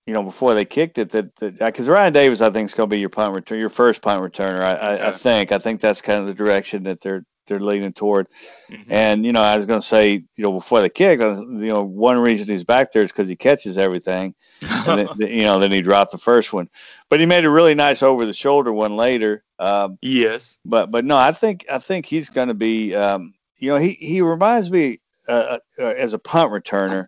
you 0.06 0.14
know, 0.14 0.24
before 0.24 0.54
they 0.54 0.66
kicked 0.66 1.00
it, 1.00 1.12
that 1.12 1.36
because 1.58 1.90
uh, 1.90 1.92
Ryan 1.92 2.14
Davis, 2.14 2.42
I 2.42 2.52
think, 2.52 2.70
is 2.70 2.76
going 2.76 2.90
to 2.90 2.94
be 2.94 3.00
your 3.00 3.10
punt 3.10 3.34
return, 3.34 3.60
your 3.60 3.70
first 3.70 4.02
punt 4.02 4.22
returner. 4.22 4.62
I, 4.62 4.76
I, 4.76 5.08
I, 5.10 5.12
think, 5.12 5.52
I 5.52 5.58
think 5.58 5.82
that's 5.82 6.02
kind 6.02 6.20
of 6.20 6.28
the 6.28 6.34
direction 6.34 6.84
that 6.84 7.02
they're 7.02 7.26
they're 7.48 7.60
leaning 7.60 7.94
toward. 7.94 8.28
Mm-hmm. 8.70 8.92
And 8.92 9.26
you 9.26 9.32
know, 9.32 9.42
I 9.42 9.56
was 9.56 9.66
going 9.66 9.82
to 9.82 9.86
say, 9.86 10.14
you 10.14 10.44
know, 10.44 10.52
before 10.52 10.82
the 10.82 10.90
kick, 10.90 11.22
uh, 11.22 11.42
you 11.42 11.68
know, 11.68 11.84
one 11.84 12.18
reason 12.18 12.48
he's 12.48 12.64
back 12.64 12.92
there 12.92 13.04
is 13.04 13.12
because 13.12 13.28
he 13.28 13.36
catches 13.36 13.78
everything, 13.78 14.36
and 14.62 15.00
then, 15.00 15.08
you 15.32 15.44
know, 15.44 15.60
then 15.60 15.72
he 15.72 15.82
dropped 15.82 16.12
the 16.12 16.18
first 16.18 16.54
one, 16.54 16.70
but 17.10 17.20
he 17.20 17.26
made 17.26 17.46
a 17.46 17.50
really 17.50 17.76
nice 17.76 18.04
over 18.04 18.26
the 18.26 18.34
shoulder 18.34 18.72
one 18.72 18.96
later. 18.96 19.44
Um, 19.58 19.98
yes, 20.02 20.58
but 20.66 20.92
but 20.92 21.06
no, 21.06 21.18
I 21.18 21.32
think 21.32 21.66
I 21.70 21.80
think 21.80 22.06
he's 22.06 22.30
going 22.30 22.50
to 22.50 22.54
be, 22.54 22.96
um, 22.96 23.34
you 23.58 23.72
know, 23.72 23.78
he 23.78 23.92
he 23.92 24.22
reminds 24.22 24.70
me 24.70 25.00
uh, 25.28 25.60
uh, 25.80 25.84
as 25.84 26.14
a 26.14 26.20
punt 26.20 26.52
returner 26.52 27.08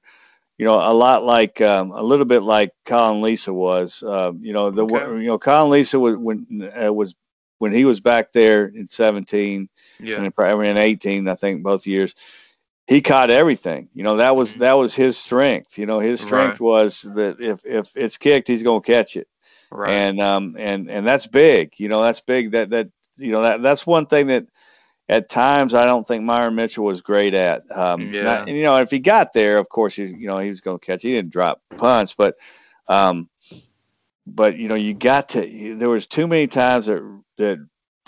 you 0.57 0.65
know, 0.65 0.75
a 0.75 0.93
lot 0.93 1.23
like 1.23 1.61
um, 1.61 1.91
a 1.91 2.01
little 2.01 2.25
bit 2.25 2.41
like 2.41 2.71
Colin 2.85 3.21
Lisa 3.21 3.53
was. 3.53 4.01
Uh, 4.01 4.31
you 4.39 4.53
know, 4.53 4.71
the 4.71 4.85
okay. 4.85 5.21
you 5.21 5.27
know 5.27 5.37
Colin 5.37 5.69
Lisa 5.71 5.99
was 5.99 6.15
when 6.15 6.71
uh, 6.75 6.91
was 6.91 7.13
when 7.59 7.71
he 7.71 7.85
was 7.85 7.99
back 7.99 8.31
there 8.31 8.65
in 8.65 8.89
17 8.89 9.69
yeah. 9.99 10.17
and 10.17 10.35
probably 10.35 10.69
in 10.69 10.77
18, 10.77 11.27
I 11.27 11.35
think 11.35 11.63
both 11.63 11.87
years. 11.87 12.13
He 12.87 13.01
caught 13.01 13.29
everything. 13.29 13.89
You 13.93 14.03
know, 14.03 14.17
that 14.17 14.35
was 14.35 14.51
mm-hmm. 14.51 14.61
that 14.61 14.73
was 14.73 14.95
his 14.95 15.17
strength. 15.17 15.77
You 15.77 15.85
know, 15.85 15.99
his 15.99 16.21
strength 16.21 16.59
right. 16.59 16.61
was 16.61 17.01
that 17.01 17.39
if 17.39 17.65
if 17.65 17.95
it's 17.95 18.17
kicked, 18.17 18.47
he's 18.47 18.63
going 18.63 18.81
to 18.81 18.87
catch 18.87 19.17
it. 19.17 19.27
right. 19.71 19.91
and 19.91 20.21
um 20.21 20.55
and 20.57 20.89
and 20.89 21.05
that's 21.05 21.27
big. 21.27 21.79
You 21.79 21.89
know, 21.89 22.01
that's 22.01 22.21
big. 22.21 22.51
That 22.51 22.69
that 22.69 22.89
you 23.17 23.31
know 23.31 23.41
that 23.41 23.61
that's 23.61 23.85
one 23.85 24.05
thing 24.05 24.27
that 24.27 24.45
at 25.09 25.29
times 25.29 25.73
I 25.73 25.85
don't 25.85 26.07
think 26.07 26.23
Myron 26.23 26.55
Mitchell 26.55 26.85
was 26.85 27.01
great 27.01 27.33
at. 27.33 27.63
Um, 27.75 28.13
yeah. 28.13 28.23
Not, 28.23 28.47
and, 28.47 28.57
you 28.57 28.63
know, 28.63 28.77
if 28.77 28.91
he 28.91 28.99
got 28.99 29.33
there, 29.33 29.57
of 29.57 29.69
course, 29.69 29.95
he, 29.95 30.05
you 30.05 30.27
know, 30.27 30.37
he 30.39 30.49
was 30.49 30.61
going 30.61 30.79
to 30.79 30.85
catch. 30.85 31.01
He 31.01 31.11
didn't 31.11 31.31
drop 31.31 31.61
punts, 31.77 32.13
but, 32.13 32.35
um, 32.87 33.29
but 34.25 34.57
you 34.57 34.67
know, 34.67 34.75
you 34.75 34.93
got 34.93 35.29
to. 35.29 35.75
There 35.75 35.89
was 35.89 36.07
too 36.07 36.27
many 36.27 36.47
times 36.47 36.87
that 36.87 37.01
that, 37.37 37.59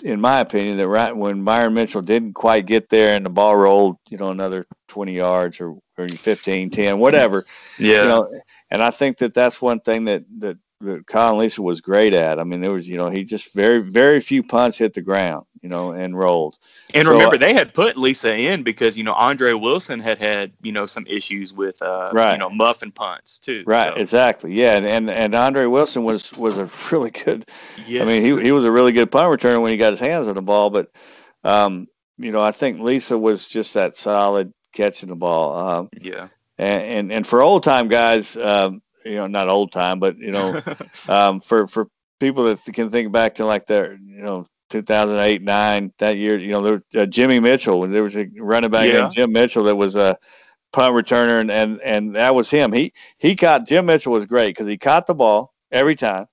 in 0.02 0.20
my 0.20 0.40
opinion, 0.40 0.76
that 0.78 0.88
right 0.88 1.16
when 1.16 1.42
Myron 1.42 1.74
Mitchell 1.74 2.02
didn't 2.02 2.34
quite 2.34 2.66
get 2.66 2.88
there 2.88 3.14
and 3.14 3.24
the 3.24 3.30
ball 3.30 3.56
rolled, 3.56 3.96
you 4.08 4.18
know, 4.18 4.30
another 4.30 4.66
20 4.88 5.14
yards 5.14 5.60
or, 5.60 5.76
or 5.98 6.08
15, 6.08 6.70
10, 6.70 6.98
whatever. 6.98 7.44
Yeah. 7.78 8.02
You 8.02 8.08
know, 8.08 8.40
and 8.70 8.82
I 8.82 8.90
think 8.90 9.18
that 9.18 9.34
that's 9.34 9.60
one 9.60 9.80
thing 9.80 10.06
that 10.06 10.24
that 10.38 10.58
that 10.80 11.06
Kyle 11.06 11.36
Lisa 11.36 11.60
was 11.62 11.80
great 11.80 12.14
at. 12.14 12.38
I 12.38 12.44
mean, 12.44 12.60
there 12.60 12.72
was, 12.72 12.88
you 12.88 12.96
know, 12.96 13.08
he 13.08 13.24
just 13.24 13.52
very, 13.52 13.80
very 13.80 14.20
few 14.20 14.42
punts 14.42 14.78
hit 14.78 14.94
the 14.94 15.02
ground, 15.02 15.44
you 15.60 15.68
know, 15.68 15.90
and 15.90 16.16
rolled. 16.16 16.58
And 16.94 17.06
so, 17.06 17.12
remember, 17.12 17.36
they 17.36 17.52
had 17.52 17.74
put 17.74 17.96
Lisa 17.96 18.34
in 18.34 18.62
because, 18.62 18.96
you 18.96 19.04
know, 19.04 19.12
Andre 19.12 19.52
Wilson 19.52 20.00
had 20.00 20.18
had, 20.18 20.52
you 20.62 20.72
know, 20.72 20.86
some 20.86 21.06
issues 21.06 21.52
with, 21.52 21.82
uh, 21.82 22.10
right. 22.12 22.32
you 22.32 22.38
know, 22.38 22.48
muffin 22.48 22.92
punts 22.92 23.38
too. 23.40 23.62
Right. 23.66 23.92
So. 23.92 24.00
Exactly. 24.00 24.54
Yeah. 24.54 24.76
And, 24.76 24.86
and, 24.86 25.10
and 25.10 25.34
Andre 25.34 25.66
Wilson 25.66 26.04
was, 26.04 26.32
was 26.32 26.56
a 26.56 26.70
really 26.90 27.10
good, 27.10 27.46
yes. 27.86 28.02
I 28.02 28.06
mean, 28.06 28.22
he, 28.22 28.42
he 28.42 28.52
was 28.52 28.64
a 28.64 28.72
really 28.72 28.92
good 28.92 29.10
punt 29.10 29.28
returner 29.28 29.60
when 29.60 29.72
he 29.72 29.76
got 29.76 29.90
his 29.90 30.00
hands 30.00 30.28
on 30.28 30.34
the 30.34 30.42
ball, 30.42 30.70
but, 30.70 30.90
um, 31.44 31.88
you 32.16 32.32
know, 32.32 32.42
I 32.42 32.52
think 32.52 32.80
Lisa 32.80 33.18
was 33.18 33.46
just 33.46 33.74
that 33.74 33.96
solid 33.96 34.52
catching 34.72 35.08
the 35.08 35.14
ball. 35.14 35.54
Um, 35.54 35.88
yeah. 35.98 36.28
And, 36.58 36.82
and, 36.82 37.12
and 37.12 37.26
for 37.26 37.42
old 37.42 37.64
time 37.64 37.88
guys, 37.88 38.36
um, 38.36 38.82
you 39.04 39.16
know, 39.16 39.26
not 39.26 39.48
old 39.48 39.72
time, 39.72 40.00
but 40.00 40.18
you 40.18 40.32
know, 40.32 40.62
um, 41.08 41.40
for 41.40 41.66
for 41.66 41.88
people 42.18 42.44
that 42.44 42.60
can 42.72 42.90
think 42.90 43.12
back 43.12 43.36
to 43.36 43.46
like 43.46 43.66
their, 43.66 43.94
you 43.94 44.22
know, 44.22 44.46
2008, 44.70 45.42
nine 45.42 45.92
that 45.98 46.16
year, 46.16 46.38
you 46.38 46.50
know, 46.52 46.62
there 46.62 47.02
uh, 47.02 47.06
Jimmy 47.06 47.40
Mitchell 47.40 47.80
when 47.80 47.92
there 47.92 48.02
was 48.02 48.16
a 48.16 48.28
running 48.38 48.70
back 48.70 48.88
yeah. 48.88 49.00
named 49.00 49.14
Jim 49.14 49.32
Mitchell 49.32 49.64
that 49.64 49.76
was 49.76 49.96
a 49.96 50.16
punt 50.72 50.94
returner, 50.94 51.40
and 51.40 51.50
and 51.50 51.80
and 51.80 52.16
that 52.16 52.34
was 52.34 52.50
him. 52.50 52.72
He 52.72 52.92
he 53.18 53.36
caught 53.36 53.66
Jim 53.66 53.86
Mitchell 53.86 54.12
was 54.12 54.26
great 54.26 54.54
because 54.54 54.66
he 54.66 54.78
caught 54.78 55.06
the 55.06 55.14
ball 55.14 55.52
every 55.70 55.96
time, 55.96 56.26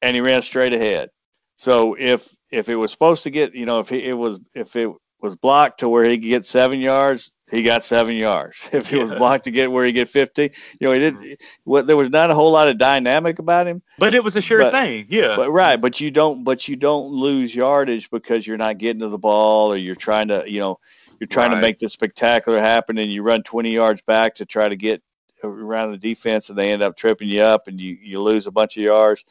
and 0.00 0.14
he 0.14 0.20
ran 0.20 0.42
straight 0.42 0.72
ahead. 0.72 1.10
So 1.56 1.96
if 1.98 2.28
if 2.50 2.68
it 2.68 2.76
was 2.76 2.90
supposed 2.90 3.24
to 3.24 3.30
get, 3.30 3.54
you 3.54 3.66
know, 3.66 3.80
if 3.80 3.88
he, 3.88 4.02
it 4.02 4.14
was 4.14 4.40
if 4.54 4.74
it 4.76 4.90
was 5.20 5.36
blocked 5.36 5.80
to 5.80 5.88
where 5.88 6.04
he 6.04 6.16
could 6.16 6.26
get 6.26 6.46
seven 6.46 6.80
yards, 6.80 7.32
he 7.50 7.62
got 7.62 7.84
seven 7.84 8.16
yards. 8.16 8.68
If 8.72 8.90
he 8.90 8.96
yeah. 8.96 9.02
was 9.02 9.12
blocked 9.12 9.44
to 9.44 9.50
get 9.50 9.70
where 9.70 9.84
he 9.84 9.92
get 9.92 10.08
50, 10.08 10.42
you 10.42 10.50
know, 10.80 10.92
he 10.92 10.98
did. 10.98 11.40
Well, 11.64 11.82
there 11.82 11.96
was 11.96 12.10
not 12.10 12.30
a 12.30 12.34
whole 12.34 12.52
lot 12.52 12.68
of 12.68 12.78
dynamic 12.78 13.38
about 13.38 13.66
him. 13.66 13.82
But 13.98 14.14
it 14.14 14.22
was 14.22 14.36
a 14.36 14.40
sure 14.40 14.60
but, 14.60 14.72
thing, 14.72 15.06
yeah. 15.10 15.36
But 15.36 15.50
right, 15.50 15.76
but 15.76 16.00
you 16.00 16.10
don't, 16.10 16.44
but 16.44 16.68
you 16.68 16.76
don't 16.76 17.10
lose 17.10 17.54
yardage 17.54 18.10
because 18.10 18.46
you're 18.46 18.56
not 18.56 18.78
getting 18.78 19.00
to 19.00 19.08
the 19.08 19.18
ball 19.18 19.72
or 19.72 19.76
you're 19.76 19.94
trying 19.94 20.28
to, 20.28 20.44
you 20.46 20.60
know, 20.60 20.78
you're 21.18 21.26
trying 21.26 21.50
right. 21.50 21.56
to 21.56 21.62
make 21.62 21.78
the 21.78 21.88
spectacular 21.88 22.60
happen 22.60 22.96
and 22.98 23.10
you 23.12 23.22
run 23.22 23.42
20 23.42 23.70
yards 23.70 24.00
back 24.02 24.36
to 24.36 24.46
try 24.46 24.68
to 24.68 24.76
get 24.76 25.02
around 25.42 25.92
the 25.92 25.98
defense 25.98 26.48
and 26.48 26.58
they 26.58 26.72
end 26.72 26.82
up 26.82 26.96
tripping 26.96 27.28
you 27.28 27.42
up 27.42 27.66
and 27.66 27.80
you 27.80 27.96
you 28.00 28.20
lose 28.20 28.46
a 28.46 28.50
bunch 28.50 28.76
of 28.76 28.82
yards. 28.82 29.24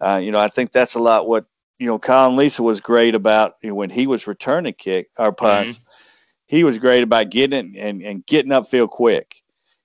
Uh, 0.00 0.20
you 0.22 0.30
know, 0.30 0.38
I 0.38 0.48
think 0.48 0.72
that's 0.72 0.94
a 0.94 1.00
lot 1.00 1.28
what 1.28 1.46
you 1.78 1.86
know, 1.86 1.98
Colin 1.98 2.36
Lisa 2.36 2.62
was 2.62 2.80
great 2.80 3.14
about 3.14 3.54
you 3.62 3.70
know, 3.70 3.74
when 3.74 3.90
he 3.90 4.06
was 4.06 4.26
returning 4.26 4.74
kick 4.74 5.08
or 5.16 5.32
punts. 5.32 5.78
Mm-hmm. 5.78 6.07
He 6.48 6.64
was 6.64 6.78
great 6.78 7.02
about 7.02 7.30
getting 7.30 7.74
it 7.74 7.78
and, 7.80 8.02
and 8.02 8.26
getting 8.26 8.50
upfield 8.52 8.88
quick, 8.88 9.40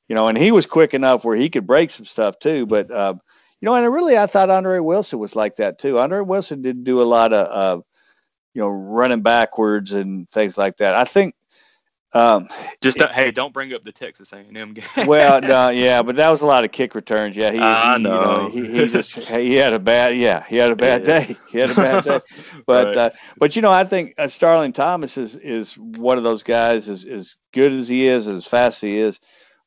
you 0.07 0.15
know, 0.15 0.29
and 0.29 0.37
he 0.37 0.51
was 0.51 0.65
quick 0.65 0.93
enough 0.93 1.23
where 1.23 1.35
he 1.35 1.49
could 1.49 1.67
break 1.67 1.91
some 1.91 2.05
stuff 2.05 2.39
too. 2.39 2.65
But 2.65 2.89
uh, 2.89 3.15
you 3.61 3.65
know, 3.65 3.75
and 3.75 3.93
really, 3.93 4.17
I 4.17 4.25
thought 4.25 4.49
Andre 4.49 4.79
Wilson 4.79 5.19
was 5.19 5.35
like 5.35 5.57
that 5.57 5.77
too. 5.79 5.99
Andre 5.99 6.21
Wilson 6.21 6.61
didn't 6.61 6.85
do 6.85 7.01
a 7.01 7.03
lot 7.03 7.31
of, 7.33 7.47
uh, 7.47 7.81
you 8.53 8.61
know, 8.61 8.69
running 8.69 9.21
backwards 9.21 9.93
and 9.93 10.29
things 10.29 10.57
like 10.57 10.77
that. 10.77 10.95
I 10.95 11.03
think 11.05 11.35
um, 12.13 12.47
just 12.79 12.99
don't, 12.99 13.11
hey, 13.11 13.31
don't 13.31 13.53
bring 13.53 13.73
up 13.73 13.83
the 13.83 13.91
Texas 13.91 14.31
A&M 14.33 14.73
game. 14.73 14.85
well, 15.07 15.41
no, 15.41 15.69
yeah, 15.69 16.03
but 16.03 16.17
that 16.17 16.29
was 16.29 16.41
a 16.41 16.45
lot 16.45 16.63
of 16.63 16.71
kick 16.71 16.93
returns. 16.93 17.35
Yeah, 17.35 17.51
he, 17.51 17.59
I 17.59 17.97
he, 17.97 18.03
know. 18.03 18.49
You 18.53 18.61
know 18.61 18.67
he, 18.67 18.81
he, 18.85 18.87
just 18.87 19.15
he 19.15 19.55
had 19.55 19.73
a 19.73 19.79
bad 19.79 20.15
yeah 20.15 20.43
he 20.47 20.57
had 20.57 20.71
a 20.71 20.75
bad 20.75 21.07
yeah. 21.07 21.19
day. 21.19 21.37
He 21.49 21.57
had 21.57 21.71
a 21.71 21.75
bad 21.75 22.03
day. 22.03 22.19
But 22.65 22.87
right. 22.87 22.97
uh, 22.97 23.09
but 23.37 23.55
you 23.55 23.61
know 23.61 23.71
I 23.71 23.83
think 23.83 24.13
uh, 24.17 24.27
Starling 24.27 24.73
Thomas 24.73 25.17
is 25.17 25.35
is 25.35 25.77
one 25.77 26.17
of 26.17 26.23
those 26.23 26.43
guys 26.43 26.87
as 26.87 27.03
as 27.05 27.35
good 27.51 27.71
as 27.71 27.87
he 27.87 28.07
is 28.07 28.27
as 28.27 28.45
fast 28.45 28.77
as 28.77 28.81
he 28.81 28.97
is, 28.97 29.19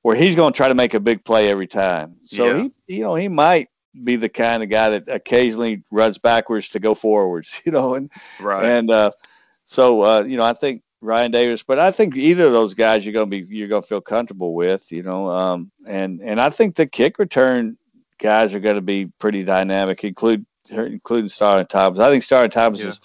where 0.02 0.16
he's 0.16 0.36
going 0.36 0.52
to 0.52 0.56
try 0.56 0.68
to 0.68 0.74
make 0.74 0.94
a 0.94 1.00
big 1.00 1.24
play 1.24 1.48
every 1.48 1.66
time. 1.66 2.16
So 2.24 2.46
yeah. 2.46 2.68
he 2.86 2.96
you 2.96 3.00
know 3.02 3.16
he 3.16 3.28
might 3.28 3.68
be 4.02 4.16
the 4.16 4.28
kind 4.28 4.62
of 4.62 4.68
guy 4.68 4.90
that 4.90 5.08
occasionally 5.08 5.82
runs 5.90 6.18
backwards 6.18 6.68
to 6.68 6.80
go 6.80 6.94
forwards. 6.94 7.60
You 7.66 7.72
know 7.72 7.94
and 7.96 8.10
right 8.40 8.64
and 8.64 8.90
uh, 8.90 9.10
so 9.64 10.02
uh, 10.02 10.22
you 10.22 10.36
know 10.36 10.44
I 10.44 10.52
think 10.52 10.82
Ryan 11.00 11.30
Davis, 11.30 11.62
but 11.62 11.78
I 11.78 11.90
think 11.90 12.16
either 12.16 12.46
of 12.46 12.52
those 12.52 12.74
guys 12.74 13.04
you're 13.04 13.12
gonna 13.12 13.26
be 13.26 13.46
you're 13.48 13.68
gonna 13.68 13.82
feel 13.82 14.00
comfortable 14.00 14.54
with, 14.54 14.90
you 14.90 15.02
know. 15.02 15.28
Um, 15.28 15.70
and 15.86 16.20
and 16.22 16.40
I 16.40 16.50
think 16.50 16.76
the 16.76 16.86
kick 16.86 17.18
return 17.18 17.76
guys 18.18 18.54
are 18.54 18.60
gonna 18.60 18.80
be 18.80 19.06
pretty 19.18 19.44
dynamic, 19.44 20.04
include 20.04 20.46
including 20.70 21.28
Starling 21.28 21.66
Thomas. 21.66 21.98
I 21.98 22.10
think 22.10 22.24
Starling 22.24 22.50
Thomas 22.50 22.80
yeah. 22.80 22.88
is 22.88 23.00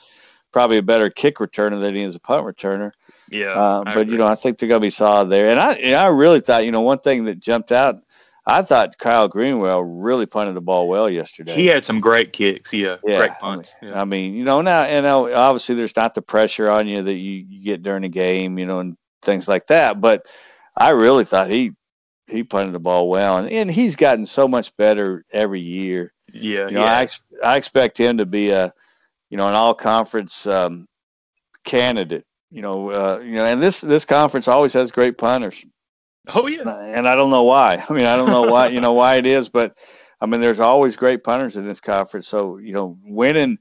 probably 0.51 0.77
a 0.77 0.83
better 0.83 1.09
kick 1.09 1.37
returner 1.37 1.79
than 1.79 1.95
he 1.95 2.01
is 2.01 2.15
a 2.15 2.19
punt 2.19 2.45
returner. 2.45 2.91
Yeah. 3.29 3.53
Uh, 3.53 3.83
but 3.83 4.09
you 4.09 4.17
know, 4.17 4.27
I 4.27 4.35
think 4.35 4.57
they're 4.57 4.69
gonna 4.69 4.79
be 4.79 4.89
solid 4.89 5.29
there. 5.29 5.49
And 5.49 5.59
I 5.59 5.73
and 5.73 5.95
I 5.95 6.07
really 6.07 6.39
thought, 6.39 6.65
you 6.65 6.71
know, 6.71 6.81
one 6.81 6.99
thing 6.99 7.25
that 7.25 7.39
jumped 7.39 7.71
out 7.71 7.97
I 8.45 8.63
thought 8.63 8.97
Kyle 8.97 9.27
Greenwell 9.27 9.83
really 9.83 10.25
punted 10.25 10.55
the 10.55 10.61
ball 10.61 10.87
well 10.87 11.09
yesterday. 11.09 11.53
He 11.53 11.67
had 11.67 11.85
some 11.85 11.99
great 11.99 12.33
kicks. 12.33 12.73
Yeah, 12.73 12.97
yeah 13.03 13.17
great 13.17 13.39
punts. 13.39 13.73
I 13.81 13.85
mean, 13.85 13.93
yeah. 13.93 14.01
I 14.01 14.05
mean, 14.05 14.33
you 14.33 14.43
know, 14.43 14.61
now 14.61 14.83
and 14.83 15.05
obviously 15.05 15.75
there's 15.75 15.95
not 15.95 16.15
the 16.15 16.23
pressure 16.23 16.69
on 16.69 16.87
you 16.87 17.03
that 17.03 17.13
you, 17.13 17.45
you 17.47 17.63
get 17.63 17.83
during 17.83 18.03
a 18.03 18.09
game, 18.09 18.57
you 18.57 18.65
know, 18.65 18.79
and 18.79 18.97
things 19.21 19.47
like 19.47 19.67
that. 19.67 20.01
But 20.01 20.25
I 20.75 20.89
really 20.89 21.25
thought 21.25 21.49
he 21.49 21.73
he 22.27 22.43
punted 22.43 22.73
the 22.73 22.79
ball 22.79 23.09
well, 23.09 23.37
and, 23.37 23.49
and 23.49 23.69
he's 23.69 23.95
gotten 23.95 24.25
so 24.25 24.47
much 24.47 24.75
better 24.75 25.23
every 25.31 25.61
year. 25.61 26.13
Yeah, 26.33 26.67
you 26.67 26.75
know, 26.75 26.85
I 26.85 27.07
I 27.43 27.57
expect 27.57 27.99
him 27.99 28.17
to 28.17 28.25
be 28.25 28.49
a 28.49 28.73
you 29.29 29.37
know 29.37 29.47
an 29.47 29.53
all 29.53 29.75
conference 29.75 30.47
um, 30.47 30.87
candidate. 31.63 32.25
You 32.49 32.61
know, 32.61 32.89
uh, 32.89 33.19
you 33.23 33.33
know, 33.33 33.45
and 33.45 33.61
this 33.61 33.81
this 33.81 34.05
conference 34.05 34.47
always 34.47 34.73
has 34.73 34.91
great 34.91 35.17
punters. 35.17 35.63
Oh 36.27 36.47
yeah. 36.47 36.69
And 36.69 37.07
I 37.07 37.15
don't 37.15 37.31
know 37.31 37.43
why. 37.43 37.83
I 37.89 37.93
mean, 37.93 38.05
I 38.05 38.15
don't 38.15 38.29
know 38.29 38.51
why, 38.51 38.67
you 38.67 38.81
know, 38.81 38.93
why 38.93 39.15
it 39.15 39.25
is, 39.25 39.49
but 39.49 39.77
I 40.19 40.27
mean, 40.27 40.41
there's 40.41 40.59
always 40.59 40.95
great 40.95 41.23
punters 41.23 41.57
in 41.57 41.65
this 41.65 41.79
conference. 41.79 42.27
So, 42.27 42.57
you 42.57 42.73
know, 42.73 42.97
winning 43.03 43.57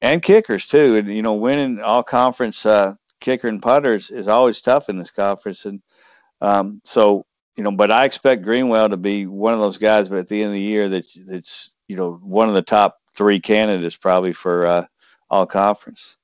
and 0.00 0.22
kickers 0.22 0.66
too, 0.66 0.96
and 0.96 1.14
you 1.14 1.22
know, 1.22 1.34
winning 1.34 1.80
all 1.80 2.02
conference 2.02 2.66
uh, 2.66 2.94
kicker 3.20 3.48
and 3.48 3.62
punters 3.62 4.10
is 4.10 4.28
always 4.28 4.60
tough 4.60 4.88
in 4.88 4.98
this 4.98 5.10
conference. 5.10 5.64
And 5.64 5.82
um, 6.40 6.80
so, 6.84 7.24
you 7.56 7.62
know, 7.64 7.70
but 7.70 7.90
I 7.90 8.04
expect 8.04 8.42
Greenwell 8.42 8.90
to 8.90 8.96
be 8.96 9.26
one 9.26 9.54
of 9.54 9.60
those 9.60 9.78
guys, 9.78 10.08
but 10.08 10.18
at 10.18 10.28
the 10.28 10.42
end 10.42 10.48
of 10.48 10.54
the 10.54 10.60
year, 10.60 10.88
that's 10.88 11.14
that's 11.14 11.72
you 11.86 11.96
know 11.96 12.14
one 12.14 12.48
of 12.48 12.54
the 12.54 12.62
top 12.62 12.98
three 13.16 13.40
candidates 13.40 13.96
probably 13.96 14.32
for 14.32 14.66
uh, 14.66 14.86
all 15.30 15.46
conference. 15.46 16.16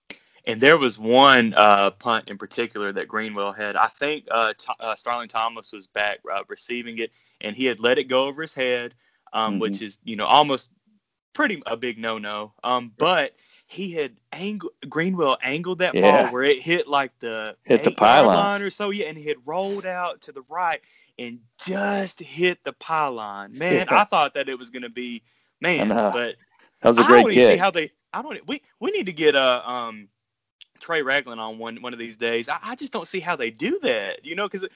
And 0.46 0.60
there 0.60 0.78
was 0.78 0.98
one 0.98 1.54
uh, 1.54 1.90
punt 1.90 2.28
in 2.28 2.38
particular 2.38 2.92
that 2.92 3.08
Greenwell 3.08 3.52
had. 3.52 3.76
I 3.76 3.86
think 3.86 4.26
uh, 4.30 4.54
t- 4.56 4.72
uh, 4.80 4.94
Starling 4.94 5.28
Thomas 5.28 5.72
was 5.72 5.86
back 5.86 6.20
uh, 6.32 6.42
receiving 6.48 6.98
it, 6.98 7.12
and 7.40 7.54
he 7.54 7.66
had 7.66 7.80
let 7.80 7.98
it 7.98 8.04
go 8.04 8.24
over 8.24 8.42
his 8.42 8.54
head, 8.54 8.94
um, 9.32 9.52
mm-hmm. 9.52 9.60
which 9.60 9.82
is 9.82 9.98
you 10.04 10.16
know 10.16 10.26
almost 10.26 10.70
pretty 11.32 11.62
a 11.66 11.76
big 11.76 11.98
no-no. 11.98 12.52
Um, 12.64 12.92
but 12.96 13.34
he 13.66 13.92
had 13.92 14.16
Greenwell 14.88 15.38
angled 15.42 15.78
that 15.78 15.94
yeah. 15.94 16.24
ball 16.24 16.32
where 16.32 16.42
it 16.42 16.60
hit 16.60 16.88
like 16.88 17.12
the 17.20 17.56
hit 17.64 17.84
the 17.84 17.92
pylon 17.92 18.62
or 18.62 18.70
so, 18.70 18.90
yeah, 18.90 19.06
and 19.06 19.16
he 19.16 19.26
had 19.26 19.36
rolled 19.44 19.86
out 19.86 20.22
to 20.22 20.32
the 20.32 20.42
right 20.48 20.80
and 21.18 21.38
just 21.64 22.18
hit 22.18 22.64
the 22.64 22.72
pylon. 22.72 23.56
Man, 23.56 23.86
yeah. 23.88 24.00
I 24.00 24.04
thought 24.04 24.34
that 24.34 24.48
it 24.48 24.58
was 24.58 24.70
going 24.70 24.82
to 24.82 24.90
be 24.90 25.22
man, 25.60 25.88
but 25.88 26.36
that 26.80 26.88
was 26.88 26.98
a 26.98 27.04
great 27.04 27.18
I 27.18 27.22
don't 27.22 27.32
kick. 27.32 27.46
see 27.46 27.56
how 27.56 27.70
they. 27.70 27.92
I 28.12 28.22
don't. 28.22 28.44
We 28.48 28.62
we 28.80 28.90
need 28.90 29.06
to 29.06 29.12
get 29.12 29.36
a 29.36 29.70
um 29.70 30.08
Trey 30.80 31.02
Ragland 31.02 31.40
on 31.40 31.58
one 31.58 31.82
one 31.82 31.92
of 31.92 31.98
these 31.98 32.16
days. 32.16 32.48
I, 32.48 32.58
I 32.62 32.74
just 32.74 32.92
don't 32.92 33.06
see 33.06 33.20
how 33.20 33.36
they 33.36 33.50
do 33.50 33.78
that, 33.82 34.24
you 34.24 34.34
know, 34.34 34.48
because 34.48 34.66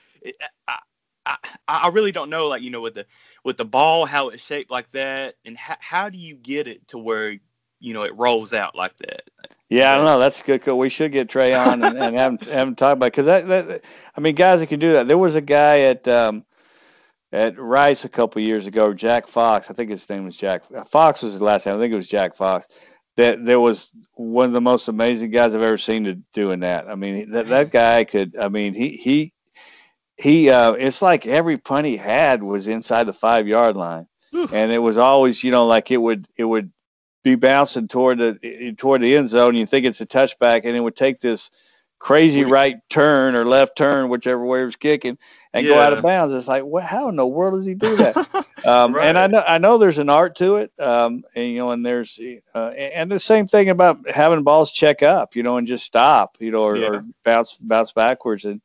I, 0.69 0.79
I 1.27 1.37
I 1.67 1.89
really 1.89 2.13
don't 2.13 2.31
know, 2.31 2.49
like 2.49 2.63
you 2.63 2.71
know, 2.71 2.81
with 2.81 2.95
the 2.95 3.07
with 3.43 3.57
the 3.57 3.65
ball, 3.65 4.07
how 4.07 4.29
it's 4.29 4.45
shaped 4.45 4.71
like 4.71 4.91
that, 4.93 5.37
and 5.45 5.57
how 5.57 5.77
how 5.81 6.09
do 6.09 6.19
you 6.19 6.35
get 6.35 6.69
it 6.69 6.87
to 6.89 6.99
where 6.99 7.37
you 7.81 7.95
know 7.95 8.03
it 8.03 8.17
rolls 8.17 8.53
out 8.53 8.75
like 8.75 8.97
that? 8.99 9.23
Yeah, 9.69 9.93
I 9.93 9.97
don't 9.97 10.05
know. 10.05 10.19
That's 10.19 10.43
good. 10.43 10.67
We 10.67 10.91
should 10.91 11.13
get 11.13 11.29
Trey 11.29 11.55
on 11.55 11.83
and, 11.83 11.99
and 11.99 12.17
have, 12.17 12.33
him, 12.33 12.39
have 12.39 12.69
him 12.69 12.75
talk 12.75 12.93
about 12.93 13.07
because 13.07 13.27
that, 13.27 13.49
that 13.49 13.85
I 14.17 14.21
mean, 14.21 14.35
guys 14.35 14.61
that 14.61 14.69
can 14.69 14.79
do 14.79 14.93
that. 14.93 15.09
There 15.09 15.19
was 15.19 15.35
a 15.35 15.41
guy 15.41 15.81
at 15.81 16.07
um, 16.07 16.45
at 17.33 17.59
Rice 17.59 18.05
a 18.05 18.09
couple 18.09 18.43
years 18.43 18.67
ago, 18.67 18.93
Jack 18.93 19.27
Fox. 19.27 19.71
I 19.71 19.75
think 19.75 19.91
his 19.91 20.09
name 20.09 20.27
was 20.27 20.37
Jack 20.37 20.63
Fox 20.87 21.23
was 21.23 21.33
his 21.33 21.43
last 21.43 21.67
name. 21.67 21.75
I 21.75 21.79
think 21.79 21.93
it 21.93 21.97
was 21.97 22.07
Jack 22.07 22.37
Fox 22.37 22.69
that 23.17 23.45
there 23.45 23.61
was 23.61 23.91
one 24.15 24.47
of 24.47 24.53
the 24.53 24.61
most 24.61 24.89
amazing 24.89 25.31
guys 25.31 25.55
I've 25.55 25.63
ever 25.63 25.79
seen 25.79 26.05
to 26.05 26.15
doing 26.33 26.61
that. 26.61 26.89
I 26.89 26.95
mean, 26.97 27.31
that 27.31 27.49
that 27.49 27.71
guy 27.71 28.05
could. 28.05 28.37
I 28.37 28.49
mean, 28.49 28.75
he 28.75 28.91
he 28.91 29.33
he. 30.17 30.51
Uh, 30.51 30.73
it's 30.73 31.03
like 31.03 31.27
every 31.27 31.57
punt 31.59 31.87
he 31.87 31.97
had 31.97 32.43
was 32.43 32.69
inside 32.69 33.05
the 33.05 33.13
five 33.13 33.47
yard 33.47 33.77
line. 33.77 34.07
and 34.53 34.73
it 34.73 34.79
was 34.79 34.99
always 34.99 35.45
you 35.45 35.53
know 35.53 35.67
like 35.67 35.91
it 35.91 35.97
would 35.97 36.27
it 36.37 36.45
would 36.45 36.73
be 37.23 37.37
bouncing 37.37 37.89
toward 37.89 38.19
the 38.19 38.75
toward 38.77 39.01
the 39.01 39.17
end 39.17 39.31
zone. 39.31 39.55
You 39.55 39.67
think 39.67 39.87
it's 39.87 40.01
a 40.01 40.07
touchback, 40.07 40.63
and 40.65 40.77
it 40.77 40.81
would 40.81 40.97
take 40.97 41.21
this 41.21 41.51
crazy 41.99 42.45
right 42.45 42.77
turn 42.91 43.35
or 43.35 43.45
left 43.45 43.77
turn, 43.77 44.09
whichever 44.09 44.45
way 44.45 44.61
he 44.61 44.65
was 44.67 44.77
kicking, 44.77 45.19
and 45.53 45.67
yeah. 45.67 45.75
go 45.75 45.81
out 45.81 45.93
of 45.93 46.03
bounds. 46.03 46.35
It's 46.35 46.49
like, 46.49 46.65
what? 46.65 46.85
How 46.85 47.09
in 47.09 47.17
the 47.17 47.27
world 47.27 47.55
does 47.55 47.67
he 47.67 47.75
do 47.75 47.97
that? 47.97 48.17
um, 48.67 48.95
right. 48.95 49.07
And 49.07 49.19
I 49.19 49.27
know 49.27 49.45
I 49.47 49.59
know 49.59 49.79
there's 49.79 49.99
an 49.99 50.11
art 50.11 50.37
to 50.37 50.57
it, 50.57 50.73
um, 50.79 51.25
and 51.35 51.49
you 51.49 51.59
know, 51.59 51.71
and 51.71 51.85
there's 51.85 52.21
uh, 52.55 52.69
and 52.69 53.11
the 53.11 53.19
same 53.19 53.49
thing 53.49 53.71
about 53.71 54.11
having 54.11 54.43
balls 54.43 54.71
check 54.71 55.03
up, 55.03 55.37
you 55.37 55.43
know, 55.43 55.57
and 55.57 55.67
just 55.67 55.85
stop, 55.85 56.37
you 56.41 56.51
know, 56.51 56.65
or, 56.65 56.77
yeah. 56.77 56.89
or 56.89 57.05
bounce 57.25 57.57
bounce 57.61 57.93
backwards 57.93 58.45
and. 58.45 58.61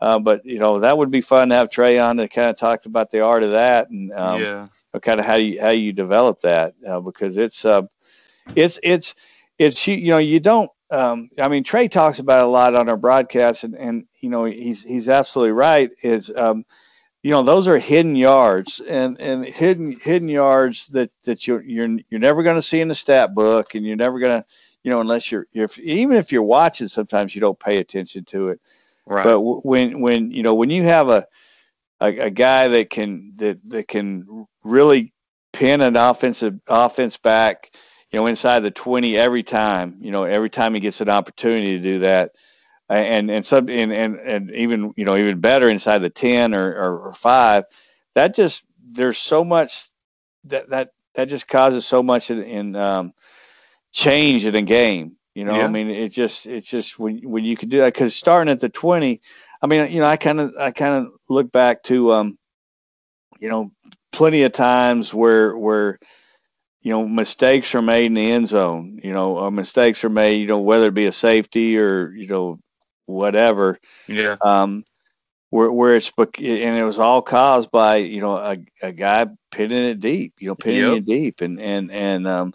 Uh, 0.00 0.18
but 0.18 0.44
you 0.44 0.58
know 0.58 0.80
that 0.80 0.98
would 0.98 1.10
be 1.10 1.20
fun 1.22 1.48
to 1.48 1.54
have 1.54 1.70
Trea 1.70 2.00
on 2.00 2.16
to 2.16 2.28
kind 2.28 2.50
of 2.50 2.56
talk 2.56 2.84
about 2.84 3.10
the 3.10 3.20
art 3.20 3.44
of 3.44 3.52
that 3.52 3.88
and 3.88 4.12
um, 4.12 4.40
yeah. 4.40 4.68
kind 5.00 5.20
of 5.20 5.24
how 5.24 5.36
you 5.36 5.58
how 5.60 5.70
you 5.70 5.92
develop 5.92 6.40
that 6.42 6.74
uh, 6.86 7.00
because 7.00 7.36
it's 7.36 7.64
uh, 7.64 7.82
it's 8.54 8.78
it's 8.82 9.14
it's 9.58 9.86
you 9.86 10.08
know 10.08 10.18
you 10.18 10.40
don't 10.40 10.70
um, 10.90 11.30
I 11.38 11.48
mean, 11.48 11.64
Trea 11.64 11.88
talks 11.88 12.18
about 12.18 12.40
it 12.40 12.44
a 12.44 12.48
lot 12.48 12.74
on 12.74 12.88
our 12.88 12.96
broadcast, 12.96 13.64
and, 13.64 13.74
and 13.74 14.04
you 14.20 14.28
know 14.28 14.44
he's 14.44 14.82
he's 14.82 15.08
absolutely 15.08 15.52
right. 15.52 15.90
Is 16.02 16.30
um, 16.34 16.64
you 17.22 17.30
know 17.30 17.42
those 17.42 17.68
are 17.68 17.78
hidden 17.78 18.16
yards, 18.16 18.80
and 18.80 19.20
and 19.20 19.44
hidden 19.44 19.96
hidden 20.00 20.28
yards 20.28 20.88
that 20.88 21.10
that 21.24 21.46
you're 21.46 21.62
you're 21.62 21.88
you're 22.10 22.20
never 22.20 22.42
going 22.42 22.56
to 22.56 22.62
see 22.62 22.80
in 22.80 22.88
the 22.88 22.94
stat 22.94 23.34
book, 23.34 23.74
and 23.74 23.86
you're 23.86 23.96
never 23.96 24.18
going 24.18 24.42
to 24.42 24.46
you 24.82 24.90
know 24.90 25.00
unless 25.00 25.32
you're, 25.32 25.46
you're 25.52 25.68
even 25.82 26.16
if 26.16 26.32
you're 26.32 26.42
watching, 26.42 26.88
sometimes 26.88 27.34
you 27.34 27.40
don't 27.40 27.58
pay 27.58 27.78
attention 27.78 28.24
to 28.26 28.48
it. 28.50 28.60
Right. 29.06 29.24
But 29.24 29.40
when 29.40 30.00
when 30.00 30.32
you 30.32 30.42
know 30.42 30.54
when 30.54 30.70
you 30.70 30.84
have 30.84 31.08
a, 31.08 31.26
a 32.00 32.18
a 32.18 32.30
guy 32.30 32.68
that 32.68 32.90
can 32.90 33.32
that 33.36 33.58
that 33.70 33.88
can 33.88 34.46
really 34.62 35.12
pin 35.52 35.80
an 35.80 35.96
offensive 35.96 36.60
offense 36.68 37.16
back 37.16 37.70
you 38.14 38.20
know, 38.20 38.26
inside 38.28 38.60
the 38.60 38.70
20 38.70 39.18
every 39.18 39.42
time, 39.42 39.96
you 40.00 40.12
know, 40.12 40.22
every 40.22 40.48
time 40.48 40.72
he 40.72 40.78
gets 40.78 41.00
an 41.00 41.08
opportunity 41.08 41.78
to 41.78 41.82
do 41.82 41.98
that. 41.98 42.30
And, 42.88 43.28
and 43.28 43.44
some, 43.44 43.68
and, 43.68 43.92
and, 43.92 44.20
and 44.20 44.50
even, 44.52 44.94
you 44.96 45.04
know, 45.04 45.16
even 45.16 45.40
better 45.40 45.68
inside 45.68 45.98
the 45.98 46.10
10 46.10 46.54
or, 46.54 46.64
or, 46.64 46.98
or 47.08 47.12
five, 47.12 47.64
that 48.14 48.36
just, 48.36 48.62
there's 48.88 49.18
so 49.18 49.42
much 49.42 49.90
that, 50.44 50.70
that, 50.70 50.92
that 51.14 51.24
just 51.24 51.48
causes 51.48 51.86
so 51.86 52.04
much 52.04 52.30
in, 52.30 52.40
in 52.44 52.76
um, 52.76 53.14
change 53.90 54.46
in 54.46 54.54
a 54.54 54.62
game. 54.62 55.16
You 55.34 55.44
know, 55.44 55.56
yeah. 55.56 55.64
I 55.64 55.68
mean, 55.68 55.90
it 55.90 56.10
just, 56.10 56.46
it's 56.46 56.68
just 56.68 56.96
when, 56.96 57.18
when 57.28 57.42
you 57.42 57.56
can 57.56 57.68
do 57.68 57.78
that, 57.78 57.92
because 57.92 58.14
starting 58.14 58.52
at 58.52 58.60
the 58.60 58.68
20, 58.68 59.22
I 59.60 59.66
mean, 59.66 59.90
you 59.90 59.98
know, 59.98 60.06
I 60.06 60.18
kind 60.18 60.38
of, 60.38 60.54
I 60.56 60.70
kind 60.70 61.04
of 61.04 61.14
look 61.28 61.50
back 61.50 61.82
to, 61.84 62.12
um, 62.12 62.38
you 63.40 63.48
know, 63.48 63.72
plenty 64.12 64.44
of 64.44 64.52
times 64.52 65.12
where, 65.12 65.58
where, 65.58 65.98
you 66.84 66.92
know, 66.92 67.08
mistakes 67.08 67.74
are 67.74 67.82
made 67.82 68.06
in 68.06 68.14
the 68.14 68.30
end 68.30 68.46
zone. 68.46 69.00
You 69.02 69.14
know, 69.14 69.38
uh, 69.38 69.50
mistakes 69.50 70.04
are 70.04 70.10
made. 70.10 70.42
You 70.42 70.46
know, 70.46 70.60
whether 70.60 70.88
it 70.88 70.94
be 70.94 71.06
a 71.06 71.12
safety 71.12 71.78
or 71.78 72.10
you 72.10 72.28
know 72.28 72.60
whatever. 73.06 73.80
Yeah. 74.06 74.36
Um, 74.40 74.84
where 75.48 75.72
where 75.72 75.96
it's 75.96 76.12
and 76.18 76.36
it 76.38 76.84
was 76.84 76.98
all 76.98 77.22
caused 77.22 77.70
by 77.70 77.96
you 77.96 78.20
know 78.20 78.36
a, 78.36 78.58
a 78.82 78.92
guy 78.92 79.26
pinning 79.50 79.84
it 79.84 79.98
deep. 79.98 80.34
You 80.40 80.48
know, 80.48 80.54
pinning 80.56 80.80
yep. 80.80 80.98
it 80.98 81.06
deep, 81.06 81.40
and 81.40 81.58
and 81.58 81.90
and 81.90 82.28
um, 82.28 82.54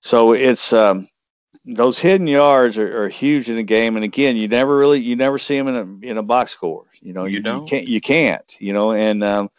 so 0.00 0.34
it's 0.34 0.74
um 0.74 1.08
those 1.64 1.98
hidden 1.98 2.26
yards 2.26 2.76
are, 2.76 3.04
are, 3.04 3.08
huge 3.08 3.48
in 3.48 3.56
the 3.56 3.62
game. 3.62 3.96
And 3.96 4.04
again, 4.04 4.36
you 4.36 4.48
never 4.48 4.76
really 4.76 5.00
you 5.00 5.16
never 5.16 5.38
see 5.38 5.56
them 5.56 5.68
in 5.68 5.74
a 5.74 6.10
in 6.10 6.18
a 6.18 6.22
box 6.22 6.50
score. 6.50 6.84
You 7.00 7.14
know, 7.14 7.24
you, 7.24 7.38
you 7.38 7.42
don't. 7.42 7.62
You 7.62 7.66
can't. 7.66 7.88
You 7.88 8.00
can't. 8.02 8.56
You 8.58 8.74
know, 8.74 8.92
and 8.92 9.24
um, 9.24 9.50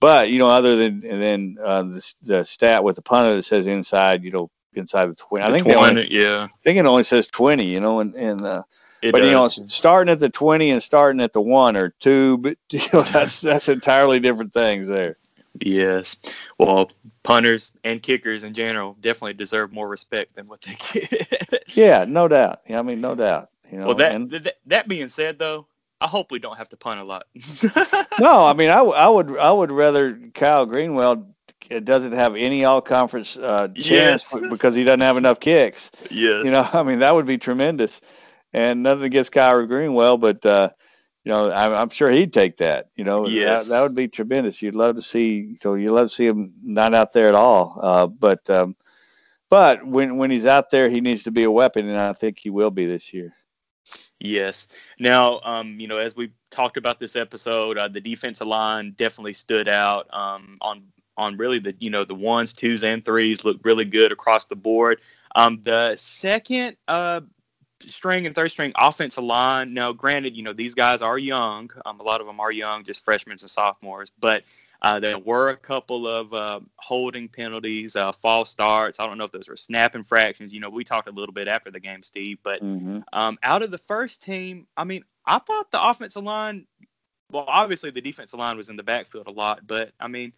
but 0.00 0.30
you 0.30 0.38
know, 0.38 0.48
other 0.48 0.76
than 0.76 1.04
and 1.04 1.22
then 1.22 1.56
uh, 1.60 1.82
the, 1.82 2.14
the 2.22 2.44
stat 2.44 2.84
with 2.84 2.96
the 2.96 3.02
punter 3.02 3.34
that 3.34 3.42
says 3.42 3.66
inside, 3.66 4.24
you 4.24 4.30
know, 4.30 4.50
inside 4.74 5.06
the 5.06 5.14
twenty. 5.14 5.44
I 5.44 5.50
think 5.50 5.64
20, 5.64 5.78
only, 5.78 6.12
yeah. 6.12 6.44
I 6.44 6.56
think 6.62 6.78
it 6.78 6.86
only 6.86 7.04
says 7.04 7.26
twenty. 7.26 7.66
You 7.66 7.80
know, 7.80 8.00
and 8.00 8.14
and 8.14 8.42
uh, 8.42 8.62
it 9.02 9.12
but 9.12 9.20
does. 9.20 9.56
you 9.58 9.64
know, 9.64 9.68
starting 9.68 10.12
at 10.12 10.20
the 10.20 10.30
twenty 10.30 10.70
and 10.70 10.82
starting 10.82 11.20
at 11.20 11.32
the 11.32 11.40
one 11.40 11.76
or 11.76 11.90
two, 12.00 12.38
but 12.38 12.58
you 12.70 12.80
know, 12.92 13.02
that's 13.02 13.40
that's 13.40 13.68
entirely 13.68 14.20
different 14.20 14.52
things 14.52 14.88
there. 14.88 15.16
Yes. 15.60 16.16
Well, 16.58 16.90
punters 17.22 17.70
and 17.84 18.02
kickers 18.02 18.42
in 18.42 18.54
general 18.54 18.96
definitely 19.00 19.34
deserve 19.34 19.72
more 19.72 19.88
respect 19.88 20.34
than 20.34 20.46
what 20.46 20.62
they 20.62 20.74
get. 20.92 21.76
yeah, 21.76 22.04
no 22.08 22.28
doubt. 22.28 22.60
Yeah, 22.68 22.80
I 22.80 22.82
mean, 22.82 23.00
no 23.00 23.14
doubt. 23.14 23.50
You 23.70 23.78
know, 23.78 23.86
well, 23.86 23.96
that, 23.96 24.12
and, 24.12 24.30
that 24.30 24.56
that 24.66 24.88
being 24.88 25.08
said, 25.08 25.38
though, 25.38 25.66
I 26.04 26.06
hope 26.06 26.30
we 26.30 26.38
don't 26.38 26.58
have 26.58 26.68
to 26.68 26.76
punt 26.76 27.00
a 27.00 27.04
lot. 27.04 27.24
no, 28.20 28.44
I 28.44 28.52
mean, 28.52 28.68
I, 28.68 28.80
I 28.80 29.08
would 29.08 29.38
I 29.38 29.50
would 29.50 29.72
rather 29.72 30.14
Kyle 30.34 30.66
Greenwell 30.66 31.34
doesn't 31.82 32.12
have 32.12 32.36
any 32.36 32.66
all 32.66 32.82
conference 32.82 33.38
uh, 33.38 33.68
chance 33.68 34.30
yes. 34.30 34.50
because 34.50 34.74
he 34.74 34.84
doesn't 34.84 35.00
have 35.00 35.16
enough 35.16 35.40
kicks. 35.40 35.90
Yes. 36.10 36.44
You 36.44 36.50
know, 36.50 36.68
I 36.74 36.82
mean, 36.82 36.98
that 36.98 37.14
would 37.14 37.24
be 37.24 37.38
tremendous. 37.38 38.02
And 38.52 38.82
nothing 38.82 39.04
against 39.04 39.32
Kyle 39.32 39.64
Greenwell, 39.64 40.18
but 40.18 40.44
uh, 40.44 40.68
you 41.24 41.32
know, 41.32 41.50
I'm, 41.50 41.72
I'm, 41.72 41.88
sure 41.88 42.10
he'd 42.10 42.34
take 42.34 42.58
that. 42.58 42.90
You 42.96 43.04
know, 43.04 43.26
yes. 43.26 43.64
that, 43.64 43.70
that 43.70 43.80
would 43.80 43.94
be 43.94 44.08
tremendous. 44.08 44.60
You'd 44.60 44.74
love 44.74 44.96
to 44.96 45.02
see, 45.02 45.36
you 45.36 45.56
know, 45.64 45.74
you'd 45.74 45.90
love 45.90 46.08
to 46.08 46.14
see 46.14 46.26
him 46.26 46.52
not 46.62 46.92
out 46.92 47.14
there 47.14 47.28
at 47.28 47.34
all. 47.34 47.80
Uh, 47.82 48.06
but 48.08 48.50
um, 48.50 48.76
but 49.48 49.86
when 49.86 50.18
when 50.18 50.30
he's 50.30 50.44
out 50.44 50.68
there, 50.68 50.90
he 50.90 51.00
needs 51.00 51.22
to 51.22 51.30
be 51.30 51.44
a 51.44 51.50
weapon, 51.50 51.88
and 51.88 51.98
I 51.98 52.12
think 52.12 52.38
he 52.38 52.50
will 52.50 52.70
be 52.70 52.84
this 52.84 53.14
year. 53.14 53.34
Yes. 54.24 54.68
Now, 54.98 55.40
um, 55.44 55.78
you 55.78 55.86
know, 55.86 55.98
as 55.98 56.16
we 56.16 56.30
talked 56.50 56.78
about 56.78 56.98
this 56.98 57.14
episode, 57.14 57.76
uh, 57.76 57.88
the 57.88 58.00
defensive 58.00 58.46
line 58.46 58.94
definitely 58.96 59.34
stood 59.34 59.68
out 59.68 60.08
um, 60.14 60.56
on 60.62 60.84
on 61.16 61.36
really 61.36 61.58
the 61.58 61.76
you 61.78 61.90
know 61.90 62.04
the 62.04 62.14
ones, 62.14 62.54
twos, 62.54 62.84
and 62.84 63.04
threes 63.04 63.44
looked 63.44 63.66
really 63.66 63.84
good 63.84 64.12
across 64.12 64.46
the 64.46 64.56
board. 64.56 65.02
Um, 65.34 65.60
the 65.62 65.94
second 65.96 66.78
uh, 66.88 67.20
string 67.86 68.24
and 68.24 68.34
third 68.34 68.50
string 68.50 68.72
offensive 68.76 69.22
line. 69.22 69.74
Now, 69.74 69.92
granted, 69.92 70.34
you 70.34 70.42
know 70.42 70.54
these 70.54 70.74
guys 70.74 71.02
are 71.02 71.18
young. 71.18 71.70
Um, 71.84 72.00
a 72.00 72.02
lot 72.02 72.22
of 72.22 72.26
them 72.26 72.40
are 72.40 72.50
young, 72.50 72.84
just 72.84 73.04
freshmen 73.04 73.36
and 73.38 73.50
sophomores, 73.50 74.10
but 74.18 74.42
uh, 74.84 75.00
there 75.00 75.18
were 75.18 75.48
a 75.48 75.56
couple 75.56 76.06
of 76.06 76.34
uh, 76.34 76.60
holding 76.76 77.26
penalties, 77.26 77.96
uh, 77.96 78.12
false 78.12 78.50
starts. 78.50 79.00
I 79.00 79.06
don't 79.06 79.16
know 79.16 79.24
if 79.24 79.32
those 79.32 79.48
were 79.48 79.56
snap 79.56 79.94
infractions. 79.94 80.52
You 80.52 80.60
know, 80.60 80.68
we 80.68 80.84
talked 80.84 81.08
a 81.08 81.10
little 81.10 81.32
bit 81.32 81.48
after 81.48 81.70
the 81.70 81.80
game, 81.80 82.02
Steve. 82.02 82.36
But 82.42 82.62
mm-hmm. 82.62 82.98
um, 83.10 83.38
out 83.42 83.62
of 83.62 83.70
the 83.70 83.78
first 83.78 84.22
team, 84.22 84.66
I 84.76 84.84
mean, 84.84 85.02
I 85.24 85.38
thought 85.38 85.70
the 85.70 85.82
offensive 85.82 86.22
line. 86.22 86.66
Well, 87.32 87.46
obviously 87.48 87.92
the 87.92 88.02
defensive 88.02 88.38
line 88.38 88.58
was 88.58 88.68
in 88.68 88.76
the 88.76 88.82
backfield 88.82 89.26
a 89.26 89.30
lot, 89.30 89.66
but 89.66 89.92
I 89.98 90.08
mean, 90.08 90.34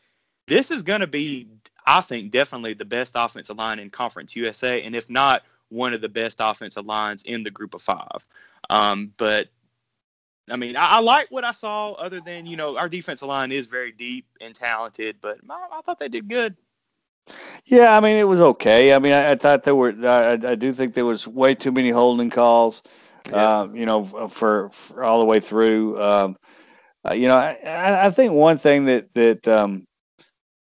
this 0.47 0.71
is 0.71 0.85
going 0.85 1.01
to 1.01 1.09
be, 1.09 1.49
I 1.85 2.01
think, 2.01 2.31
definitely 2.31 2.75
the 2.75 2.85
best 2.85 3.15
offensive 3.17 3.57
line 3.57 3.81
in 3.81 3.91
Conference 3.91 4.37
USA, 4.37 4.81
and 4.81 4.95
if 4.95 5.11
not, 5.11 5.43
one 5.71 5.93
of 5.93 6.01
the 6.01 6.09
best 6.09 6.39
offensive 6.41 6.87
lines 6.87 7.25
in 7.25 7.43
the 7.43 7.51
Group 7.51 7.75
of 7.75 7.83
Five. 7.83 8.25
Um, 8.71 9.13
but 9.17 9.49
I 10.51 10.57
mean, 10.57 10.77
I, 10.77 10.87
I, 10.87 10.99
like 11.01 11.31
what 11.31 11.45
I 11.45 11.53
saw. 11.53 11.93
Other 11.93 12.21
than 12.21 12.47
you 12.47 12.57
know, 12.57 12.79
our 12.79 12.89
defensive 12.89 13.29
line 13.29 13.53
is 13.53 13.67
very 13.67 13.93
deep 13.93 14.27
and 14.41 14.55
talented, 14.55 15.17
but 15.21 15.39
I, 15.49 15.79
I 15.79 15.81
thought 15.83 15.99
they 15.99 16.09
did 16.09 16.29
good. 16.29 16.57
Yeah, 17.65 17.97
I 17.97 18.01
mean, 18.01 18.17
it 18.17 18.29
was 18.29 18.41
okay. 18.41 18.95
I 18.95 18.99
mean, 19.01 19.13
I, 19.13 19.33
I 19.33 19.35
thought 19.35 19.65
there 19.65 19.75
were. 19.75 19.95
I, 20.03 20.33
I, 20.33 20.55
do 20.55 20.73
think 20.73 20.95
there 20.95 21.05
was 21.05 21.27
way 21.27 21.55
too 21.55 21.73
many 21.73 21.91
holding 21.91 22.31
calls. 22.31 22.83
Yeah. 23.29 23.61
Um, 23.61 23.75
you 23.75 23.87
know, 23.87 24.05
for, 24.29 24.71
for, 24.71 25.03
all 25.03 25.19
the 25.19 25.25
way 25.25 25.41
through. 25.41 26.01
Um, 26.01 26.37
uh, 27.09 27.15
you 27.15 27.27
know, 27.27 27.35
I, 27.35 28.07
I 28.07 28.11
think 28.11 28.33
one 28.33 28.59
thing 28.59 28.85
that 28.85 29.13
that 29.15 29.49
um, 29.49 29.85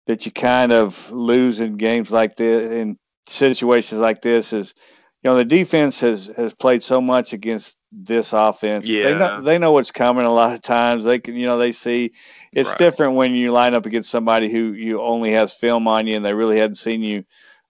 that 0.06 0.26
you 0.26 0.32
kind 0.32 0.72
of 0.72 1.12
lose 1.12 1.60
in 1.60 1.78
games 1.78 2.12
like 2.12 2.36
this, 2.36 2.72
in 2.72 2.98
situations 3.28 4.00
like 4.00 4.22
this, 4.22 4.54
is 4.54 4.76
you 5.24 5.30
know 5.30 5.38
the 5.38 5.46
defense 5.46 6.02
has 6.02 6.28
has 6.36 6.54
played 6.54 6.84
so 6.84 7.00
much 7.00 7.32
against 7.32 7.78
this 7.94 8.34
offense. 8.34 8.86
Yeah. 8.86 9.04
They 9.06 9.16
know 9.16 9.42
they 9.42 9.58
know 9.58 9.72
what's 9.72 9.92
coming 9.92 10.26
a 10.26 10.34
lot 10.34 10.54
of 10.54 10.62
times. 10.62 11.06
They 11.06 11.20
can 11.20 11.36
you 11.36 11.46
know 11.46 11.58
they 11.58 11.72
see 11.72 12.12
it's 12.52 12.72
right. 12.72 12.78
different 12.78 13.16
when 13.16 13.34
you 13.34 13.52
line 13.52 13.74
up 13.74 13.86
against 13.86 14.10
somebody 14.10 14.50
who 14.50 14.74
you 14.74 15.02
only 15.02 15.32
has 15.32 15.54
film 15.54 15.88
on 15.88 16.08
you 16.08 16.18
and 16.18 16.26
they 16.26 16.34
really 16.34 16.58
hadn't 16.58 16.76
seen 16.76 17.02
you 17.04 17.24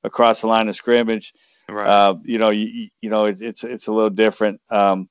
across 0.04 0.41
the 0.41 0.47
line 0.47 0.68
of 0.68 0.76
scrimmage. 0.76 1.34
Right. 1.70 1.88
Uh, 1.88 2.16
you 2.24 2.39
know 2.39 2.49
you 2.49 2.89
you 3.01 3.10
know 3.10 3.26
it's 3.26 3.41
it's 3.41 3.64
it's 3.64 3.88
a 3.88 3.93
little 3.93 4.10
different. 4.10 4.60
Um, 4.72 5.08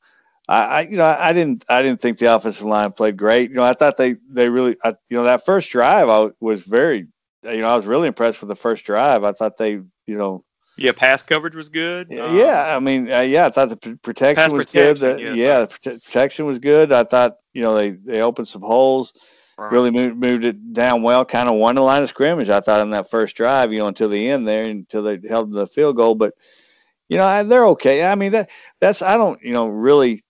I, 0.49 0.65
I 0.65 0.81
you 0.83 0.97
know 0.97 1.05
I 1.05 1.33
didn't 1.33 1.65
I 1.71 1.83
didn't 1.83 2.01
think 2.01 2.19
the 2.19 2.35
offensive 2.35 2.67
line 2.67 2.91
played 2.91 3.17
great. 3.17 3.51
You 3.51 3.57
know 3.57 3.65
I 3.65 3.75
thought 3.75 3.97
they 3.97 4.17
they 4.29 4.49
really 4.49 4.77
I, 4.83 4.95
you 5.09 5.17
know 5.17 5.25
that 5.25 5.45
first 5.45 5.71
drive 5.71 6.09
I 6.09 6.31
was 6.41 6.63
very 6.63 7.07
you 7.45 7.61
know 7.61 7.69
I 7.69 7.77
was 7.77 7.87
really 7.87 8.09
impressed 8.09 8.41
with 8.41 8.49
the 8.49 8.57
first 8.57 8.85
drive. 8.85 9.23
I 9.23 9.31
thought 9.31 9.57
they 9.57 9.71
you 9.71 9.89
know 10.07 10.45
yeah, 10.83 10.93
pass 10.93 11.23
coverage 11.23 11.55
was 11.55 11.69
good. 11.69 12.09
Yeah, 12.11 12.75
um, 12.75 12.77
I 12.77 12.79
mean, 12.81 13.11
uh, 13.11 13.21
yeah, 13.21 13.47
I 13.47 13.51
thought 13.51 13.69
the 13.69 13.77
p- 13.77 13.95
protection 13.95 14.57
was 14.57 14.67
protection, 14.67 15.17
good. 15.17 15.19
The, 15.19 15.37
yeah, 15.37 15.61
the 15.61 15.67
prote- 15.69 16.05
protection 16.05 16.47
was 16.47 16.59
good. 16.59 16.93
I 16.93 17.05
thought, 17.05 17.37
you 17.53 17.63
know, 17.63 17.75
they 17.75 17.91
they 17.91 18.21
opened 18.21 18.49
some 18.49 18.63
holes, 18.63 19.13
right. 19.57 19.73
really 19.73 19.91
moved 19.91 20.17
moved 20.17 20.45
it 20.45 20.73
down 20.73 21.03
well, 21.03 21.25
kind 21.25 21.49
of 21.49 21.55
won 21.55 21.77
the 21.77 21.83
line 21.83 22.03
of 22.03 22.09
scrimmage. 22.09 22.49
I 22.49 22.61
thought 22.61 22.81
in 22.81 22.91
that 22.91 23.11
first 23.11 23.37
drive, 23.37 23.73
you 23.73 23.79
know, 23.79 23.87
until 23.87 24.09
the 24.09 24.29
end 24.29 24.47
there, 24.47 24.65
until 24.65 25.03
they 25.03 25.19
held 25.29 25.53
the 25.53 25.67
field 25.67 25.97
goal. 25.97 26.15
But 26.15 26.35
you 27.09 27.19
know, 27.19 27.45
they're 27.45 27.69
okay. 27.69 28.05
I 28.05 28.15
mean, 28.15 28.33
that 28.33 28.51
that's 28.81 29.03
I 29.03 29.17
don't, 29.17 29.41
you 29.43 29.53
know, 29.53 29.67
really, 29.69 30.25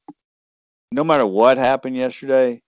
no 0.90 1.04
matter 1.04 1.26
what 1.26 1.58
happened 1.58 1.96
yesterday, 1.96 2.62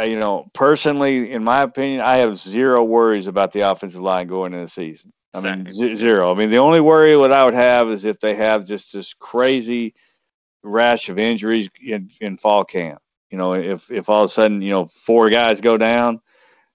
you 0.00 0.18
know, 0.18 0.50
personally, 0.54 1.32
in 1.32 1.44
my 1.44 1.62
opinion, 1.62 2.00
I 2.00 2.16
have 2.16 2.38
zero 2.38 2.82
worries 2.82 3.26
about 3.26 3.52
the 3.52 3.60
offensive 3.60 4.00
line 4.00 4.26
going 4.26 4.52
into 4.52 4.64
the 4.64 4.70
season. 4.70 5.12
I 5.34 5.40
mean, 5.40 5.70
z- 5.70 5.96
zero. 5.96 6.32
I 6.32 6.38
mean, 6.38 6.50
the 6.50 6.58
only 6.58 6.80
worry 6.80 7.16
what 7.16 7.32
I 7.32 7.44
would 7.44 7.54
have 7.54 7.90
is 7.90 8.04
if 8.04 8.20
they 8.20 8.34
have 8.34 8.64
just 8.64 8.92
this 8.92 9.14
crazy 9.14 9.94
rash 10.62 11.08
of 11.08 11.18
injuries 11.18 11.70
in, 11.80 12.10
in 12.20 12.36
fall 12.36 12.64
camp. 12.64 13.00
You 13.30 13.38
know, 13.38 13.54
if 13.54 13.90
if 13.90 14.08
all 14.08 14.24
of 14.24 14.30
a 14.30 14.32
sudden 14.32 14.60
you 14.60 14.70
know 14.70 14.84
four 14.84 15.30
guys 15.30 15.62
go 15.62 15.78
down, 15.78 16.20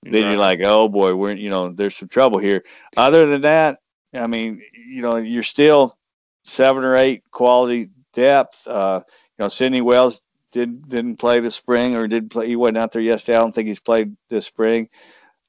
then 0.01 0.23
right. 0.23 0.29
you're 0.31 0.39
like, 0.39 0.59
oh 0.63 0.89
boy, 0.89 1.13
we're 1.15 1.33
you 1.33 1.49
know 1.49 1.71
there's 1.71 1.95
some 1.95 2.09
trouble 2.09 2.39
here. 2.39 2.63
Other 2.95 3.27
than 3.27 3.41
that, 3.41 3.79
I 4.13 4.27
mean, 4.27 4.63
you 4.73 5.01
know, 5.01 5.17
you're 5.17 5.43
still 5.43 5.95
seven 6.43 6.83
or 6.83 6.95
eight 6.95 7.23
quality 7.31 7.89
depth. 8.13 8.67
Uh, 8.67 9.01
you 9.05 9.43
know, 9.43 9.47
Sidney 9.49 9.81
Wells 9.81 10.21
did 10.51 10.87
didn't 10.89 11.17
play 11.17 11.39
this 11.41 11.55
spring 11.55 11.95
or 11.95 12.07
did 12.07 12.31
play. 12.31 12.47
He 12.47 12.55
wasn't 12.55 12.77
out 12.77 12.91
there 12.91 13.01
yesterday. 13.01 13.37
I 13.37 13.41
don't 13.41 13.53
think 13.53 13.67
he's 13.67 13.79
played 13.79 14.15
this 14.29 14.45
spring. 14.45 14.89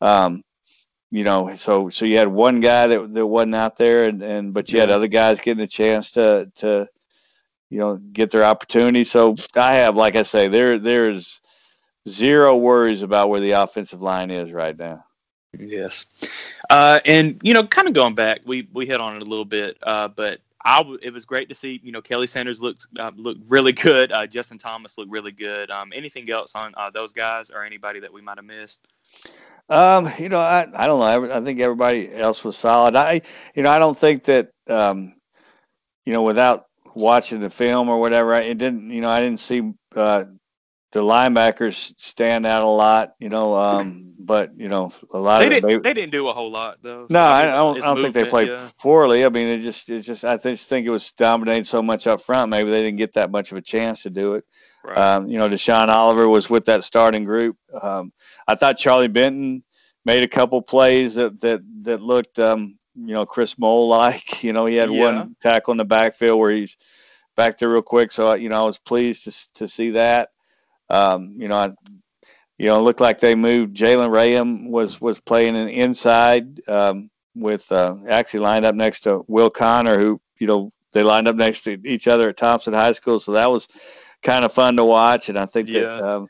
Um, 0.01 0.43
you 1.11 1.25
know, 1.25 1.55
so 1.55 1.89
so 1.89 2.05
you 2.05 2.19
had 2.19 2.29
one 2.29 2.61
guy 2.61 2.89
that 2.89 3.15
that 3.15 3.27
wasn't 3.27 3.55
out 3.55 3.77
there, 3.77 4.05
and 4.05 4.23
and 4.23 4.53
but 4.55 4.73
you 4.73 4.81
had 4.81 4.91
other 4.91 5.09
guys 5.09 5.41
getting 5.41 5.63
a 5.63 5.69
chance 5.69 6.13
to 6.13 6.51
to 6.57 6.89
you 7.71 7.79
know 7.79 7.97
get 7.97 8.31
their 8.31 8.45
opportunity. 8.45 9.05
So 9.05 9.37
I 9.57 9.75
have, 9.77 9.97
like 9.97 10.17
I 10.17 10.23
say, 10.23 10.49
there 10.49 10.79
there's 10.79 11.41
zero 12.09 12.57
worries 12.57 13.03
about 13.03 13.31
where 13.31 13.41
the 13.41 13.53
offensive 13.53 14.03
line 14.03 14.31
is 14.31 14.53
right 14.53 14.77
now. 14.77 15.05
Yes, 15.59 16.05
uh, 16.69 17.01
and 17.07 17.41
you 17.43 17.55
know, 17.55 17.67
kind 17.67 17.89
of 17.89 17.95
going 17.95 18.15
back, 18.15 18.41
we 18.45 18.69
we 18.73 18.87
hit 18.87 19.01
on 19.01 19.17
it 19.17 19.23
a 19.23 19.27
little 19.27 19.47
bit, 19.47 19.79
uh, 19.83 20.09
but 20.09 20.41
I 20.63 20.79
w- 20.79 20.99
it 21.01 21.13
was 21.13 21.25
great 21.25 21.49
to 21.49 21.55
see 21.55 21.81
you 21.83 21.91
know 21.91 22.03
Kelly 22.03 22.27
Sanders 22.27 22.61
looked 22.61 22.87
uh, 22.99 23.13
looked 23.17 23.51
really 23.51 23.73
good. 23.73 24.13
Uh, 24.13 24.27
Justin 24.27 24.59
Thomas 24.59 24.99
looked 24.99 25.11
really 25.11 25.33
good. 25.33 25.71
Um, 25.71 25.93
anything 25.95 26.31
else 26.31 26.55
on 26.55 26.75
uh, 26.77 26.91
those 26.91 27.13
guys 27.13 27.51
or 27.51 27.65
anybody 27.65 28.01
that 28.01 28.13
we 28.13 28.21
might 28.21 28.37
have 28.37 28.45
missed? 28.45 28.87
Um, 29.69 30.09
you 30.19 30.29
know, 30.29 30.41
I, 30.41 30.67
I 30.75 30.87
don't 30.87 31.01
know. 31.01 31.27
I, 31.31 31.39
I 31.39 31.41
think 31.43 31.61
everybody 31.61 32.13
else 32.13 32.43
was 32.43 32.57
solid. 32.57 32.97
I 32.97 33.23
you 33.55 33.63
know 33.63 33.71
I 33.71 33.79
don't 33.79 33.99
think 33.99 34.25
that 34.25 34.51
um, 34.69 35.15
you 36.05 36.13
know 36.13 36.23
without 36.23 36.67
watching 36.95 37.41
the 37.41 37.51
film 37.51 37.89
or 37.89 38.01
whatever, 38.01 38.35
it 38.37 38.57
didn't 38.59 38.91
you 38.91 39.01
know 39.01 39.11
I 39.11 39.21
didn't 39.21 39.41
see 39.41 39.73
uh, 39.95 40.25
the 40.93 41.01
linebackers 41.01 41.93
stand 41.99 42.47
out 42.47 42.63
a 42.63 42.67
lot. 42.67 43.13
You 43.19 43.29
know, 43.29 43.55
um, 43.55 44.15
but 44.19 44.59
you 44.59 44.69
know, 44.69 44.93
a 45.13 45.19
lot 45.19 45.41
they 45.41 45.47
of 45.47 45.51
didn't, 45.51 45.67
they, 45.67 45.79
they 45.79 45.95
didn't 45.95 46.13
do 46.13 46.29
a 46.29 46.33
whole 46.33 46.51
lot 46.51 46.79
though. 46.83 47.07
So 47.07 47.13
no, 47.13 47.23
I, 47.23 47.43
mean, 47.43 47.51
I 47.51 47.57
don't, 47.57 47.83
I 47.83 47.87
don't 47.87 48.03
think 48.03 48.15
they 48.15 48.25
played 48.25 48.49
yeah. 48.49 48.69
poorly. 48.79 49.25
I 49.25 49.29
mean, 49.29 49.49
it 49.49 49.61
just 49.61 49.91
it 49.91 50.03
just 50.03 50.25
I 50.25 50.39
just 50.39 50.69
think 50.69 50.87
it 50.87 50.91
was 50.91 51.13
dominating 51.13 51.65
so 51.65 51.83
much 51.83 52.07
up 52.07 52.23
front. 52.23 52.51
Maybe 52.51 52.71
they 52.71 52.83
didn't 52.83 52.99
get 52.99 53.15
that 53.15 53.31
much 53.31 53.53
of 53.53 53.59
a 53.59 53.63
chance 53.63 54.05
to 54.05 54.11
do 54.11 54.35
it. 54.35 54.45
Right. 54.85 54.97
Um, 54.97 55.29
you 55.29 55.39
know, 55.39 55.49
Deshaun 55.49 55.89
Oliver 55.89 56.29
was 56.29 56.49
with 56.49 56.67
that 56.67 56.85
starting 56.85 57.25
group. 57.25 57.57
Um, 57.81 58.13
I 58.47 58.55
thought 58.55 58.79
Charlie 58.79 59.09
Benton 59.09 59.65
made 60.05 60.23
a 60.23 60.29
couple 60.29 60.63
plays 60.63 61.17
that 61.17 61.41
that 61.41 61.61
that 61.83 62.01
looked 62.01 62.39
um, 62.39 62.79
you 62.95 63.15
know 63.15 63.27
Kris 63.27 63.59
Moll 63.59 63.89
like. 63.89 64.43
You 64.43 64.53
know, 64.53 64.67
he 64.67 64.77
had 64.77 64.91
yeah. 64.91 65.05
one 65.05 65.37
tackle 65.43 65.73
in 65.73 65.79
the 65.79 65.85
backfield 65.85 66.39
where 66.39 66.51
he's 66.51 66.77
back 67.37 67.59
there 67.59 67.69
real 67.69 67.83
quick. 67.83 68.13
So 68.13 68.33
you 68.35 68.49
know, 68.49 68.63
I 68.63 68.67
was 68.67 68.79
pleased 68.79 69.25
to 69.25 69.49
to 69.55 69.69
see 69.69 69.91
that. 69.91 70.31
Um, 70.89 71.35
you 71.39 71.49
know, 71.49 71.57
I 71.57 71.73
you 72.59 72.67
know, 72.67 72.79
it 72.79 72.83
looked 72.83 73.01
like 73.01 73.21
they 73.21 73.37
moved. 73.37 73.77
Jalen 73.77 74.11
Rayum 74.11 74.69
was 74.69 75.01
was 75.01 75.21
playing 75.21 75.57
an 75.57 75.69
inside 75.69 76.67
um, 76.69 77.11
with 77.35 77.71
uh, 77.71 77.95
actually 78.09 78.41
lined 78.41 78.65
up 78.65 78.75
next 78.75 79.01
to 79.01 79.25
Will 79.29 79.51
Connor, 79.51 79.99
who 79.99 80.21
you 80.39 80.47
know 80.49 80.73
they 80.93 81.03
lined 81.05 81.29
up 81.29 81.37
next 81.37 81.63
to 81.63 81.79
each 81.87 82.09
other 82.09 82.29
at 82.29 82.37
Thompson 82.37 82.73
High 82.73 82.93
School, 82.93 83.21
so 83.21 83.33
that 83.33 83.47
was 83.47 83.69
kind 84.23 84.45
of 84.45 84.53
fun 84.53 84.77
to 84.77 84.85
watch. 84.85 85.29
And 85.29 85.39
I 85.39 85.47
think 85.47 85.69
yeah. 85.69 85.81
that 85.81 86.03
um, 86.03 86.29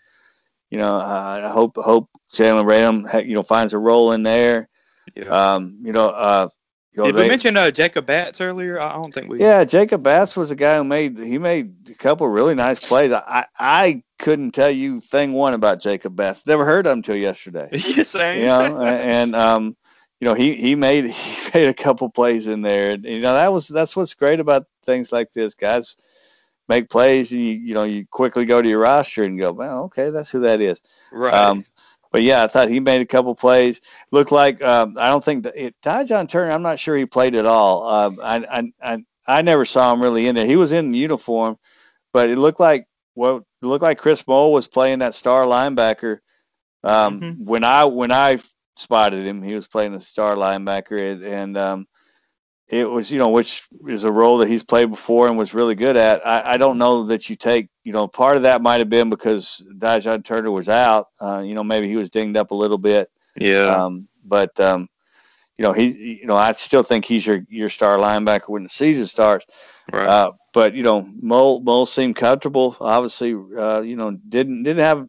you 0.71 0.79
know 0.79 0.95
I 0.95 1.49
hope 1.49 1.77
hope 1.77 2.09
Jalen 2.33 2.65
Rayum 2.65 3.27
you 3.27 3.35
know 3.35 3.43
finds 3.43 3.73
a 3.73 3.79
role 3.79 4.13
in 4.13 4.23
there. 4.23 4.69
Yeah. 5.15 5.55
Um, 5.55 5.79
you 5.83 5.93
know, 5.93 6.09
uh, 6.09 6.49
you 6.93 7.03
know, 7.03 7.07
Did 7.07 7.17
they, 7.17 7.23
we 7.23 7.29
mention 7.29 7.57
uh, 7.57 7.71
Jacob 7.71 8.07
Batts 8.07 8.41
earlier? 8.41 8.81
I 8.81 8.93
don't 8.93 9.13
think 9.13 9.29
we. 9.29 9.39
Yeah, 9.39 9.65
Jacob 9.65 10.03
Batts 10.03 10.37
was 10.37 10.51
a 10.51 10.57
guy 10.57 10.79
who 10.79 10.85
made 10.85 11.19
he 11.19 11.39
made 11.39 11.91
a 11.91 11.95
couple 11.95 12.27
really 12.29 12.55
nice 12.55 12.81
plays. 12.81 13.13
I 13.13 13.47
I 13.59 14.03
couldn't 14.19 14.53
tell 14.53 14.71
you 14.71 15.01
thing 15.01 15.33
one 15.33 15.55
about 15.55 15.81
Jacob 15.81 16.17
Batts. 16.17 16.47
Never 16.47 16.65
heard 16.65 16.87
of 16.87 16.93
him 16.93 16.99
until 16.99 17.17
yesterday. 17.17 17.69
yes, 17.73 18.15
You 18.15 18.47
know, 18.47 18.83
and 18.83 19.37
um, 19.37 19.77
you 20.21 20.27
know, 20.27 20.35
he 20.35 20.55
he 20.55 20.75
made 20.75 21.07
he 21.11 21.51
made 21.55 21.69
a 21.69 21.75
couple 21.75 22.09
plays 22.11 22.47
in 22.47 22.63
there. 22.63 22.91
And, 22.91 23.05
you 23.05 23.21
know, 23.21 23.35
that 23.35 23.53
was 23.53 23.69
that's 23.69 23.95
what's 23.95 24.15
great 24.15 24.41
about 24.41 24.67
things 24.85 25.13
like 25.13 25.33
this, 25.33 25.55
guys. 25.55 25.97
Make 26.69 26.91
plays, 26.91 27.33
and 27.33 27.41
you 27.41 27.53
you 27.53 27.75
know, 27.75 27.85
you 27.85 28.07
quickly 28.07 28.45
go 28.45 28.61
to 28.61 28.69
your 28.69 28.81
roster 28.81 29.25
and 29.25 29.39
go, 29.39 29.53
well, 29.53 29.85
okay, 29.85 30.11
that's 30.11 30.31
who 30.31 30.41
that 30.41 30.61
is. 30.61 30.83
Right. 31.11 31.33
Um, 31.33 31.65
but 32.11 32.23
yeah, 32.23 32.45
I 32.45 32.47
thought 32.47 32.69
he 32.69 32.81
made 32.81 33.01
a 33.01 33.07
couple 33.07 33.35
plays. 33.35 33.81
Looked 34.11 34.33
like 34.33 34.63
um, 34.63 34.97
I 34.99 35.09
don't 35.09 35.25
think 35.25 35.45
that 35.45 35.57
it, 35.57 35.75
Dy'Jonn 35.83 36.29
Turner. 36.29 36.53
I'm 36.53 36.63
not 36.63 36.79
sure 36.79 36.97
he 36.97 37.07
played 37.07 37.35
at 37.35 37.47
all. 37.47 37.87
Um, 37.87 38.21
I, 38.23 38.37
I 38.51 38.73
I 38.95 39.05
I 39.27 39.43
never 39.43 39.65
saw 39.65 39.93
him 39.93 40.03
really 40.03 40.27
in 40.27 40.35
there. 40.35 40.47
He 40.47 40.57
was 40.57 40.73
in 40.73 40.95
uniform, 40.95 41.59
but 42.13 42.31
it 42.31 42.39
looked 42.39 42.61
like 42.61 42.87
well, 43.15 43.39
it 43.39 43.67
looked 43.67 43.83
like 43.83 43.99
Kris 43.99 44.27
Moll 44.27 44.53
was 44.53 44.69
playing 44.69 45.01
that 45.01 45.15
star 45.15 45.45
linebacker. 45.45 46.21
Um, 46.85 47.21
mm-hmm. 47.21 47.45
When 47.45 47.65
I 47.65 47.85
when 47.85 48.13
I 48.13 48.39
spotted 48.77 49.27
him, 49.27 49.43
he 49.43 49.55
was 49.55 49.67
playing 49.67 49.93
the 49.93 50.01
star 50.01 50.37
linebacker, 50.37 51.13
and, 51.13 51.25
and 51.25 51.59
um, 51.59 51.89
it 52.69 52.89
was 52.89 53.11
you 53.11 53.19
know 53.19 53.31
which 53.31 53.67
is 53.87 54.05
a 54.05 54.13
role 54.13 54.39
that 54.39 54.49
he's 54.49 54.63
played 54.63 54.91
before 54.91 55.27
and 55.27 55.39
was 55.39 55.55
really 55.55 55.75
good 55.75 55.97
at. 55.97 56.27
I, 56.27 56.55
I 56.55 56.57
don't 56.57 56.79
know 56.79 57.07
that 57.07 57.31
you 57.31 57.37
take 57.37 57.69
you 57.85 57.93
know 57.93 58.07
part 58.07 58.37
of 58.37 58.43
that 58.43 58.63
might 58.63 58.79
have 58.79 58.91
been 58.91 59.11
because 59.11 59.65
Dy'Jonn 59.79 60.25
Turner 60.25 60.51
was 60.51 60.69
out. 60.69 61.09
Uh, 61.21 61.43
you 61.45 61.55
know 61.55 61.65
maybe 61.65 61.89
he 61.89 61.97
was 61.97 62.11
dinged 62.11 62.37
up 62.37 62.51
a 62.51 62.57
little 62.57 62.79
bit. 62.79 63.11
Yeah. 63.37 63.85
Um, 63.85 64.09
but 64.25 64.59
um, 64.61 64.89
you 65.57 65.63
know 65.63 65.73
he 65.73 66.19
you 66.21 66.27
know 66.27 66.37
I 66.37 66.53
still 66.53 66.83
think 66.83 67.05
he's 67.05 67.27
your 67.27 67.41
your 67.49 67.71
star 67.71 67.97
linebacker 67.99 68.49
when 68.49 68.65
the 68.65 68.69
season 68.69 69.07
starts. 69.07 69.47
Right. 69.91 70.07
Uh, 70.07 70.33
but 70.53 70.75
you 70.75 70.83
know, 70.83 71.09
Moll 71.21 71.61
Moll 71.61 71.87
seemed 71.87 72.17
comfortable. 72.17 72.77
Obviously, 72.81 73.33
uh, 73.35 73.81
you 73.81 73.97
know, 73.97 74.11
didn't 74.11 74.65
didn't 74.65 74.85
have 74.85 75.09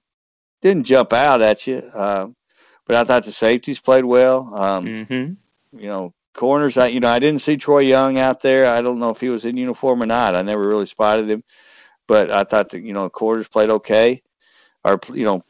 didn't 0.62 0.86
jump 0.86 1.12
out 1.12 1.41
at 1.41 1.68
you. 1.68 1.78
Uh, 1.78 2.28
but 2.86 2.95
I 2.95 3.03
thought 3.03 3.26
the 3.26 3.32
safeties 3.32 3.80
played 3.80 4.05
well. 4.05 4.53
Um, 4.53 4.86
mm-hmm. 4.86 5.80
You 5.80 5.88
know, 5.88 6.14
corners. 6.34 6.77
I 6.77 6.88
you 6.88 6.99
know 6.99 7.09
I 7.09 7.19
didn't 7.19 7.41
see 7.41 7.57
Troy 7.57 7.80
Young 7.80 8.17
out 8.17 8.41
there. 8.41 8.67
I 8.67 8.82
don't 8.82 8.99
know 8.99 9.09
if 9.09 9.21
he 9.21 9.30
was 9.30 9.45
in 9.45 9.57
uniform 9.57 10.01
or 10.01 10.05
not. 10.05 10.36
I 10.36 10.41
never 10.41 10.67
really 10.67 10.86
spotted 10.86 11.30
him. 11.30 11.43
But 12.07 12.32
I 12.32 12.43
thought 12.43 12.69
that 12.69 12.82
you 12.82 12.93
know 12.93 13.09
quarters 13.09 13.47
played 13.47 13.69
okay, 13.69 14.21
or 14.84 14.99
you 15.13 15.25
know 15.25 15.43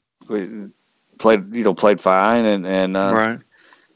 played 1.19 1.53
you 1.53 1.63
know 1.63 1.73
played 1.73 2.01
fine 2.01 2.45
and 2.45 2.65
and 2.65 2.97
uh, 2.97 3.13
right. 3.13 3.39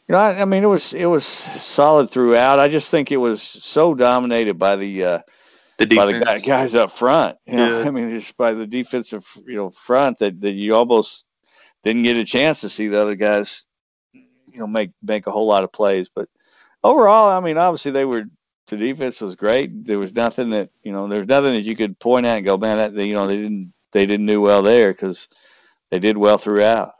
You 0.07 0.13
know, 0.13 0.19
I, 0.19 0.41
I, 0.41 0.45
mean, 0.45 0.63
it 0.63 0.67
was 0.67 0.93
it 0.93 1.05
was 1.05 1.25
solid 1.25 2.09
throughout. 2.09 2.59
I 2.59 2.67
just 2.67 2.91
think 2.91 3.11
it 3.11 3.17
was 3.17 3.41
so 3.41 3.95
dominated 3.95 4.55
by 4.55 4.75
the 4.75 5.03
uh, 5.05 5.19
the 5.77 5.85
by 5.85 6.05
the 6.05 6.41
guys 6.45 6.75
up 6.75 6.91
front. 6.91 7.37
You 7.45 7.55
know? 7.55 7.79
yeah. 7.79 7.87
I 7.87 7.91
mean, 7.91 8.09
just 8.09 8.35
by 8.35 8.53
the 8.53 8.67
defensive 8.67 9.25
you 9.47 9.55
know 9.55 9.69
front 9.69 10.19
that, 10.19 10.41
that 10.41 10.51
you 10.51 10.75
almost 10.75 11.25
didn't 11.83 12.03
get 12.03 12.17
a 12.17 12.25
chance 12.25 12.61
to 12.61 12.69
see 12.69 12.87
the 12.87 13.01
other 13.01 13.15
guys 13.15 13.65
you 14.13 14.59
know 14.59 14.67
make 14.67 14.91
make 15.01 15.25
a 15.25 15.31
whole 15.31 15.47
lot 15.47 15.63
of 15.63 15.71
plays. 15.71 16.09
But 16.13 16.27
overall, 16.83 17.29
I 17.29 17.39
mean, 17.39 17.57
obviously 17.57 17.91
they 17.91 18.05
were 18.05 18.25
the 18.67 18.77
defense 18.77 19.21
was 19.21 19.35
great. 19.35 19.85
There 19.85 19.99
was 19.99 20.13
nothing 20.13 20.51
that 20.51 20.69
you 20.83 20.91
know 20.91 21.07
there 21.07 21.19
was 21.19 21.27
nothing 21.27 21.53
that 21.53 21.63
you 21.63 21.75
could 21.75 21.99
point 21.99 22.25
at 22.25 22.37
and 22.37 22.45
go, 22.45 22.57
man, 22.57 22.95
that 22.95 23.05
you 23.05 23.13
know 23.13 23.27
they 23.27 23.37
didn't 23.37 23.73
they 23.91 24.05
didn't 24.05 24.25
do 24.25 24.41
well 24.41 24.61
there 24.61 24.91
because 24.91 25.29
they 25.89 25.99
did 25.99 26.17
well 26.17 26.37
throughout. 26.37 26.93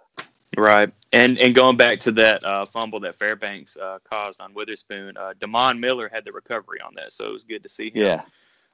Right. 0.56 0.94
And 1.12 1.38
and 1.40 1.56
going 1.56 1.78
back 1.78 2.02
to 2.02 2.12
that 2.14 2.44
uh, 2.44 2.66
fumble 2.66 3.02
that 3.02 3.16
Fairbanks 3.16 3.78
uh, 3.78 4.00
caused 4.10 4.42
on 4.42 4.54
Witherspoon, 4.54 5.18
uh, 5.18 5.34
Demond 5.40 5.80
Miller 5.80 6.10
had 6.12 6.26
the 6.26 6.32
recovery 6.32 6.80
on 6.82 6.96
that, 6.96 7.12
so 7.12 7.26
it 7.26 7.32
was 7.32 7.44
good 7.44 7.64
to 7.64 7.70
see 7.70 7.90
him 7.90 8.04
yeah. 8.04 8.22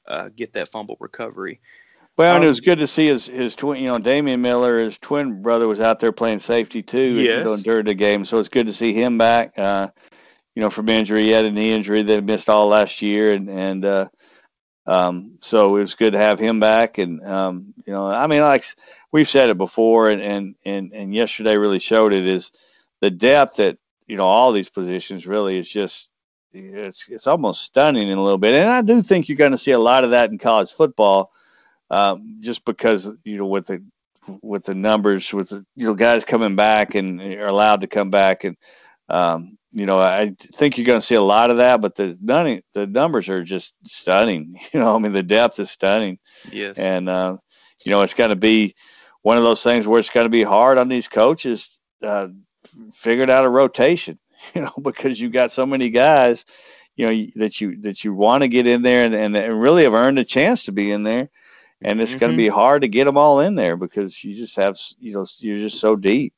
uh, 0.07 0.29
get 0.35 0.53
that 0.53 0.69
fumble 0.69 0.97
recovery. 0.99 1.59
Well, 2.17 2.31
um, 2.31 2.37
and 2.37 2.45
it 2.45 2.47
was 2.49 2.59
um, 2.59 2.65
good 2.65 2.79
to 2.79 2.87
see 2.87 3.07
his 3.07 3.27
his 3.27 3.55
twin, 3.55 3.81
you 3.81 3.87
know, 3.87 3.99
Damian 3.99 4.41
Miller, 4.41 4.79
his 4.79 4.97
twin 4.97 5.41
brother, 5.41 5.67
was 5.67 5.79
out 5.79 5.99
there 5.99 6.11
playing 6.11 6.39
safety 6.39 6.81
too 6.81 7.11
yes. 7.11 7.61
during 7.61 7.85
the 7.85 7.93
game, 7.93 8.25
so 8.25 8.39
it's 8.39 8.49
good 8.49 8.67
to 8.67 8.73
see 8.73 8.93
him 8.93 9.17
back. 9.17 9.57
You 10.59 10.65
know, 10.65 10.69
from 10.69 10.89
injury, 10.89 11.23
he 11.23 11.29
had 11.29 11.45
a 11.45 11.51
knee 11.51 11.71
injury 11.71 12.03
that 12.03 12.25
missed 12.25 12.49
all 12.49 12.67
last 12.67 13.01
year, 13.01 13.31
and 13.31 13.49
and 13.49 13.85
uh, 13.85 14.09
um, 14.85 15.37
so 15.39 15.77
it 15.77 15.79
was 15.79 15.95
good 15.95 16.11
to 16.11 16.19
have 16.19 16.37
him 16.37 16.59
back. 16.59 16.97
And 16.97 17.25
um, 17.25 17.73
you 17.87 17.93
know, 17.93 18.05
I 18.05 18.27
mean, 18.27 18.41
like 18.41 18.65
we've 19.09 19.29
said 19.29 19.49
it 19.49 19.57
before, 19.57 20.09
and 20.09 20.21
and 20.21 20.55
and, 20.65 20.91
and 20.91 21.15
yesterday 21.15 21.55
really 21.55 21.79
showed 21.79 22.11
it 22.11 22.27
is 22.27 22.51
the 22.99 23.09
depth 23.09 23.61
at 23.61 23.77
you 24.05 24.17
know 24.17 24.25
all 24.25 24.51
these 24.51 24.67
positions 24.67 25.25
really 25.25 25.57
is 25.57 25.69
just 25.69 26.09
it's 26.51 27.07
it's 27.07 27.27
almost 27.27 27.61
stunning 27.61 28.09
in 28.09 28.17
a 28.17 28.21
little 28.21 28.37
bit. 28.37 28.55
And 28.55 28.69
I 28.69 28.81
do 28.81 29.01
think 29.01 29.29
you're 29.29 29.37
going 29.37 29.51
to 29.51 29.57
see 29.57 29.71
a 29.71 29.79
lot 29.79 30.03
of 30.03 30.11
that 30.11 30.29
in 30.29 30.39
college 30.39 30.73
football, 30.73 31.31
um, 31.89 32.39
just 32.41 32.65
because 32.65 33.09
you 33.23 33.37
know 33.37 33.45
with 33.45 33.67
the 33.67 33.81
with 34.41 34.65
the 34.65 34.75
numbers 34.75 35.33
with 35.33 35.51
the 35.51 35.65
you 35.77 35.87
know 35.87 35.95
guys 35.95 36.25
coming 36.25 36.57
back 36.57 36.95
and 36.95 37.21
are 37.21 37.47
allowed 37.47 37.79
to 37.79 37.87
come 37.87 38.09
back 38.09 38.43
and 38.43 38.57
um, 39.09 39.57
you 39.71 39.85
know, 39.85 39.99
I 39.99 40.35
think 40.39 40.77
you're 40.77 40.85
going 40.85 40.99
to 40.99 41.05
see 41.05 41.15
a 41.15 41.21
lot 41.21 41.51
of 41.51 41.57
that, 41.57 41.81
but 41.81 41.95
the 41.95 42.17
none, 42.21 42.61
the 42.73 42.87
numbers 42.87 43.29
are 43.29 43.43
just 43.43 43.73
stunning. 43.85 44.59
You 44.73 44.79
know, 44.79 44.95
I 44.95 44.99
mean, 44.99 45.13
the 45.13 45.23
depth 45.23 45.59
is 45.59 45.71
stunning. 45.71 46.19
Yes. 46.51 46.77
And 46.77 47.09
uh, 47.09 47.37
you 47.85 47.91
know, 47.91 48.01
it's 48.01 48.13
going 48.13 48.29
to 48.29 48.35
be 48.35 48.75
one 49.21 49.37
of 49.37 49.43
those 49.43 49.63
things 49.63 49.87
where 49.87 49.99
it's 49.99 50.09
going 50.09 50.25
to 50.25 50.29
be 50.29 50.43
hard 50.43 50.77
on 50.77 50.87
these 50.87 51.07
coaches 51.07 51.69
uh, 52.01 52.29
figured 52.93 53.29
out 53.29 53.45
a 53.45 53.49
rotation, 53.49 54.19
you 54.53 54.61
know, 54.61 54.73
because 54.81 55.19
you've 55.19 55.31
got 55.31 55.51
so 55.51 55.65
many 55.65 55.89
guys, 55.89 56.45
you 56.95 57.05
know, 57.05 57.27
that 57.35 57.61
you 57.61 57.81
that 57.81 58.03
you 58.03 58.13
want 58.13 58.43
to 58.43 58.47
get 58.47 58.67
in 58.67 58.81
there 58.81 59.05
and, 59.05 59.15
and, 59.15 59.35
and 59.35 59.61
really 59.61 59.83
have 59.83 59.93
earned 59.93 60.19
a 60.19 60.23
chance 60.23 60.65
to 60.65 60.71
be 60.71 60.91
in 60.91 61.03
there, 61.03 61.29
and 61.81 62.01
it's 62.01 62.11
mm-hmm. 62.11 62.19
going 62.19 62.31
to 62.31 62.37
be 62.37 62.47
hard 62.47 62.81
to 62.81 62.87
get 62.87 63.05
them 63.05 63.17
all 63.17 63.39
in 63.39 63.55
there 63.55 63.77
because 63.77 64.23
you 64.23 64.35
just 64.35 64.55
have, 64.57 64.77
you 64.99 65.13
know, 65.13 65.25
you're 65.39 65.57
just 65.57 65.79
so 65.79 65.95
deep. 65.95 66.33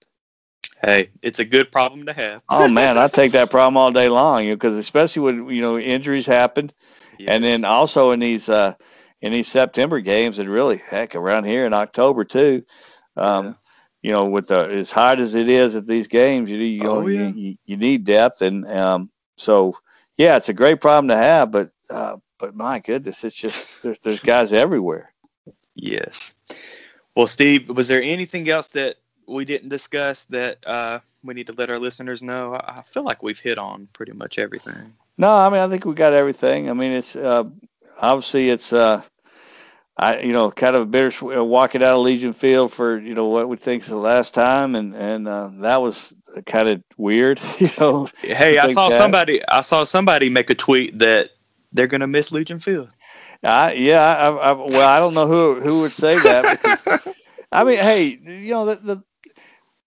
Hey, 0.82 1.12
it's 1.22 1.40
a 1.40 1.46
good 1.46 1.72
problem 1.72 2.06
to 2.08 2.14
have. 2.14 2.42
oh 2.50 2.68
man, 2.68 2.98
I 2.98 3.08
take 3.08 3.34
that 3.34 3.52
problem 3.52 3.78
all 3.78 3.92
day 3.92 4.10
long, 4.10 4.44
you 4.44 4.50
know, 4.52 4.56
because 4.56 4.78
especially 4.78 5.22
when 5.22 5.50
you 5.50 5.62
know 5.62 5.78
injuries 5.78 6.26
happen, 6.26 6.72
yes. 7.18 7.30
and 7.30 7.44
then 7.44 7.66
also 7.66 8.12
in 8.12 8.20
these 8.20 8.50
uh, 8.50 8.74
in 9.22 9.32
these 9.32 9.48
September 9.48 10.00
games, 10.00 10.40
and 10.40 10.50
really 10.50 10.78
heck 10.78 11.16
around 11.16 11.46
here 11.46 11.66
in 11.66 11.74
October 11.74 12.24
too. 12.24 12.64
Um, 13.16 13.46
yeah. 13.46 13.54
You 14.04 14.12
know, 14.14 14.26
with 14.26 14.48
the 14.48 14.60
as 14.60 14.92
hot 14.92 15.20
as 15.20 15.36
it 15.36 15.48
is 15.48 15.76
at 15.76 15.86
these 15.86 16.08
games, 16.08 16.50
you 16.50 16.58
you, 16.58 16.90
oh, 16.90 17.02
know, 17.02 17.08
yeah. 17.08 17.28
you, 17.28 17.58
you 17.66 17.78
need 17.78 18.04
depth, 18.04 18.42
and 18.42 18.68
um, 18.68 19.12
so 19.38 19.78
yeah, 20.18 20.38
it's 20.38 20.50
a 20.50 20.54
great 20.54 20.82
problem 20.82 21.10
to 21.10 21.18
have, 21.18 21.52
but 21.52 21.72
uh, 21.90 22.18
but 22.40 22.56
my 22.56 22.80
goodness, 22.80 23.24
it's 23.24 23.36
just 23.36 23.84
there's, 23.84 24.00
there's 24.00 24.20
guys 24.20 24.54
everywhere. 24.54 25.14
Yes. 25.76 26.34
Well, 27.16 27.28
Steve, 27.28 27.70
was 27.70 27.88
there 27.88 28.02
anything 28.02 28.50
else 28.50 28.70
that 28.70 28.98
we 29.28 29.46
didn't 29.46 29.70
discuss 29.70 30.26
that 30.26 30.66
uh, 30.68 31.00
we 31.24 31.34
need 31.34 31.48
to 31.48 31.54
let 31.54 31.70
our 31.70 31.80
listeners 31.80 32.22
know? 32.22 32.54
I 32.54 32.84
feel 32.86 33.04
like 33.04 33.24
we've 33.24 33.40
hit 33.40 33.58
on 33.58 33.88
pretty 33.94 34.14
much 34.14 34.40
everything. 34.40 34.94
No, 35.18 35.32
I 35.32 35.50
mean 35.50 35.60
I 35.60 35.68
think 35.70 35.86
we 35.86 35.94
got 35.94 36.14
everything. 36.14 36.70
I 36.70 36.74
mean 36.74 36.92
it's 36.92 37.16
uh, 37.16 37.46
obviously 38.00 38.50
it's 38.50 38.74
uh, 38.74 39.02
I 39.98 40.22
you 40.22 40.34
know 40.34 40.52
kind 40.52 40.76
of 40.76 40.84
a 40.84 40.86
bittersweet 40.86 41.38
uh, 41.38 41.44
walking 41.44 41.84
out 41.84 41.92
of 41.92 42.02
Legion 42.02 42.34
Field 42.34 42.72
for 42.72 42.98
you 42.98 43.14
know 43.14 43.28
what 43.28 43.48
we 43.48 43.58
think 43.58 43.84
is 43.84 43.90
the 43.90 43.98
last 43.98 44.34
time, 44.34 44.76
and 44.76 44.96
and 44.96 45.28
uh, 45.28 45.52
that 45.60 45.82
was 45.82 46.14
kind 46.46 46.70
of 46.70 46.84
weird. 46.98 47.40
You 47.60 47.70
know. 47.80 48.10
Hey, 48.22 48.58
I 48.58 48.72
saw 48.74 48.90
that. 48.90 48.98
somebody 48.98 49.46
I 49.48 49.62
saw 49.62 49.84
somebody 49.84 50.30
make 50.30 50.50
a 50.50 50.56
tweet 50.56 50.98
that 51.00 51.30
they're 51.72 51.88
gonna 51.88 52.08
miss 52.08 52.32
Legion 52.32 52.60
Field. 52.60 52.90
I, 53.44 53.74
yeah, 53.74 54.02
I, 54.02 54.30
I, 54.30 54.52
well, 54.52 54.88
I 54.88 55.00
don't 55.00 55.16
know 55.16 55.28
who 55.28 55.60
who 55.60 55.82
would 55.82 55.92
say 55.92 56.18
that. 56.20 56.62
Because, 56.62 57.16
I 57.52 57.64
mean, 57.64 57.78
hey, 57.78 58.06
you 58.08 58.52
know, 58.52 58.66
the, 58.66 58.76
the 58.76 59.04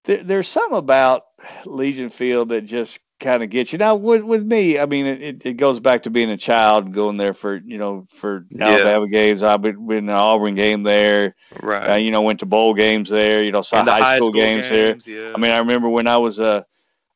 there, 0.05 0.23
there's 0.23 0.49
some 0.49 0.73
about 0.73 1.25
Legion 1.67 2.11
Field 2.11 2.51
that 2.51 2.63
just 2.63 3.01
kind 3.21 3.43
of 3.43 3.51
gets 3.51 3.73
you. 3.73 3.79
Now 3.79 3.97
with 3.97 4.23
with 4.23 4.45
me, 4.45 4.79
I 4.79 4.87
mean, 4.87 5.07
it, 5.07 5.47
it 5.47 5.55
goes 5.55 5.81
back 5.81 6.05
to 6.05 6.11
being 6.11 6.31
a 6.31 6.37
child 6.37 6.85
and 6.85 6.95
going 6.95 7.17
there 7.17 7.35
for 7.35 7.57
you 7.57 7.79
know 7.79 8.07
for 8.11 8.47
yeah. 8.51 8.67
Alabama 8.67 9.09
games. 9.09 9.43
I've 9.43 9.63
been, 9.63 9.87
been 9.87 10.09
an 10.09 10.15
Auburn 10.15 10.55
game 10.55 10.83
there. 10.83 11.35
Right. 11.61 11.93
Uh, 11.93 11.97
you 11.97 12.11
know, 12.11 12.23
went 12.23 12.41
to 12.41 12.47
bowl 12.47 12.75
games 12.75 13.11
there. 13.11 13.43
You 13.43 13.53
know, 13.53 13.63
saw 13.63 13.85
high, 13.85 14.01
high, 14.01 14.17
school, 14.17 14.29
school 14.29 14.41
games, 14.41 14.69
games, 14.69 15.05
there. 15.05 15.29
Yeah. 15.29 15.33
I 15.35 15.39
mean, 15.39 15.51
I 15.51 15.59
remember 15.59 15.89
when 15.89 16.07
I 16.07 16.19
was 16.19 16.39
a, 16.39 16.65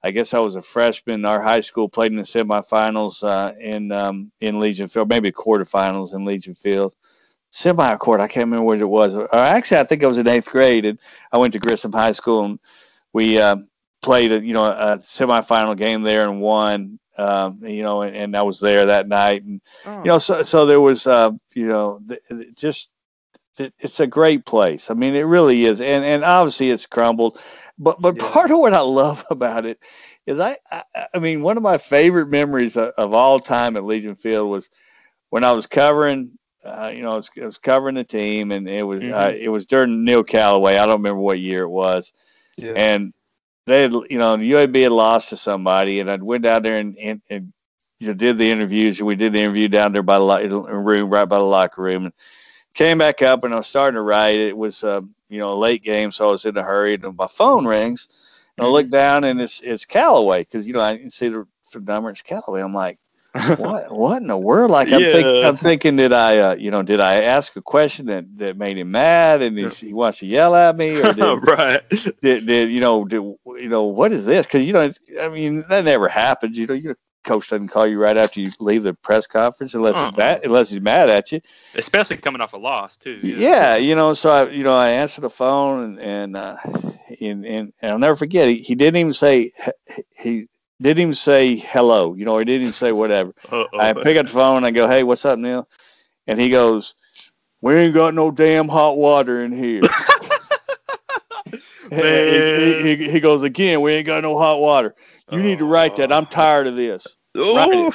I 0.03 0.11
guess 0.11 0.33
I 0.35 0.39
was 0.39 0.57
a 0.57 0.63
freshman. 0.63 1.25
Our 1.25 1.43
high 1.43 1.61
school 1.61 1.89
played 1.89 2.13
in 2.13 2.19
the 2.19 2.25
semifinals 2.25 3.23
uh, 3.23 3.55
in 3.59 3.93
um, 3.93 4.33
in 4.41 4.61
Legion 4.61 4.89
Field, 4.89 5.09
maybe 5.09 5.33
quarterfinals 5.33 6.15
in 6.15 6.25
Legion 6.25 6.55
Field. 6.55 6.95
Semi 7.51 7.97
court, 7.97 8.21
I 8.21 8.29
can't 8.29 8.47
remember 8.47 8.65
what 8.65 8.81
it 8.81 8.85
was. 8.85 9.17
Or 9.17 9.35
actually, 9.35 9.79
I 9.79 9.85
think 9.85 10.03
I 10.03 10.07
was 10.07 10.19
in 10.19 10.29
eighth 10.29 10.51
grade, 10.51 10.85
and 10.85 10.99
I 11.33 11.39
went 11.39 11.55
to 11.55 11.59
Grissom 11.59 11.93
High 11.93 12.13
School, 12.13 12.45
and 12.45 12.59
we 13.13 13.39
uh, 13.41 13.57
played 14.03 14.33
a 14.33 14.45
you 14.45 14.53
know 14.53 14.65
a 14.65 14.99
semifinal 14.99 15.77
game 15.77 16.03
there 16.03 16.29
and 16.29 16.41
won. 16.41 16.99
Um, 17.17 17.65
you 17.65 17.83
know, 17.83 18.03
and, 18.03 18.15
and, 18.15 18.37
I 18.37 18.43
was 18.43 18.61
there 18.61 18.87
that 18.87 19.09
night, 19.09 19.43
and 19.43 19.61
oh. 19.87 19.99
you 19.99 20.05
know, 20.05 20.19
so 20.19 20.43
so 20.43 20.67
there 20.67 20.81
was 20.81 21.07
uh, 21.07 21.33
you 21.53 21.67
know 21.67 22.01
th- 22.07 22.55
just 22.55 22.91
th- 23.57 23.73
it's 23.81 23.99
a 23.99 24.07
great 24.07 24.47
place. 24.47 24.89
I 24.91 24.95
mean, 24.95 25.17
it 25.17 25.23
really 25.23 25.65
is, 25.65 25.81
and 25.81 26.05
and 26.05 26.25
obviously 26.25 26.71
it's 26.71 26.87
crumbled, 26.87 27.41
but 27.77 28.01
but 28.01 28.17
yeah. 28.17 28.31
part 28.31 28.51
of 28.51 28.59
what 28.59 28.73
I 28.73 28.81
love 28.81 29.25
about 29.31 29.67
it 29.67 29.83
is 30.27 30.39
I, 30.39 30.59
I, 30.71 30.85
I 31.15 31.19
mean 31.19 31.43
one 31.43 31.57
of 31.57 31.63
my 31.63 31.79
favorite 31.79 32.29
memories 32.29 32.77
of, 32.77 32.91
of, 32.97 33.13
all 33.15 33.41
time 33.41 33.77
at 33.77 33.85
Legion 33.85 34.15
Field 34.15 34.49
was 34.49 34.71
when 35.31 35.43
I 35.45 35.53
was 35.53 35.67
covering. 35.67 36.38
Uh, 36.65 36.93
you 36.95 37.03
know, 37.03 37.13
I 37.13 37.17
was, 37.17 37.31
I 37.41 37.45
was, 37.45 37.59
covering 37.59 37.95
the 37.95 38.05
team, 38.05 38.51
and 38.51 38.69
it 38.69 38.83
was 38.83 39.01
uh, 39.01 39.07
mm-hmm. 39.07 39.15
uh, 39.15 39.29
it 39.29 39.49
was 39.49 39.67
during 39.67 40.05
Neil 40.05 40.25
Callaway. 40.25 40.77
I 40.77 40.87
don't 40.87 41.01
remember 41.01 41.21
what 41.21 41.39
year 41.39 41.63
it 41.63 41.69
was, 41.69 42.13
yeah. 42.57 42.73
and 42.73 43.13
they 43.67 43.83
had, 43.83 43.93
you 43.93 44.19
know, 44.19 44.37
the 44.37 44.51
UAB 44.53 44.83
had 44.83 44.93
lost 44.93 45.29
to 45.29 45.37
somebody, 45.37 46.01
and 46.01 46.11
I 46.11 46.17
went 46.17 46.43
down 46.43 46.63
there 46.63 46.79
and, 46.79 46.97
and, 46.99 47.23
and 47.31 47.53
you 48.01 48.09
know, 48.09 48.15
did 48.15 48.39
the 48.39 48.51
interviews. 48.51 48.99
And 48.99 49.07
we 49.07 49.15
did 49.15 49.33
the 49.33 49.41
interview 49.41 49.69
down 49.69 49.93
there 49.93 50.03
by 50.03 50.19
the 50.19 50.61
room, 50.61 51.11
right 51.11 51.25
by 51.25 51.39
the 51.39 51.45
locker 51.45 51.83
room, 51.83 52.07
and 52.07 52.15
came 52.75 52.99
back 52.99 53.23
up 53.23 53.45
and 53.45 53.53
I 53.53 53.59
was 53.59 53.67
starting 53.67 53.97
to 53.97 54.03
write. 54.03 54.37
It 54.37 54.57
was, 54.57 54.83
uh, 54.83 55.03
you 55.29 55.39
know, 55.39 55.53
a 55.53 55.55
late 55.55 55.83
game, 55.83 56.11
so 56.11 56.29
I 56.29 56.31
was 56.31 56.45
in 56.45 56.57
a 56.57 56.63
hurry, 56.63 56.95
and 56.95 57.17
my 57.17 57.27
phone 57.27 57.67
rings, 57.67 58.43
and 58.57 58.67
I 58.67 58.71
look 58.71 58.87
mm-hmm. 58.87 58.93
down, 58.93 59.25
and 59.25 59.41
it's 59.41 59.61
it's 59.61 59.85
Callaway 59.85 60.41
because 60.41 60.67
you 60.67 60.73
know 60.73 60.81
I 60.81 60.97
can 60.97 61.11
see 61.11 61.29
the 61.29 61.47
number. 61.75 62.11
It's 62.11 62.23
Callaway. 62.23 62.63
I'm 62.63 62.75
like, 62.75 62.99
what 63.57 63.93
what 63.93 64.23
in 64.23 64.29
the 64.29 64.37
world? 64.37 64.71
Like 64.71 64.93
I'm, 64.93 65.01
yeah. 65.01 65.13
think, 65.13 65.45
I'm 65.47 65.57
thinking, 65.57 65.97
did 65.97 66.13
I, 66.13 66.39
uh, 66.39 66.55
you 66.57 66.71
know, 66.71 66.83
did 66.83 67.01
I 67.01 67.23
ask 67.23 67.55
a 67.57 67.63
question 67.63 68.07
that, 68.07 68.25
that 68.39 68.57
made 68.57 68.79
him 68.79 68.91
mad 68.91 69.43
and 69.43 69.59
he, 69.59 69.69
he 69.69 69.93
wants 69.93 70.19
to 70.19 70.27
yell 70.27 70.55
at 70.55 70.77
me, 70.77 71.01
or 71.01 71.13
did, 71.15 71.47
right? 71.47 71.83
Did, 72.21 72.47
did 72.47 72.71
you 72.71 72.81
know, 72.81 73.05
did, 73.05 73.21
you 73.21 73.69
know, 73.69 73.85
what 73.85 74.13
is 74.13 74.25
this? 74.25 74.47
Because 74.47 74.67
you 74.67 74.73
know, 74.73 74.93
I 75.21 75.29
mean, 75.29 75.65
that 75.69 75.85
never 75.85 76.09
happens. 76.09 76.57
You 76.57 76.67
know, 76.67 76.75
your 76.75 76.97
coach 77.25 77.49
doesn't 77.49 77.69
call 77.69 77.87
you 77.87 77.99
right 77.99 78.17
after 78.17 78.41
you 78.41 78.51
leave 78.61 78.83
the 78.83 78.95
press 78.95 79.27
conference 79.27 79.75
unless 79.75 79.95
uh-huh. 79.95 80.11
he's 80.11 80.17
mad, 80.17 80.41
unless 80.45 80.71
he's 80.71 80.81
mad 80.81 81.11
at 81.11 81.33
you. 81.33 81.41
Especially 81.75 82.17
coming 82.17 82.41
off 82.41 82.55
a 82.55 82.57
loss 82.57 82.97
too. 82.97 83.19
Yeah, 83.23 83.37
yeah 83.37 83.77
you 83.77 83.95
know, 83.95 84.15
so 84.15 84.31
I, 84.31 84.51
you 84.51 84.65
know, 84.65 84.75
I 84.75 84.91
answered 84.91 85.23
the 85.23 85.31
phone 85.31 85.85
and 85.85 85.99
and 86.01 86.37
uh, 86.37 86.57
and, 87.21 87.45
and, 87.45 87.73
and 87.81 87.93
I'll 87.93 87.99
never 87.99 88.17
forget. 88.17 88.49
He, 88.49 88.63
he 88.63 88.75
didn't 88.75 88.97
even 88.97 89.13
say 89.13 89.53
he 90.17 90.49
didn't 90.81 91.01
even 91.01 91.15
say 91.15 91.57
hello, 91.57 92.15
you 92.15 92.25
know, 92.25 92.39
he 92.39 92.45
didn't 92.45 92.63
even 92.63 92.73
say 92.73 92.93
whatever. 92.93 93.35
Uh-oh. 93.51 93.79
I 93.79 93.93
pick 93.93 94.17
up 94.17 94.27
the 94.27 94.33
phone 94.33 94.59
and 94.59 94.67
I 94.67 94.71
go, 94.71 94.87
hey, 94.89 95.03
what's 95.03 95.25
up, 95.25 95.39
Neil? 95.39 95.69
And 96.27 96.41
he 96.41 96.51
goes, 96.51 96.95
we 97.61 97.75
ain't 97.75 97.95
got 97.95 98.15
no 98.15 98.31
damn 98.31 98.69
hot 98.69 98.97
water 98.97 99.43
in 99.43 99.53
here. 99.53 99.83
he, 101.91 102.97
he, 102.97 103.11
he, 103.11 103.21
goes 103.21 103.43
again, 103.43 103.81
we 103.81 103.95
ain't 103.95 104.07
got 104.07 104.23
no 104.23 104.37
hot 104.37 104.61
water. 104.61 104.95
You 105.31 105.43
need 105.43 105.59
to 105.61 105.65
write 105.65 105.97
that. 105.97 106.13
I'm 106.13 106.27
tired 106.27 106.67
of 106.67 106.77
this. 106.77 107.07
Oh. 107.35 107.91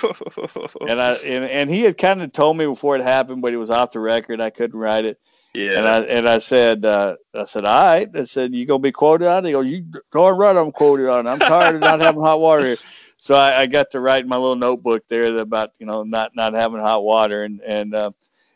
and 0.87 1.01
I 1.01 1.13
and, 1.13 1.45
and 1.45 1.69
he 1.69 1.81
had 1.81 1.97
kind 1.97 2.21
of 2.21 2.31
told 2.33 2.57
me 2.57 2.65
before 2.65 2.95
it 2.95 3.03
happened, 3.03 3.41
but 3.41 3.53
it 3.53 3.57
was 3.57 3.69
off 3.69 3.91
the 3.91 3.99
record. 3.99 4.41
I 4.41 4.49
couldn't 4.49 4.79
write 4.79 5.05
it. 5.05 5.19
Yeah. 5.53 5.77
And 5.77 5.87
I 5.87 5.99
and 6.01 6.29
I 6.29 6.39
said, 6.39 6.83
uh, 6.83 7.15
I 7.33 7.43
said, 7.43 7.65
all 7.65 7.83
right. 7.83 8.09
I 8.13 8.23
said, 8.23 8.55
you 8.55 8.65
gonna 8.65 8.79
be 8.79 8.91
quoted 8.91 9.27
on? 9.27 9.45
He 9.45 9.51
goes, 9.51 9.67
you 9.67 9.85
darn 10.11 10.37
right, 10.37 10.55
I'm 10.55 10.71
quoted 10.71 11.07
on. 11.09 11.27
I'm 11.27 11.39
tired 11.39 11.75
of 11.75 11.81
not 11.81 11.99
having 12.01 12.21
hot 12.21 12.39
water 12.39 12.65
here. 12.65 12.77
So 13.17 13.35
I, 13.35 13.61
I 13.61 13.65
got 13.67 13.91
to 13.91 13.99
write 13.99 14.23
in 14.23 14.29
my 14.29 14.35
little 14.35 14.55
notebook 14.55 15.07
there 15.07 15.37
about 15.37 15.71
you 15.79 15.85
know 15.85 16.03
not 16.03 16.35
not 16.35 16.53
having 16.53 16.79
hot 16.79 17.03
water, 17.03 17.43
and 17.43 17.61
and 17.61 17.93
uh, 17.93 18.11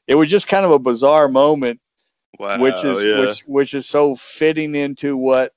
it 0.07 0.15
was 0.15 0.29
just 0.29 0.47
kind 0.47 0.65
of 0.65 0.71
a 0.71 0.79
bizarre 0.79 1.27
moment, 1.27 1.79
wow, 2.39 2.59
which 2.59 2.83
is 2.83 3.03
yeah. 3.03 3.19
which 3.19 3.39
which 3.41 3.73
is 3.73 3.87
so 3.87 4.15
fitting 4.15 4.73
into 4.73 5.15
what 5.15 5.53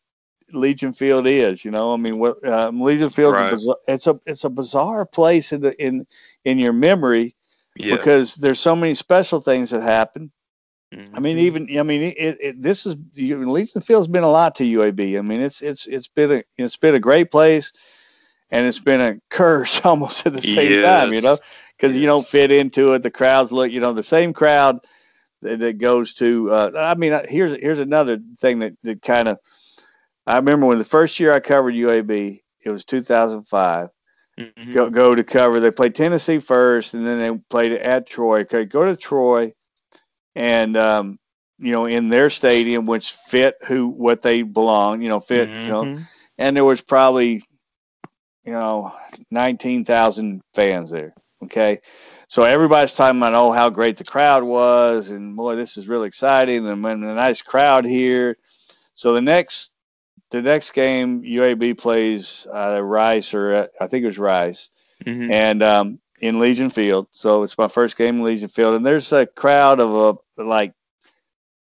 Legion 0.52 0.92
Field 0.92 1.26
is. 1.26 1.64
You 1.64 1.70
know, 1.70 1.94
I 1.94 1.96
mean, 1.96 2.18
what 2.18 2.46
um, 2.46 2.82
Legion 2.82 3.10
Field 3.10 3.34
right. 3.34 3.58
it's 3.88 4.06
a 4.06 4.20
it's 4.26 4.44
a 4.44 4.50
bizarre 4.50 5.06
place 5.06 5.52
in 5.52 5.62
the 5.62 5.82
in 5.82 6.06
in 6.44 6.58
your 6.58 6.74
memory 6.74 7.34
yeah. 7.76 7.96
because 7.96 8.34
there's 8.34 8.60
so 8.60 8.76
many 8.76 8.94
special 8.94 9.40
things 9.40 9.70
that 9.70 9.82
happen 9.82 10.30
Mm-hmm. 10.94 11.16
I 11.16 11.20
mean, 11.20 11.38
even 11.38 11.78
I 11.78 11.82
mean, 11.84 12.02
it, 12.02 12.38
it, 12.40 12.62
this 12.62 12.84
is 12.84 12.96
Legion 13.14 13.80
Field's 13.80 14.08
been 14.08 14.24
a 14.24 14.30
lot 14.30 14.56
to 14.56 14.64
UAB. 14.64 15.18
I 15.18 15.22
mean, 15.22 15.40
it's 15.40 15.62
it's 15.62 15.86
it's 15.86 16.08
been 16.08 16.32
a 16.32 16.42
it's 16.56 16.78
been 16.78 16.96
a 16.96 17.00
great 17.00 17.30
place, 17.30 17.72
and 18.50 18.66
it's 18.66 18.80
been 18.80 19.00
a 19.00 19.20
curse 19.30 19.80
almost 19.84 20.26
at 20.26 20.32
the 20.32 20.42
same 20.42 20.72
yes. 20.72 20.82
time. 20.82 21.14
You 21.14 21.20
know, 21.20 21.38
because 21.76 21.94
yes. 21.94 22.00
you 22.00 22.06
don't 22.06 22.26
fit 22.26 22.50
into 22.50 22.94
it. 22.94 23.04
The 23.04 23.10
crowds 23.10 23.52
look, 23.52 23.70
you 23.70 23.80
know, 23.80 23.92
the 23.92 24.02
same 24.02 24.32
crowd 24.32 24.80
that, 25.42 25.60
that 25.60 25.78
goes 25.78 26.14
to. 26.14 26.50
Uh, 26.50 26.70
I 26.76 26.94
mean, 26.96 27.12
uh, 27.12 27.24
here's 27.28 27.52
here's 27.52 27.78
another 27.78 28.18
thing 28.40 28.58
that 28.58 28.72
that 28.82 29.00
kind 29.00 29.28
of. 29.28 29.38
I 30.26 30.36
remember 30.36 30.66
when 30.66 30.78
the 30.78 30.84
first 30.84 31.20
year 31.20 31.32
I 31.32 31.40
covered 31.40 31.74
UAB, 31.74 32.40
it 32.64 32.70
was 32.70 32.84
2005. 32.84 33.88
Mm-hmm. 34.38 34.72
Go, 34.72 34.90
go 34.90 35.14
to 35.14 35.24
cover. 35.24 35.60
They 35.60 35.70
played 35.70 35.94
Tennessee 35.94 36.40
first, 36.40 36.94
and 36.94 37.06
then 37.06 37.18
they 37.18 37.38
played 37.48 37.72
at 37.72 38.06
Troy. 38.08 38.40
Okay, 38.40 38.64
go 38.64 38.84
to 38.84 38.96
Troy 38.96 39.52
and 40.34 40.76
um, 40.76 41.18
you 41.58 41.72
know 41.72 41.86
in 41.86 42.08
their 42.08 42.30
stadium, 42.30 42.86
which 42.86 43.12
fit 43.12 43.56
who 43.66 43.88
what 43.88 44.22
they 44.22 44.42
belong, 44.42 45.02
you 45.02 45.08
know, 45.08 45.20
fit, 45.20 45.48
mm-hmm. 45.48 45.62
you 45.62 45.68
know, 45.68 45.82
mm-hmm. 45.84 46.02
and 46.38 46.56
there 46.56 46.64
was 46.64 46.80
probably 46.80 47.42
you 48.44 48.52
know 48.52 48.94
19,000 49.30 50.42
fans 50.54 50.90
there. 50.90 51.14
Okay, 51.44 51.80
so 52.28 52.42
everybody's 52.42 52.92
talking 52.92 53.18
about 53.18 53.34
oh 53.34 53.52
how 53.52 53.70
great 53.70 53.96
the 53.96 54.04
crowd 54.04 54.42
was, 54.42 55.10
and 55.10 55.36
boy 55.36 55.56
this 55.56 55.76
is 55.76 55.88
really 55.88 56.08
exciting, 56.08 56.66
and, 56.66 56.84
and 56.84 57.04
a 57.04 57.14
nice 57.14 57.42
crowd 57.42 57.86
here. 57.86 58.36
So 58.94 59.14
the 59.14 59.22
next 59.22 59.72
the 60.30 60.42
next 60.42 60.70
game 60.70 61.22
UAB 61.22 61.78
plays 61.78 62.46
uh, 62.52 62.80
Rice 62.82 63.34
or 63.34 63.54
uh, 63.54 63.66
I 63.80 63.86
think 63.86 64.04
it 64.04 64.08
was 64.08 64.18
Rice, 64.18 64.68
mm-hmm. 65.04 65.30
and 65.30 65.62
um, 65.62 65.98
in 66.20 66.38
Legion 66.38 66.70
Field. 66.70 67.08
So 67.10 67.42
it's 67.42 67.58
my 67.58 67.68
first 67.68 67.96
game 67.96 68.18
in 68.18 68.24
Legion 68.24 68.48
Field, 68.48 68.74
and 68.74 68.84
there's 68.84 69.12
a 69.12 69.26
crowd 69.26 69.80
of 69.80 69.90
a, 69.94 70.40
uh, 70.40 70.44
like 70.44 70.74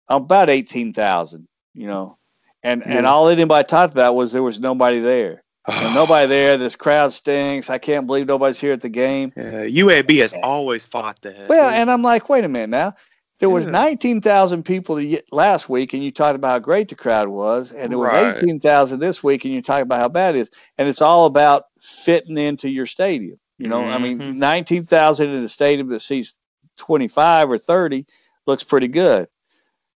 about 0.08 0.50
eighteen 0.50 0.92
thousand. 0.92 1.48
you 1.74 1.86
know, 1.86 2.18
and 2.62 2.82
yeah. 2.84 2.98
and 2.98 3.06
all 3.06 3.28
anybody 3.28 3.66
talked 3.66 3.92
about 3.92 4.14
was 4.14 4.32
there 4.32 4.42
was 4.42 4.58
nobody 4.58 5.00
there. 5.00 5.42
nobody 5.68 6.26
there. 6.26 6.56
This 6.56 6.76
crowd 6.76 7.12
stinks. 7.12 7.70
I 7.70 7.78
can't 7.78 8.06
believe 8.06 8.26
nobody's 8.26 8.60
here 8.60 8.72
at 8.72 8.80
the 8.80 8.88
game. 8.88 9.32
Yeah, 9.36 9.64
UAB 9.64 10.20
has 10.20 10.34
always 10.34 10.86
fought 10.86 11.20
that. 11.22 11.48
Well, 11.48 11.68
and 11.68 11.90
I'm 11.90 12.02
like, 12.02 12.28
wait 12.28 12.44
a 12.44 12.48
minute 12.48 12.70
now. 12.70 12.94
There 13.38 13.50
was 13.50 13.66
yeah. 13.66 13.72
19,000 13.72 14.62
people 14.62 14.98
last 15.30 15.68
week, 15.68 15.92
and 15.92 16.02
you 16.02 16.10
talked 16.10 16.36
about 16.36 16.48
how 16.52 16.58
great 16.58 16.88
the 16.88 16.94
crowd 16.94 17.28
was, 17.28 17.70
and 17.70 17.90
there 17.90 17.98
was 17.98 18.08
right. 18.08 18.38
18,000 18.38 18.98
this 18.98 19.22
week, 19.22 19.44
and 19.44 19.52
you 19.52 19.60
talk 19.60 19.82
about 19.82 19.98
how 19.98 20.08
bad 20.08 20.36
it 20.36 20.40
is, 20.40 20.50
and 20.78 20.88
it's 20.88 21.02
all 21.02 21.26
about 21.26 21.64
fitting 21.78 22.38
into 22.38 22.70
your 22.70 22.86
stadium. 22.86 23.38
You 23.58 23.68
know, 23.68 23.80
mm-hmm. 23.80 23.92
I 23.92 23.98
mean, 23.98 24.18
mm-hmm. 24.18 24.38
19,000 24.38 25.30
in 25.30 25.44
a 25.44 25.48
stadium 25.48 25.88
that 25.88 26.00
seats 26.00 26.34
25 26.76 27.50
or 27.50 27.58
30 27.58 28.06
looks 28.46 28.62
pretty 28.62 28.88
good. 28.88 29.28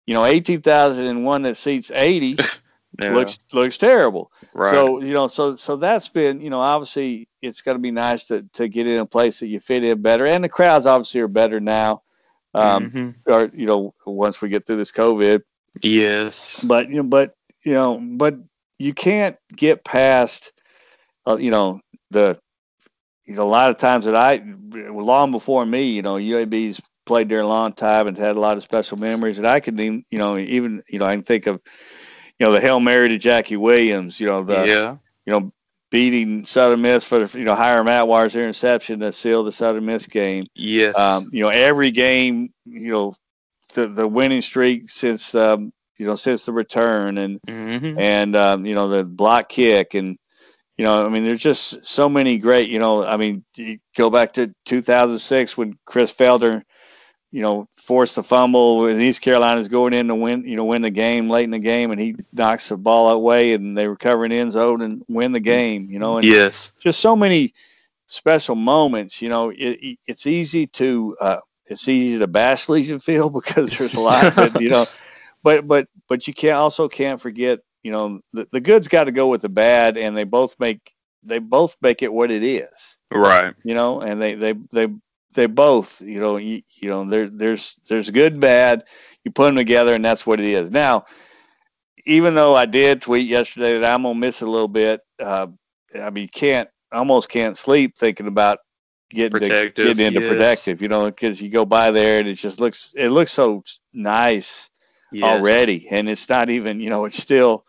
You 0.07 0.15
know, 0.15 0.25
18,000 0.25 1.05
in 1.05 1.25
one 1.25 1.43
that 1.43 1.57
seats 1.57 1.91
80 1.91 2.39
yeah. 2.99 3.15
looks 3.15 3.39
looks 3.53 3.77
terrible. 3.77 4.33
Right. 4.55 4.71
So 4.71 5.01
you 5.01 5.13
know, 5.13 5.29
so 5.29 5.57
so 5.57 5.77
that's 5.77 6.09
been 6.09 6.41
you 6.41 6.51
know 6.51 6.61
obviously 6.61 7.29
it's 7.41 7.63
going 7.63 7.77
to 7.77 7.83
be 7.83 7.91
nice 7.91 8.25
to 8.25 8.45
to 8.55 8.69
get 8.69 8.87
in 8.87 8.99
a 8.99 9.07
place 9.07 9.41
that 9.41 9.47
you 9.47 9.61
fit 9.61 9.85
in 9.85 10.03
better, 10.03 10.27
and 10.27 10.43
the 10.43 10.49
crowds 10.49 10.87
obviously 10.87 11.21
are 11.21 11.29
better 11.29 11.61
now. 11.61 12.03
Um, 12.53 12.91
mm-hmm. 12.91 13.33
or 13.33 13.51
you 13.55 13.67
know, 13.67 13.95
once 14.05 14.41
we 14.41 14.49
get 14.49 14.67
through 14.67 14.79
this 14.79 14.93
COVID. 14.93 15.43
Yes. 15.83 16.65
But 16.65 16.89
you 16.89 16.97
know, 16.97 17.03
but 17.05 17.35
you 17.65 17.75
know, 17.75 18.01
but 18.01 18.37
you 18.79 18.95
can't 18.95 19.37
get 19.55 19.85
past, 19.85 20.53
uh, 21.27 21.37
you 21.37 21.51
know, 21.51 21.81
the 22.11 22.41
you 23.31 23.37
know, 23.37 23.45
a 23.45 23.45
lot 23.45 23.71
of 23.71 23.79
times 23.79 24.07
that 24.07 24.17
I, 24.17 24.43
long 24.45 25.31
before 25.31 25.65
me, 25.65 25.91
you 25.91 26.03
know, 26.03 26.15
UAB's 26.15 26.81
played 27.07 27.29
there 27.29 27.39
a 27.39 27.47
long 27.47 27.73
time 27.73 28.09
and 28.09 28.19
had 28.19 28.35
a 28.37 28.41
lot 28.41 28.57
of 28.57 28.65
special 28.65 28.99
memories. 28.99 29.39
And 29.39 29.47
I 29.47 29.61
can, 29.61 29.79
even, 29.79 30.05
you 30.11 30.19
know, 30.19 30.37
even, 30.37 30.83
you 30.89 30.99
know, 30.99 31.05
I 31.05 31.15
can 31.15 31.23
think 31.23 31.47
of, 31.47 31.61
you 32.41 32.47
know, 32.47 32.51
the 32.51 32.61
Hail 32.61 32.81
Mary 32.81 33.11
to 33.11 33.19
Jackie 33.19 33.57
Williams, 33.57 34.19
you 34.19 34.27
know, 34.27 34.43
the, 34.43 34.67
yeah. 34.67 34.97
you 35.25 35.33
know, 35.33 35.53
beating 35.93 36.45
Southern 36.45 36.83
Miss 36.83 37.05
for 37.05 37.25
the, 37.25 37.39
you 37.39 37.45
know, 37.45 37.55
Hiram 37.55 37.87
Atwater's 37.87 38.35
interception 38.35 38.99
that 38.99 39.15
sealed 39.15 39.47
the 39.47 39.53
Southern 39.53 39.87
Miss 39.87 40.09
game. 40.09 40.49
Yes. 40.57 40.99
Um, 40.99 41.31
you 41.33 41.45
know, 41.45 41.51
every 41.51 41.93
game, 41.93 42.53
you 42.65 42.91
know, 42.91 43.15
the, 43.75 43.87
the 43.87 44.09
winning 44.09 44.43
streak 44.43 44.91
since, 44.91 45.37
um, 45.37 45.73
you 45.99 46.07
know, 46.07 46.17
since 46.17 46.47
the 46.47 46.53
return 46.53 47.17
and, 47.17 47.41
mm-hmm. 47.43 47.97
and, 47.97 48.35
um, 48.35 48.67
you 48.67 48.75
know, 48.75 48.89
the 48.89 49.05
block 49.05 49.49
kick 49.49 49.95
and, 49.95 50.19
you 50.81 50.87
know, 50.87 51.05
I 51.05 51.11
mean, 51.11 51.25
there's 51.25 51.43
just 51.43 51.87
so 51.87 52.09
many 52.09 52.39
great, 52.39 52.71
you 52.71 52.79
know, 52.79 53.05
I 53.05 53.19
mean, 53.19 53.45
go 53.95 54.09
back 54.09 54.33
to 54.35 54.55
2006 54.65 55.55
when 55.55 55.79
Chris 55.85 56.11
Felder, 56.11 56.63
you 57.31 57.43
know, 57.43 57.69
forced 57.75 58.17
the 58.17 58.23
fumble 58.23 58.87
and 58.87 58.99
East 58.99 59.21
Carolina's 59.21 59.69
going 59.69 59.93
in 59.93 60.09
to 60.09 60.15
win, 60.15 60.45
you 60.45 60.57
know, 60.57 60.65
win 60.65 60.81
the 60.81 60.89
game 60.89 61.29
late 61.29 61.45
in 61.45 61.51
the 61.51 61.59
game 61.59 61.91
and 61.91 62.01
he 62.01 62.17
knocks 62.33 62.71
the 62.71 62.79
ball 62.79 63.11
away 63.11 63.53
and 63.53 63.77
they 63.77 63.89
recover 63.89 64.25
an 64.25 64.33
end 64.33 64.53
zone 64.53 64.81
and 64.81 65.03
win 65.07 65.33
the 65.33 65.41
game, 65.41 65.91
you 65.91 65.99
know, 65.99 66.17
and 66.17 66.27
yes, 66.27 66.73
just 66.81 66.99
so 66.99 67.15
many 67.15 67.53
special 68.07 68.55
moments, 68.55 69.21
you 69.21 69.29
know, 69.29 69.51
it, 69.51 69.99
it's 70.07 70.27
easy 70.27 70.67
to, 70.67 71.15
uh, 71.21 71.41
it's 71.67 71.87
easy 71.89 72.21
to 72.21 72.27
bash 72.27 72.71
Legion 72.71 73.01
Field 73.01 73.35
because 73.45 73.77
there's 73.77 73.97
a 73.97 74.01
lot 74.01 74.25
of 74.25 74.39
it, 74.39 74.63
you 74.63 74.71
know, 74.71 74.87
but, 75.43 75.69
but, 75.69 75.89
but 76.09 76.27
you 76.27 76.33
can't 76.33 76.57
also 76.57 76.89
can't 76.89 77.21
forget 77.21 77.59
you 77.83 77.93
know 77.93 78.21
the, 78.33 78.49
the 78.53 78.61
good's 78.61 78.89
got 78.89 79.05
to 79.05 79.13
go 79.13 79.29
with 79.29 79.43
the 79.43 79.49
bad 79.49 79.97
and 79.97 80.17
they 80.17 80.25
both 80.25 80.57
make 80.59 80.93
they 81.23 81.39
both 81.39 81.77
make 81.83 82.03
it 82.03 82.13
what 82.13 82.31
it 82.31 82.43
is. 82.43 82.99
Right. 83.13 83.55
You 83.65 83.75
know 83.75 84.01
and 84.01 84.21
they 84.21 84.35
they 84.35 84.55
they 84.73 84.89
they 85.33 85.47
both 85.47 86.01
you 86.01 86.21
know 86.21 86.37
you, 86.37 86.63
you 86.77 86.89
know 86.89 87.05
there 87.05 87.29
there's 87.29 87.77
there's 87.89 88.11
good 88.11 88.41
bad. 88.41 88.85
You 89.25 89.31
put 89.31 89.47
them 89.47 89.57
together 89.57 89.95
and 89.95 90.05
that's 90.05 90.27
what 90.27 90.41
it 90.41 90.47
is. 90.47 90.71
Now 90.71 91.07
even 92.07 92.35
though 92.35 92.55
i 92.55 92.67
did 92.67 93.03
tweet 93.03 93.29
yesterday 93.29 93.79
that 93.79 93.93
i'm 93.93 94.03
gonna 94.03 94.15
miss 94.15 94.43
a 94.43 94.47
little 94.47 94.69
bit 94.69 95.01
uh, 95.21 95.47
i 95.95 96.11
mean 96.11 96.23
you 96.23 96.29
can't 96.29 96.69
almost 96.93 97.29
can't 97.29 97.57
sleep 97.57 97.97
thinking 97.97 98.27
about 98.27 98.59
getting, 99.11 99.41
to, 99.41 99.71
getting 99.71 100.07
into 100.07 100.21
yes. 100.21 100.29
protective 100.29 100.83
you 100.83 100.89
know 100.89 101.07
because 101.07 101.41
you 101.41 101.51
go 101.51 101.65
by 101.65 101.91
there 101.91 102.21
and 102.21 102.29
it 102.29 102.35
just 102.35 102.61
looks 102.61 102.93
it 102.97 103.11
looks 103.11 103.33
so 103.33 103.63
nice 103.93 104.71
yes. 105.13 105.25
already, 105.25 105.89
and 105.91 106.09
it's 106.09 106.29
not 106.29 106.51
even 106.51 106.81
you 106.81 106.91
know 106.91 107.05
it's 107.05 107.21
still 107.21 107.65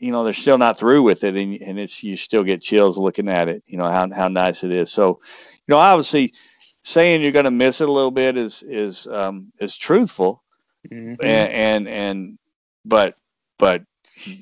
you 0.00 0.10
know 0.10 0.24
they're 0.24 0.32
still 0.32 0.58
not 0.58 0.78
through 0.78 1.02
with 1.02 1.24
it, 1.24 1.36
and 1.36 1.62
and 1.62 1.78
it's 1.78 2.02
you 2.02 2.16
still 2.16 2.44
get 2.44 2.62
chills 2.62 2.98
looking 2.98 3.28
at 3.28 3.48
it. 3.48 3.62
You 3.66 3.78
know 3.78 3.90
how 3.90 4.08
how 4.12 4.28
nice 4.28 4.64
it 4.64 4.72
is. 4.72 4.90
So 4.90 5.20
you 5.66 5.72
know 5.72 5.78
obviously 5.78 6.34
saying 6.82 7.22
you're 7.22 7.32
going 7.32 7.44
to 7.44 7.50
miss 7.50 7.80
it 7.80 7.88
a 7.88 7.92
little 7.92 8.10
bit 8.10 8.36
is 8.36 8.62
is 8.62 9.06
um, 9.06 9.52
is 9.60 9.76
truthful, 9.76 10.42
mm-hmm. 10.90 11.14
and, 11.20 11.52
and 11.52 11.88
and 11.88 12.38
but 12.84 13.16
but 13.58 13.82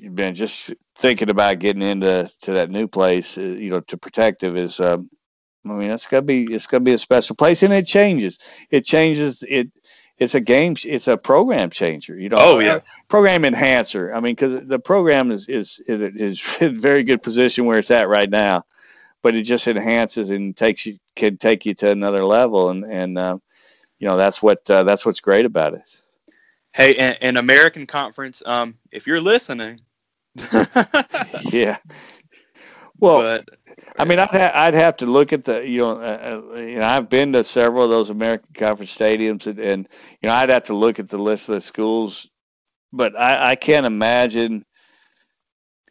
man, 0.03 0.35
just 0.35 0.73
thinking 0.95 1.29
about 1.29 1.59
getting 1.59 1.81
into 1.81 2.29
to 2.41 2.53
that 2.53 2.69
new 2.69 2.87
place, 2.87 3.37
uh, 3.37 3.41
you 3.41 3.69
know, 3.69 3.81
to 3.81 3.97
protective 3.97 4.57
is. 4.57 4.79
Um, 4.79 5.09
I 5.65 5.71
mean, 5.71 5.91
it's 5.91 6.07
gonna 6.07 6.21
be 6.21 6.45
it's 6.45 6.67
gonna 6.67 6.85
be 6.85 6.93
a 6.93 6.97
special 6.97 7.35
place, 7.35 7.61
and 7.61 7.73
it 7.73 7.85
changes. 7.85 8.39
It 8.69 8.85
changes. 8.85 9.43
It 9.43 9.69
it's 10.17 10.35
a 10.35 10.39
game 10.39 10.75
it's 10.83 11.07
a 11.07 11.17
program 11.17 11.69
changer 11.69 12.17
you 12.17 12.29
know. 12.29 12.37
Oh 12.39 12.59
yeah. 12.59 12.79
Program 13.07 13.45
enhancer. 13.45 14.13
I 14.13 14.19
mean 14.19 14.35
because 14.35 14.65
the 14.65 14.79
program 14.79 15.31
is 15.31 15.47
is 15.47 15.81
is 15.85 16.55
in 16.59 16.77
a 16.77 16.79
very 16.79 17.03
good 17.03 17.21
position 17.21 17.65
where 17.65 17.77
it's 17.77 17.91
at 17.91 18.09
right 18.09 18.29
now 18.29 18.63
but 19.21 19.35
it 19.35 19.43
just 19.43 19.67
enhances 19.67 20.29
and 20.29 20.55
takes 20.55 20.85
you 20.85 20.99
can 21.15 21.37
take 21.37 21.65
you 21.65 21.73
to 21.73 21.89
another 21.89 22.23
level 22.23 22.69
and 22.69 22.85
and 22.85 23.17
uh, 23.17 23.37
you 23.99 24.07
know 24.07 24.17
that's 24.17 24.41
what 24.41 24.69
uh, 24.69 24.83
that's 24.83 25.05
what's 25.05 25.19
great 25.19 25.45
about 25.45 25.73
it. 25.73 25.81
Hey 26.71 26.95
an 27.21 27.37
american 27.37 27.87
conference 27.87 28.43
um 28.45 28.75
if 28.91 29.07
you're 29.07 29.21
listening. 29.21 29.81
Yeah. 31.51 31.77
Well, 32.99 33.41
but, 33.45 33.66
I 33.97 34.05
mean, 34.05 34.19
I'd, 34.19 34.29
ha- 34.29 34.51
I'd 34.53 34.73
have 34.73 34.97
to 34.97 35.05
look 35.05 35.33
at 35.33 35.45
the, 35.45 35.67
you 35.67 35.81
know, 35.81 35.91
uh, 35.91 36.41
uh, 36.53 36.55
you 36.57 36.79
know, 36.79 36.85
I've 36.85 37.09
been 37.09 37.33
to 37.33 37.43
several 37.43 37.83
of 37.83 37.89
those 37.89 38.09
American 38.09 38.49
Conference 38.53 38.95
stadiums, 38.95 39.47
and, 39.47 39.59
and 39.59 39.87
you 40.21 40.29
know, 40.29 40.35
I'd 40.35 40.49
have 40.49 40.63
to 40.63 40.73
look 40.75 40.99
at 40.99 41.09
the 41.09 41.17
list 41.17 41.49
of 41.49 41.55
the 41.55 41.61
schools, 41.61 42.27
but 42.91 43.15
I, 43.15 43.51
I 43.51 43.55
can't 43.55 43.85
imagine, 43.85 44.65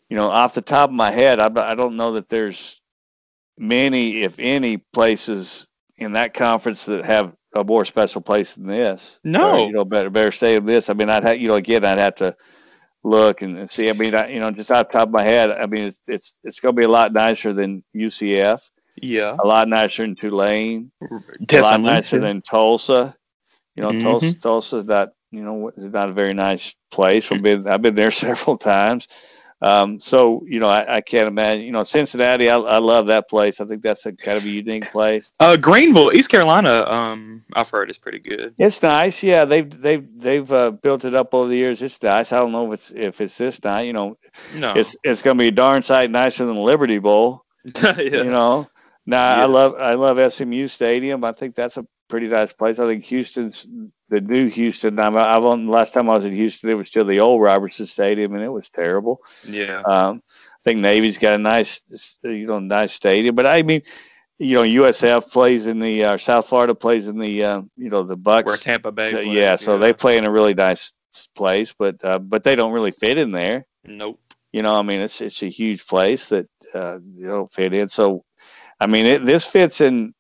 you 0.08 0.16
know, 0.16 0.28
off 0.28 0.54
the 0.54 0.62
top 0.62 0.90
of 0.90 0.94
my 0.94 1.10
head, 1.10 1.40
I, 1.40 1.46
I 1.46 1.74
don't 1.74 1.96
know 1.96 2.12
that 2.12 2.28
there's 2.28 2.80
many, 3.58 4.22
if 4.22 4.38
any, 4.38 4.78
places 4.78 5.66
in 5.96 6.12
that 6.12 6.34
conference 6.34 6.86
that 6.86 7.04
have 7.04 7.34
a 7.54 7.64
more 7.64 7.84
special 7.84 8.20
place 8.20 8.54
than 8.54 8.66
this. 8.66 9.18
No, 9.24 9.52
or, 9.52 9.66
you 9.66 9.72
know, 9.72 9.84
better 9.84 10.10
better 10.10 10.30
stadium 10.30 10.66
than 10.66 10.74
this. 10.74 10.90
I 10.90 10.94
mean, 10.94 11.08
I'd 11.08 11.24
have, 11.24 11.40
you 11.40 11.48
know, 11.48 11.54
again, 11.54 11.84
I'd 11.84 11.98
have 11.98 12.16
to 12.16 12.36
look 13.06 13.42
and, 13.42 13.56
and 13.56 13.70
see. 13.70 13.88
I 13.88 13.92
mean, 13.92 14.14
I, 14.14 14.30
you 14.30 14.40
know, 14.40 14.50
just 14.50 14.70
off 14.70 14.88
the 14.88 14.92
top 14.98 15.08
of 15.08 15.12
my 15.12 15.22
head, 15.22 15.50
I 15.50 15.66
mean, 15.66 15.84
it's 15.84 16.00
it's 16.06 16.34
it's 16.42 16.60
going 16.60 16.74
to 16.74 16.78
be 16.78 16.84
a 16.84 16.88
lot 16.88 17.12
nicer 17.12 17.52
than 17.52 17.84
UCF. 17.94 18.60
Yeah. 19.00 19.36
A 19.38 19.46
lot 19.46 19.68
nicer 19.68 20.02
than 20.02 20.16
Tulane. 20.16 20.90
Definitely. 21.00 21.58
A 21.58 21.62
lot 21.62 21.80
nicer 21.80 22.18
than 22.18 22.42
Tulsa. 22.42 23.16
You 23.74 23.82
know, 23.82 23.90
mm-hmm. 23.90 24.00
Tulsa 24.00 24.34
Tulsa's 24.34 24.84
not 24.84 25.10
you 25.30 25.42
know 25.42 25.68
is 25.68 25.92
not 25.92 26.08
a 26.08 26.12
very 26.12 26.34
nice 26.34 26.74
place. 26.90 27.30
I've 27.30 27.42
been 27.42 27.68
I've 27.68 27.82
been 27.82 27.94
there 27.94 28.10
several 28.26 28.58
times. 28.58 29.06
Um, 29.62 30.00
so 30.00 30.44
you 30.46 30.60
know, 30.60 30.68
I, 30.68 30.96
I, 30.96 31.00
can't 31.00 31.28
imagine. 31.28 31.64
You 31.64 31.72
know, 31.72 31.82
Cincinnati, 31.82 32.50
I, 32.50 32.58
I, 32.58 32.78
love 32.78 33.06
that 33.06 33.26
place. 33.28 33.58
I 33.58 33.64
think 33.64 33.82
that's 33.82 34.04
a 34.04 34.12
kind 34.12 34.36
of 34.36 34.44
a 34.44 34.48
unique 34.48 34.90
place. 34.90 35.30
Uh, 35.40 35.56
Greenville, 35.56 36.12
East 36.12 36.28
Carolina, 36.28 36.84
um, 36.86 37.42
I've 37.54 37.70
heard 37.70 37.90
is 37.90 37.96
pretty 37.96 38.18
good. 38.18 38.54
It's 38.58 38.82
nice. 38.82 39.22
Yeah, 39.22 39.46
they've 39.46 39.68
they've 39.68 40.06
they've 40.14 40.52
uh, 40.52 40.72
built 40.72 41.06
it 41.06 41.14
up 41.14 41.32
over 41.32 41.48
the 41.48 41.56
years. 41.56 41.80
It's 41.80 42.02
nice. 42.02 42.32
I 42.32 42.36
don't 42.36 42.52
know 42.52 42.70
if 42.70 42.78
it's 42.78 42.90
if 42.90 43.20
it's 43.22 43.38
this 43.38 43.64
nice. 43.64 43.86
You 43.86 43.94
know, 43.94 44.18
no, 44.54 44.74
it's 44.74 44.94
it's 45.02 45.22
gonna 45.22 45.38
be 45.38 45.48
a 45.48 45.52
darn 45.52 45.82
sight 45.82 46.10
nicer 46.10 46.44
than 46.44 46.56
Liberty 46.56 46.98
Bowl. 46.98 47.42
yeah. 47.82 47.98
You 47.98 48.24
know. 48.24 48.68
Now 49.06 49.36
yes. 49.36 49.38
I 49.38 49.44
love 49.46 49.74
I 49.76 49.94
love 49.94 50.32
SMU 50.32 50.68
Stadium. 50.68 51.24
I 51.24 51.32
think 51.32 51.54
that's 51.54 51.78
a 51.78 51.86
pretty 52.08 52.28
nice 52.28 52.52
place. 52.52 52.78
I 52.78 52.86
think 52.86 53.04
Houston's 53.04 53.66
the 54.08 54.20
new 54.20 54.48
Houston. 54.48 54.98
I'm, 54.98 55.16
I've 55.16 55.44
on 55.44 55.68
last 55.68 55.94
time 55.94 56.08
I 56.08 56.14
was 56.14 56.24
in 56.24 56.32
Houston, 56.32 56.70
it 56.70 56.74
was 56.74 56.88
still 56.88 57.04
the 57.04 57.20
old 57.20 57.42
Robertson 57.42 57.86
Stadium, 57.86 58.34
and 58.34 58.42
it 58.42 58.48
was 58.48 58.68
terrible. 58.68 59.20
Yeah. 59.48 59.80
Um, 59.80 60.22
I 60.28 60.62
think 60.64 60.80
Navy's 60.80 61.18
got 61.18 61.34
a 61.34 61.38
nice, 61.38 61.80
you 62.22 62.46
know, 62.46 62.58
nice 62.58 62.92
stadium, 62.92 63.34
but 63.34 63.46
I 63.46 63.62
mean, 63.62 63.82
you 64.38 64.54
know, 64.54 64.62
USF 64.62 65.30
plays 65.30 65.66
in 65.66 65.78
the 65.78 66.04
uh, 66.04 66.16
South 66.18 66.48
Florida 66.48 66.74
plays 66.74 67.08
in 67.08 67.18
the, 67.18 67.42
uh, 67.42 67.62
you 67.76 67.88
know, 67.88 68.02
the 68.02 68.16
Bucks. 68.16 68.46
Where 68.46 68.56
Tampa 68.56 68.92
Bay. 68.92 69.10
So, 69.10 69.22
plays, 69.22 69.34
yeah, 69.34 69.56
so 69.56 69.74
yeah. 69.74 69.78
they 69.78 69.92
play 69.92 70.18
in 70.18 70.24
a 70.24 70.30
really 70.30 70.54
nice 70.54 70.92
place, 71.34 71.74
but 71.78 72.04
uh, 72.04 72.18
but 72.18 72.44
they 72.44 72.56
don't 72.56 72.72
really 72.72 72.90
fit 72.90 73.18
in 73.18 73.30
there. 73.30 73.66
Nope. 73.84 74.20
You 74.52 74.62
know, 74.62 74.74
I 74.74 74.82
mean, 74.82 75.00
it's 75.00 75.20
it's 75.20 75.42
a 75.42 75.48
huge 75.48 75.86
place 75.86 76.28
that 76.28 76.48
uh, 76.74 76.98
you 76.98 77.26
don't 77.26 77.52
fit 77.52 77.72
in. 77.72 77.88
So, 77.88 78.24
I 78.78 78.86
mean, 78.86 79.06
it, 79.06 79.24
this 79.24 79.46
fits 79.46 79.80
in 79.80 80.14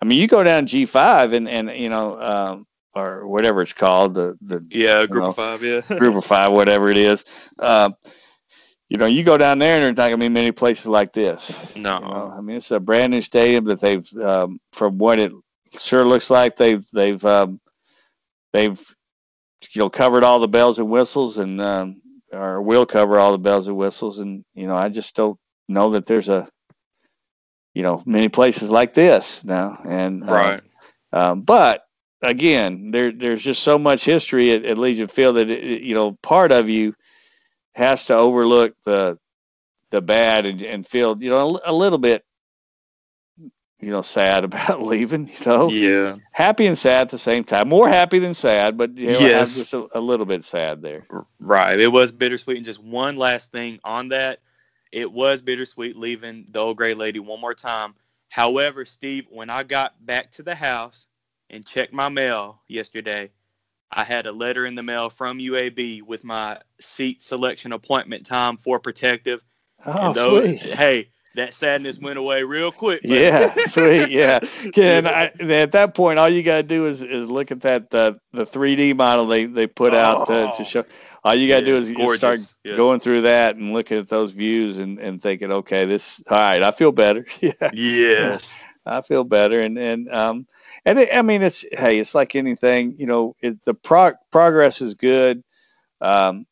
I 0.00 0.04
mean, 0.06 0.20
you 0.20 0.28
go 0.28 0.42
down 0.42 0.66
G5 0.66 1.34
and 1.34 1.48
and 1.48 1.70
you 1.70 1.88
know, 1.88 2.20
um, 2.20 2.66
or 2.94 3.26
whatever 3.26 3.62
it's 3.62 3.72
called, 3.72 4.14
the 4.14 4.36
the 4.40 4.64
yeah, 4.70 5.06
group 5.06 5.22
know, 5.22 5.28
of 5.30 5.36
five, 5.36 5.62
yeah, 5.62 5.80
group 5.98 6.16
of 6.16 6.24
five, 6.24 6.52
whatever 6.52 6.90
it 6.90 6.96
is. 6.96 7.24
Um, 7.58 7.94
you 8.88 8.98
know, 8.98 9.06
you 9.06 9.22
go 9.22 9.38
down 9.38 9.58
there 9.58 9.76
and 9.76 9.84
there's 9.84 9.96
not 9.96 10.10
gonna 10.10 10.18
be 10.18 10.28
many 10.28 10.52
places 10.52 10.86
like 10.86 11.12
this. 11.12 11.50
No, 11.76 11.94
you 11.94 12.00
know? 12.00 12.34
I 12.36 12.40
mean 12.40 12.56
it's 12.56 12.70
a 12.70 12.80
brand 12.80 13.12
new 13.12 13.22
stadium 13.22 13.64
that 13.66 13.80
they've, 13.80 14.12
um, 14.14 14.58
from 14.72 14.98
what 14.98 15.18
it 15.18 15.32
sure 15.78 16.04
looks 16.04 16.30
like, 16.30 16.56
they've 16.56 16.84
they've 16.92 17.24
um, 17.24 17.60
they've 18.52 18.80
you 19.72 19.80
know, 19.80 19.90
covered 19.90 20.24
all 20.24 20.40
the 20.40 20.48
bells 20.48 20.78
and 20.78 20.90
whistles, 20.90 21.38
and 21.38 21.60
um, 21.60 22.00
or 22.32 22.62
will 22.62 22.86
cover 22.86 23.18
all 23.18 23.32
the 23.32 23.38
bells 23.38 23.68
and 23.68 23.76
whistles, 23.76 24.18
and 24.18 24.44
you 24.54 24.66
know, 24.66 24.76
I 24.76 24.88
just 24.88 25.14
don't 25.14 25.38
know 25.68 25.90
that 25.90 26.06
there's 26.06 26.28
a, 26.28 26.48
you 27.74 27.82
know, 27.82 28.02
many 28.04 28.28
places 28.28 28.70
like 28.70 28.94
this 28.94 29.44
now, 29.44 29.80
and 29.84 30.28
uh, 30.28 30.32
right. 30.32 30.60
Um, 31.12 31.42
but 31.42 31.84
again, 32.22 32.90
there 32.90 33.12
there's 33.12 33.42
just 33.42 33.62
so 33.62 33.78
much 33.78 34.04
history 34.04 34.52
at, 34.52 34.64
at 34.64 34.78
Legion 34.78 35.08
Field 35.08 35.36
that 35.36 35.50
it, 35.50 35.82
you 35.82 35.94
know, 35.94 36.12
part 36.22 36.52
of 36.52 36.68
you 36.68 36.94
has 37.74 38.06
to 38.06 38.14
overlook 38.14 38.74
the 38.84 39.18
the 39.90 40.00
bad 40.00 40.46
and, 40.46 40.62
and 40.62 40.86
feel 40.86 41.20
you 41.22 41.30
know 41.30 41.56
a, 41.56 41.70
a 41.70 41.72
little 41.72 41.98
bit 41.98 42.24
you 43.80 43.90
know, 43.90 44.02
sad 44.02 44.44
about 44.44 44.82
leaving, 44.82 45.28
you 45.28 45.46
know. 45.46 45.70
Yeah. 45.70 46.16
Happy 46.32 46.66
and 46.66 46.76
sad 46.76 47.02
at 47.02 47.08
the 47.10 47.18
same 47.18 47.44
time. 47.44 47.68
More 47.68 47.88
happy 47.88 48.18
than 48.18 48.34
sad, 48.34 48.76
but 48.76 48.96
you 48.96 49.12
know, 49.12 49.18
yes. 49.18 49.56
just 49.56 49.74
a, 49.74 49.86
a, 49.94 50.00
little 50.00 50.26
bit 50.26 50.44
sad 50.44 50.82
there. 50.82 51.06
Right. 51.38 51.78
It 51.78 51.88
was 51.88 52.12
bittersweet. 52.12 52.58
And 52.58 52.66
just 52.66 52.82
one 52.82 53.16
last 53.16 53.52
thing 53.52 53.80
on 53.84 54.08
that. 54.08 54.40
It 54.92 55.10
was 55.10 55.42
bittersweet 55.42 55.96
leaving 55.96 56.46
the 56.50 56.60
old 56.60 56.76
gray 56.76 56.94
lady 56.94 57.18
one 57.18 57.40
more 57.40 57.54
time. 57.54 57.94
However, 58.28 58.84
Steve, 58.84 59.26
when 59.30 59.50
I 59.50 59.62
got 59.62 60.04
back 60.04 60.32
to 60.32 60.42
the 60.42 60.54
house 60.54 61.06
and 61.48 61.66
checked 61.66 61.92
my 61.92 62.08
mail 62.08 62.60
yesterday, 62.68 63.30
I 63.90 64.04
had 64.04 64.26
a 64.26 64.32
letter 64.32 64.66
in 64.66 64.74
the 64.76 64.82
mail 64.82 65.10
from 65.10 65.38
UAB 65.38 66.02
with 66.02 66.22
my 66.24 66.60
seat 66.80 67.22
selection 67.22 67.72
appointment 67.72 68.26
time 68.26 68.56
for 68.56 68.78
protective. 68.78 69.42
Oh, 69.84 70.12
those, 70.12 70.60
sweet. 70.60 70.74
Hey, 70.74 71.08
that 71.34 71.54
sadness 71.54 71.98
went 71.98 72.18
away 72.18 72.42
real 72.42 72.72
quick. 72.72 73.02
Yeah, 73.04 73.54
sweet. 73.66 74.10
Yeah. 74.10 74.40
And, 74.76 75.06
I, 75.06 75.32
at 75.40 75.72
that 75.72 75.94
point, 75.94 76.18
all 76.18 76.28
you 76.28 76.42
got 76.42 76.56
to 76.56 76.62
do 76.62 76.86
is, 76.86 77.02
is 77.02 77.28
look 77.28 77.52
at 77.52 77.60
that 77.62 77.94
uh, 77.94 78.14
the 78.32 78.44
3D 78.44 78.96
model 78.96 79.26
they, 79.26 79.44
they 79.44 79.66
put 79.66 79.94
oh, 79.94 79.98
out 79.98 80.26
to, 80.26 80.52
to, 80.56 80.64
show. 80.64 80.84
All 81.22 81.34
you 81.34 81.48
got 81.48 81.60
to 81.60 81.66
do 81.66 81.76
is 81.76 82.18
start 82.18 82.38
yes. 82.64 82.76
going 82.76 82.98
through 82.98 83.22
that 83.22 83.56
and 83.56 83.72
looking 83.72 83.98
at 83.98 84.08
those 84.08 84.32
views 84.32 84.78
and, 84.78 84.98
and 84.98 85.22
thinking, 85.22 85.52
okay, 85.52 85.84
this 85.84 86.22
all 86.28 86.36
right. 86.36 86.62
I 86.62 86.72
feel 86.72 86.92
better. 86.92 87.26
yeah. 87.40 87.70
Yes. 87.72 88.60
I 88.84 89.02
feel 89.02 89.24
better. 89.24 89.60
And 89.60 89.78
and 89.78 90.10
um 90.10 90.46
and 90.84 90.98
it, 90.98 91.10
I 91.14 91.22
mean 91.22 91.42
it's 91.42 91.64
hey 91.70 91.98
it's 91.98 92.14
like 92.14 92.34
anything 92.34 92.96
you 92.98 93.06
know 93.06 93.36
it, 93.40 93.62
the 93.64 93.74
pro- 93.74 94.14
progress 94.32 94.80
is 94.80 94.94
good, 94.94 95.44
um, 96.00 96.46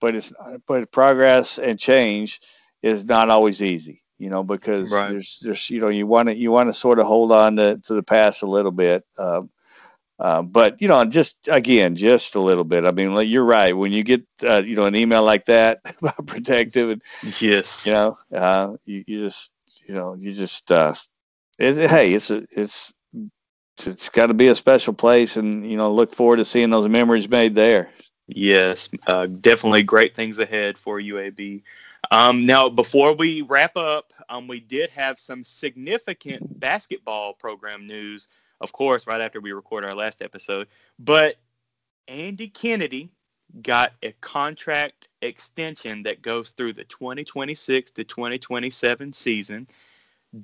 but 0.00 0.14
it's 0.14 0.32
but 0.66 0.90
progress 0.90 1.58
and 1.58 1.78
change 1.78 2.40
is 2.82 3.04
not 3.04 3.28
always 3.28 3.62
easy 3.62 4.03
you 4.24 4.30
know, 4.30 4.42
because 4.42 4.90
right. 4.90 5.10
there's 5.10 5.38
there's 5.42 5.68
you 5.68 5.80
know 5.80 5.88
you 5.88 6.06
want 6.06 6.30
to 6.30 6.34
you 6.34 6.50
want 6.50 6.70
to 6.70 6.72
sort 6.72 6.98
of 6.98 7.04
hold 7.04 7.30
on 7.30 7.56
to, 7.56 7.78
to 7.84 7.92
the 7.92 8.02
past 8.02 8.42
a 8.42 8.46
little 8.46 8.70
bit. 8.70 9.04
Um, 9.18 9.50
uh, 10.18 10.40
but 10.40 10.80
you 10.80 10.88
know, 10.88 11.04
just 11.04 11.36
again, 11.46 11.94
just 11.94 12.34
a 12.34 12.40
little 12.40 12.64
bit. 12.64 12.86
I 12.86 12.90
mean, 12.92 13.14
like, 13.14 13.28
you're 13.28 13.44
right. 13.44 13.76
When 13.76 13.92
you 13.92 14.02
get 14.02 14.24
uh, 14.42 14.62
you 14.64 14.76
know 14.76 14.86
an 14.86 14.96
email 14.96 15.22
like 15.22 15.44
that 15.46 15.80
about 15.98 16.26
protective, 16.26 16.88
and 16.88 17.02
yes, 17.42 17.84
you 17.84 17.92
know, 17.92 18.16
uh, 18.32 18.76
you, 18.86 19.04
you 19.06 19.18
just 19.18 19.50
you 19.86 19.94
know 19.94 20.14
you 20.14 20.32
just 20.32 20.72
uh, 20.72 20.94
it, 21.58 21.90
hey, 21.90 22.14
it's 22.14 22.30
a 22.30 22.46
it's 22.50 22.94
it's 23.84 24.08
got 24.08 24.28
to 24.28 24.34
be 24.34 24.48
a 24.48 24.54
special 24.54 24.94
place, 24.94 25.36
and 25.36 25.70
you 25.70 25.76
know, 25.76 25.92
look 25.92 26.14
forward 26.14 26.36
to 26.36 26.46
seeing 26.46 26.70
those 26.70 26.88
memories 26.88 27.28
made 27.28 27.54
there. 27.54 27.90
Yes, 28.26 28.88
uh, 29.06 29.26
definitely 29.26 29.82
great 29.82 30.14
things 30.14 30.38
ahead 30.38 30.78
for 30.78 30.98
UAB. 30.98 31.62
Um, 32.10 32.44
now, 32.44 32.68
before 32.68 33.14
we 33.14 33.42
wrap 33.42 33.76
up, 33.76 34.12
um, 34.28 34.48
we 34.48 34.60
did 34.60 34.90
have 34.90 35.18
some 35.18 35.44
significant 35.44 36.58
basketball 36.60 37.34
program 37.34 37.86
news, 37.86 38.28
of 38.60 38.72
course, 38.72 39.06
right 39.06 39.20
after 39.20 39.40
we 39.40 39.52
recorded 39.52 39.88
our 39.88 39.96
last 39.96 40.22
episode. 40.22 40.68
But 40.98 41.36
Andy 42.08 42.48
Kennedy 42.48 43.10
got 43.62 43.92
a 44.02 44.12
contract 44.20 45.08
extension 45.22 46.04
that 46.04 46.22
goes 46.22 46.50
through 46.50 46.72
the 46.72 46.84
2026 46.84 47.92
to 47.92 48.04
2027 48.04 49.12
season. 49.12 49.68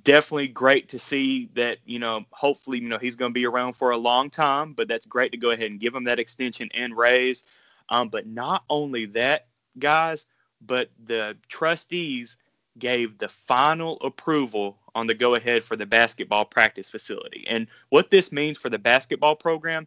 Definitely 0.04 0.48
great 0.48 0.90
to 0.90 0.98
see 0.98 1.48
that, 1.54 1.78
you 1.84 1.98
know, 1.98 2.24
hopefully, 2.30 2.78
you 2.78 2.88
know, 2.88 2.98
he's 2.98 3.16
going 3.16 3.32
to 3.32 3.34
be 3.34 3.46
around 3.46 3.72
for 3.72 3.90
a 3.90 3.96
long 3.96 4.30
time, 4.30 4.74
but 4.74 4.86
that's 4.86 5.06
great 5.06 5.32
to 5.32 5.38
go 5.38 5.50
ahead 5.50 5.70
and 5.70 5.80
give 5.80 5.94
him 5.94 6.04
that 6.04 6.20
extension 6.20 6.70
and 6.72 6.96
raise. 6.96 7.44
Um, 7.88 8.08
but 8.08 8.26
not 8.26 8.62
only 8.70 9.06
that, 9.06 9.48
guys, 9.78 10.26
but 10.60 10.90
the 11.04 11.36
trustees 11.48 12.36
gave 12.80 13.18
the 13.18 13.28
final 13.28 13.98
approval 14.00 14.78
on 14.94 15.06
the 15.06 15.14
go 15.14 15.34
ahead 15.36 15.62
for 15.62 15.76
the 15.76 15.86
basketball 15.86 16.44
practice 16.44 16.88
facility. 16.88 17.46
And 17.48 17.68
what 17.90 18.10
this 18.10 18.32
means 18.32 18.58
for 18.58 18.68
the 18.68 18.78
basketball 18.78 19.36
program, 19.36 19.86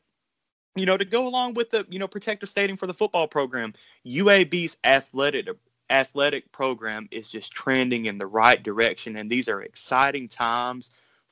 you 0.75 0.85
know, 0.85 0.95
to 0.95 1.05
go 1.05 1.27
along 1.27 1.55
with 1.55 1.71
the, 1.71 1.85
you 1.89 1.99
know, 1.99 2.07
protective 2.07 2.49
stadium 2.49 2.77
for 2.77 2.87
the 2.87 2.93
football 2.93 3.27
program, 3.27 3.73
UAB's 4.05 4.77
athletic 4.83 5.47
athletic 5.89 6.51
program 6.53 7.09
is 7.11 7.29
just 7.29 7.51
trending 7.51 8.05
in 8.05 8.17
the 8.17 8.25
right 8.25 8.63
direction 8.63 9.17
and 9.17 9.29
these 9.29 9.49
are 9.49 9.61
exciting 9.61 10.29
times 10.29 10.91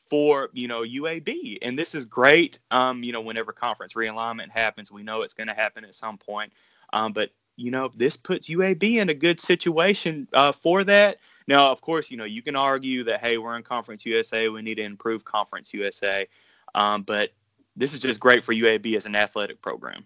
for 0.09 0.49
you 0.51 0.67
know 0.67 0.81
UAB 0.81 1.59
and 1.61 1.79
this 1.79 1.95
is 1.95 2.03
great 2.03 2.59
um 2.69 3.01
you 3.01 3.13
know 3.13 3.21
whenever 3.21 3.53
conference 3.53 3.93
realignment 3.93 4.49
happens 4.49 4.91
we 4.91 5.03
know 5.03 5.21
it's 5.21 5.33
going 5.33 5.47
to 5.47 5.53
happen 5.53 5.85
at 5.85 5.95
some 5.95 6.17
point 6.17 6.51
um 6.91 7.13
but 7.13 7.31
you 7.61 7.71
know, 7.71 7.91
this 7.95 8.17
puts 8.17 8.49
UAB 8.49 8.95
in 8.95 9.09
a 9.09 9.13
good 9.13 9.39
situation 9.39 10.27
uh, 10.33 10.51
for 10.51 10.83
that. 10.83 11.17
Now, 11.47 11.71
of 11.71 11.81
course, 11.81 12.11
you 12.11 12.17
know, 12.17 12.23
you 12.23 12.41
can 12.41 12.55
argue 12.55 13.03
that, 13.05 13.19
hey, 13.19 13.37
we're 13.37 13.55
in 13.55 13.63
Conference 13.63 14.05
USA, 14.05 14.49
we 14.49 14.61
need 14.61 14.75
to 14.75 14.83
improve 14.83 15.25
Conference 15.25 15.73
USA. 15.73 16.27
Um, 16.73 17.03
but 17.03 17.31
this 17.75 17.93
is 17.93 17.99
just 17.99 18.19
great 18.19 18.43
for 18.43 18.53
UAB 18.53 18.95
as 18.95 19.05
an 19.05 19.15
athletic 19.15 19.61
program. 19.61 20.05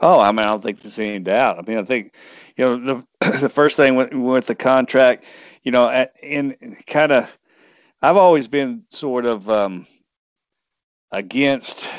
Oh, 0.00 0.20
I 0.20 0.30
mean, 0.32 0.40
I 0.40 0.46
don't 0.46 0.62
think 0.62 0.80
there's 0.80 0.98
any 0.98 1.18
doubt. 1.18 1.58
I 1.58 1.62
mean, 1.62 1.78
I 1.78 1.82
think, 1.82 2.14
you 2.56 2.64
know, 2.64 2.76
the 2.76 3.06
the 3.40 3.48
first 3.48 3.76
thing 3.76 3.96
with, 3.96 4.12
with 4.12 4.46
the 4.46 4.54
contract, 4.54 5.24
you 5.62 5.72
know, 5.72 6.06
in 6.22 6.76
kind 6.86 7.12
of, 7.12 7.38
I've 8.00 8.16
always 8.16 8.48
been 8.48 8.84
sort 8.90 9.26
of 9.26 9.50
um, 9.50 9.86
against, 11.10 11.90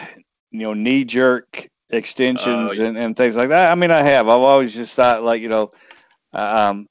you 0.51 0.61
know, 0.61 0.73
knee 0.73 1.03
jerk 1.03 1.69
extensions 1.89 2.79
uh, 2.79 2.83
and, 2.83 2.97
and 2.97 3.17
things 3.17 3.35
like 3.35 3.49
that. 3.49 3.71
I 3.71 3.75
mean, 3.75 3.91
I 3.91 4.01
have. 4.01 4.27
I've 4.27 4.41
always 4.41 4.75
just 4.75 4.95
thought 4.95 5.23
like 5.23 5.41
you 5.41 5.49
know, 5.49 5.71
um, 6.33 6.87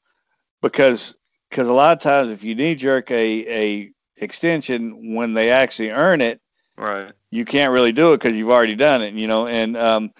because 0.60 1.16
because 1.48 1.68
a 1.68 1.72
lot 1.72 1.96
of 1.96 2.02
times 2.02 2.30
if 2.30 2.44
you 2.44 2.54
knee 2.54 2.74
jerk 2.74 3.10
a 3.10 3.48
a 3.48 3.92
extension 4.16 5.14
when 5.14 5.34
they 5.34 5.50
actually 5.50 5.90
earn 5.90 6.20
it, 6.20 6.40
right, 6.76 7.12
you 7.30 7.44
can't 7.44 7.72
really 7.72 7.92
do 7.92 8.12
it 8.12 8.18
because 8.18 8.36
you've 8.36 8.50
already 8.50 8.76
done 8.76 9.02
it. 9.02 9.14
You 9.14 9.26
know, 9.26 9.46
and 9.46 9.76
um, 9.76 10.12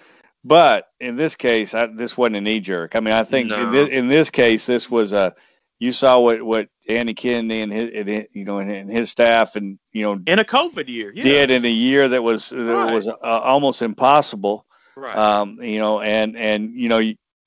but 0.43 0.87
in 0.99 1.15
this 1.15 1.35
case, 1.35 1.73
I, 1.73 1.87
this 1.87 2.17
wasn't 2.17 2.37
a 2.37 2.41
knee 2.41 2.59
jerk. 2.59 2.95
I 2.95 2.99
mean, 2.99 3.13
I 3.13 3.23
think 3.23 3.49
no. 3.49 3.63
in, 3.63 3.71
this, 3.71 3.89
in 3.89 4.07
this 4.07 4.29
case, 4.29 4.65
this 4.65 4.89
was 4.89 5.13
a 5.13 5.35
you 5.79 5.91
saw 5.91 6.19
what 6.19 6.41
what 6.41 6.67
Andy 6.87 7.13
Kennedy 7.13 7.61
and 7.61 7.71
his, 7.71 7.89
and, 7.93 8.27
you 8.33 8.45
know 8.45 8.59
and 8.59 8.91
his 8.91 9.09
staff 9.09 9.55
and 9.55 9.79
you 9.93 10.03
know 10.03 10.21
in 10.27 10.39
a 10.39 10.43
COVID 10.43 10.87
year 10.87 11.11
did 11.11 11.51
in 11.51 11.63
a 11.63 11.71
year 11.71 12.09
that 12.09 12.21
was 12.21 12.49
that 12.49 12.57
right. 12.57 12.93
was 12.93 13.07
uh, 13.07 13.15
almost 13.21 13.81
impossible. 13.81 14.65
Right. 14.95 15.15
Um, 15.15 15.61
you 15.61 15.79
know, 15.79 16.01
and 16.01 16.35
and 16.35 16.73
you 16.73 16.89
know, 16.89 17.01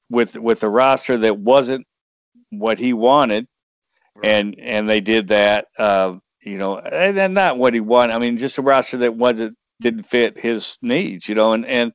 with 0.09 0.37
with 0.39 0.61
the 0.61 0.71
roster 0.71 1.19
that 1.19 1.39
wasn't 1.39 1.87
what 2.51 2.79
he 2.79 2.95
wanted, 2.95 3.47
right. 4.17 4.27
and 4.27 4.59
and 4.59 4.89
they 4.89 5.01
did 5.01 5.29
that. 5.29 5.67
Uh, 5.79 6.17
you 6.41 6.59
know, 6.59 6.79
and, 6.79 7.19
and 7.19 7.35
not 7.35 7.57
what 7.57 7.75
he 7.75 7.81
wanted. 7.81 8.15
I 8.15 8.19
mean, 8.19 8.37
just 8.37 8.59
a 8.59 8.63
roster 8.63 8.99
that 8.99 9.15
wasn't 9.15 9.57
didn't 9.81 10.05
fit 10.05 10.39
his 10.39 10.77
needs. 10.83 11.29
You 11.29 11.35
know, 11.35 11.53
and 11.53 11.65
and 11.65 11.93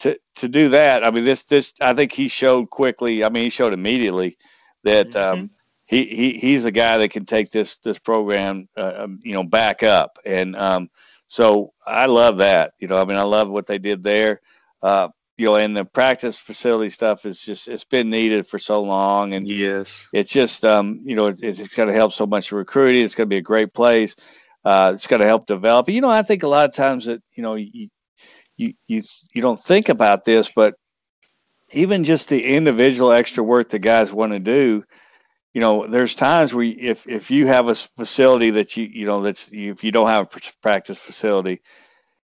to 0.00 0.18
to 0.36 0.48
do 0.48 0.70
that, 0.70 1.04
I 1.04 1.10
mean, 1.10 1.24
this 1.24 1.44
this 1.44 1.74
I 1.80 1.94
think 1.94 2.12
he 2.12 2.28
showed 2.28 2.70
quickly. 2.70 3.24
I 3.24 3.28
mean, 3.28 3.44
he 3.44 3.50
showed 3.50 3.72
immediately 3.72 4.36
that. 4.84 5.10
Mm-hmm. 5.10 5.40
Um, 5.40 5.50
he, 5.84 6.06
he 6.06 6.32
he's 6.38 6.64
a 6.64 6.70
guy 6.70 6.98
that 6.98 7.10
can 7.10 7.26
take 7.26 7.50
this 7.50 7.76
this 7.78 7.98
program 7.98 8.66
uh, 8.78 8.94
um, 8.98 9.20
you 9.22 9.34
know 9.34 9.42
back 9.42 9.82
up 9.82 10.18
and 10.24 10.56
um, 10.56 10.88
so 11.26 11.74
I 11.86 12.06
love 12.06 12.38
that 12.38 12.72
you 12.78 12.88
know 12.88 12.96
I 12.96 13.04
mean 13.04 13.18
I 13.18 13.24
love 13.24 13.50
what 13.50 13.66
they 13.66 13.78
did 13.78 14.02
there 14.02 14.40
uh, 14.80 15.08
you 15.42 15.48
know, 15.48 15.56
and 15.56 15.76
the 15.76 15.84
practice 15.84 16.36
facility 16.36 16.88
stuff 16.88 17.26
is 17.26 17.40
just 17.40 17.66
it's 17.66 17.84
been 17.84 18.10
needed 18.10 18.46
for 18.46 18.60
so 18.60 18.82
long, 18.82 19.34
and 19.34 19.48
yes, 19.48 20.08
it's 20.12 20.32
just 20.32 20.64
um, 20.64 21.00
you 21.04 21.16
know, 21.16 21.26
it's, 21.26 21.42
it's 21.42 21.74
going 21.74 21.88
to 21.88 21.94
help 21.94 22.12
so 22.12 22.26
much 22.26 22.52
recruiting. 22.52 23.02
It's 23.02 23.16
going 23.16 23.28
to 23.28 23.34
be 23.34 23.38
a 23.38 23.42
great 23.42 23.74
place. 23.74 24.14
Uh, 24.64 24.92
it's 24.94 25.08
going 25.08 25.20
to 25.20 25.26
help 25.26 25.46
develop. 25.46 25.88
You 25.88 26.00
know, 26.00 26.10
I 26.10 26.22
think 26.22 26.44
a 26.44 26.48
lot 26.48 26.68
of 26.68 26.76
times 26.76 27.06
that 27.06 27.22
you 27.34 27.42
know 27.42 27.56
you 27.56 27.88
you 28.56 28.74
you, 28.86 29.02
you 29.34 29.42
don't 29.42 29.58
think 29.58 29.88
about 29.88 30.24
this, 30.24 30.48
but 30.48 30.76
even 31.72 32.04
just 32.04 32.28
the 32.28 32.54
individual 32.54 33.10
extra 33.10 33.42
work 33.42 33.68
the 33.68 33.80
guys 33.80 34.12
want 34.12 34.32
to 34.32 34.38
do 34.38 34.84
you 35.54 35.60
know, 35.60 35.86
there's 35.86 36.14
times 36.14 36.54
where 36.54 36.64
if 36.64 37.06
if 37.06 37.30
you 37.30 37.46
have 37.46 37.68
a 37.68 37.74
facility 37.74 38.50
that 38.52 38.76
you 38.76 38.84
you 38.84 39.06
know 39.06 39.20
that's 39.20 39.50
if 39.52 39.84
you 39.84 39.92
don't 39.92 40.08
have 40.08 40.28
a 40.34 40.40
practice 40.62 40.98
facility, 40.98 41.60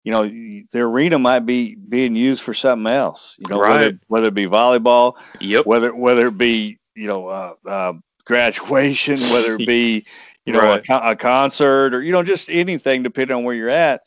you 0.03 0.11
know, 0.11 0.23
the 0.25 0.81
arena 0.81 1.17
might 1.17 1.45
be 1.45 1.75
being 1.75 2.15
used 2.15 2.43
for 2.43 2.53
something 2.53 2.91
else. 2.91 3.37
You 3.39 3.47
know, 3.49 3.59
right. 3.59 3.71
whether 3.71 3.99
whether 4.07 4.27
it 4.27 4.33
be 4.33 4.47
volleyball, 4.47 5.17
yep. 5.39 5.65
whether 5.65 5.95
whether 5.95 6.27
it 6.27 6.37
be 6.37 6.79
you 6.93 7.07
know 7.07 7.27
uh, 7.27 7.53
uh, 7.65 7.93
graduation, 8.25 9.19
whether 9.19 9.55
it 9.55 9.65
be 9.65 10.05
you 10.45 10.53
know 10.53 10.59
right. 10.59 10.87
a, 10.89 11.11
a, 11.11 11.15
concert 11.15 11.93
or 11.93 12.01
you 12.01 12.11
know 12.11 12.23
just 12.23 12.49
anything 12.49 13.03
depending 13.03 13.37
on 13.37 13.43
where 13.43 13.55
you're 13.55 13.69
at. 13.69 14.01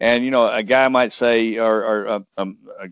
And 0.00 0.24
you 0.24 0.30
know, 0.30 0.48
a 0.48 0.64
guy 0.64 0.88
might 0.88 1.12
say, 1.12 1.58
or, 1.58 1.84
or 1.84 2.08
uh, 2.08 2.20
um, 2.36 2.58
uh, 2.80 2.88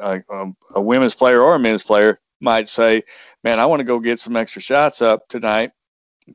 a, 0.00 0.22
a, 0.28 0.52
a 0.74 0.80
women's 0.80 1.14
player 1.14 1.40
or 1.40 1.54
a 1.54 1.58
men's 1.58 1.82
player 1.82 2.20
might 2.40 2.68
say, 2.68 3.04
"Man, 3.42 3.60
I 3.60 3.66
want 3.66 3.80
to 3.80 3.84
go 3.84 4.00
get 4.00 4.20
some 4.20 4.36
extra 4.36 4.60
shots 4.60 5.00
up 5.00 5.28
tonight, 5.28 5.72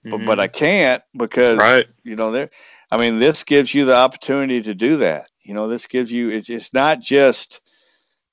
but 0.03 0.14
mm-hmm. 0.14 0.26
but 0.26 0.39
I 0.39 0.47
can't 0.47 1.03
because 1.16 1.57
right. 1.57 1.86
you 2.03 2.16
know 2.16 2.32
there. 2.32 2.49
I 2.91 2.97
mean, 2.97 3.19
this 3.19 3.43
gives 3.43 3.73
you 3.73 3.85
the 3.85 3.95
opportunity 3.95 4.61
to 4.63 4.75
do 4.75 4.97
that. 4.97 5.27
You 5.43 5.53
know, 5.53 5.67
this 5.67 5.87
gives 5.87 6.11
you. 6.11 6.29
It's, 6.29 6.49
it's 6.49 6.73
not 6.73 6.99
just 6.99 7.61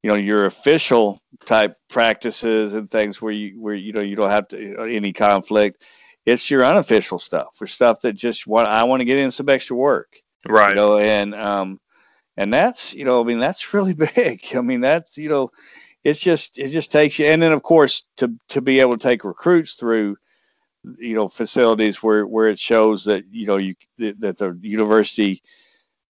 you 0.02 0.10
know 0.10 0.16
your 0.16 0.46
official 0.46 1.20
type 1.44 1.76
practices 1.88 2.74
and 2.74 2.90
things 2.90 3.20
where 3.20 3.32
you 3.32 3.60
where 3.60 3.74
you 3.74 3.92
know 3.92 4.00
you 4.00 4.16
don't 4.16 4.30
have 4.30 4.48
to 4.48 4.82
any 4.82 5.12
conflict. 5.12 5.84
It's 6.26 6.50
your 6.50 6.64
unofficial 6.64 7.18
stuff, 7.18 7.48
for 7.54 7.66
stuff 7.66 8.00
that 8.00 8.12
just 8.14 8.46
want 8.46 8.68
I 8.68 8.84
want 8.84 9.00
to 9.00 9.06
get 9.06 9.18
in 9.18 9.30
some 9.30 9.48
extra 9.48 9.76
work, 9.76 10.20
right? 10.46 10.70
You 10.70 10.74
know, 10.74 10.98
and 10.98 11.34
um, 11.34 11.80
and 12.36 12.52
that's 12.52 12.94
you 12.94 13.04
know, 13.04 13.20
I 13.20 13.24
mean, 13.24 13.38
that's 13.38 13.72
really 13.72 13.94
big. 14.14 14.42
I 14.54 14.60
mean, 14.60 14.80
that's 14.80 15.16
you 15.18 15.28
know, 15.28 15.50
it's 16.04 16.20
just 16.20 16.58
it 16.58 16.68
just 16.68 16.92
takes 16.92 17.18
you, 17.18 17.26
and 17.26 17.40
then 17.40 17.52
of 17.52 17.62
course 17.62 18.02
to 18.18 18.34
to 18.50 18.60
be 18.60 18.80
able 18.80 18.98
to 18.98 19.02
take 19.02 19.24
recruits 19.24 19.74
through 19.74 20.16
you 20.98 21.14
know 21.14 21.28
facilities 21.28 22.02
where 22.02 22.26
where 22.26 22.48
it 22.48 22.58
shows 22.58 23.04
that 23.04 23.24
you 23.30 23.46
know 23.46 23.56
you 23.56 23.74
that 23.98 24.38
the 24.38 24.58
university 24.62 25.42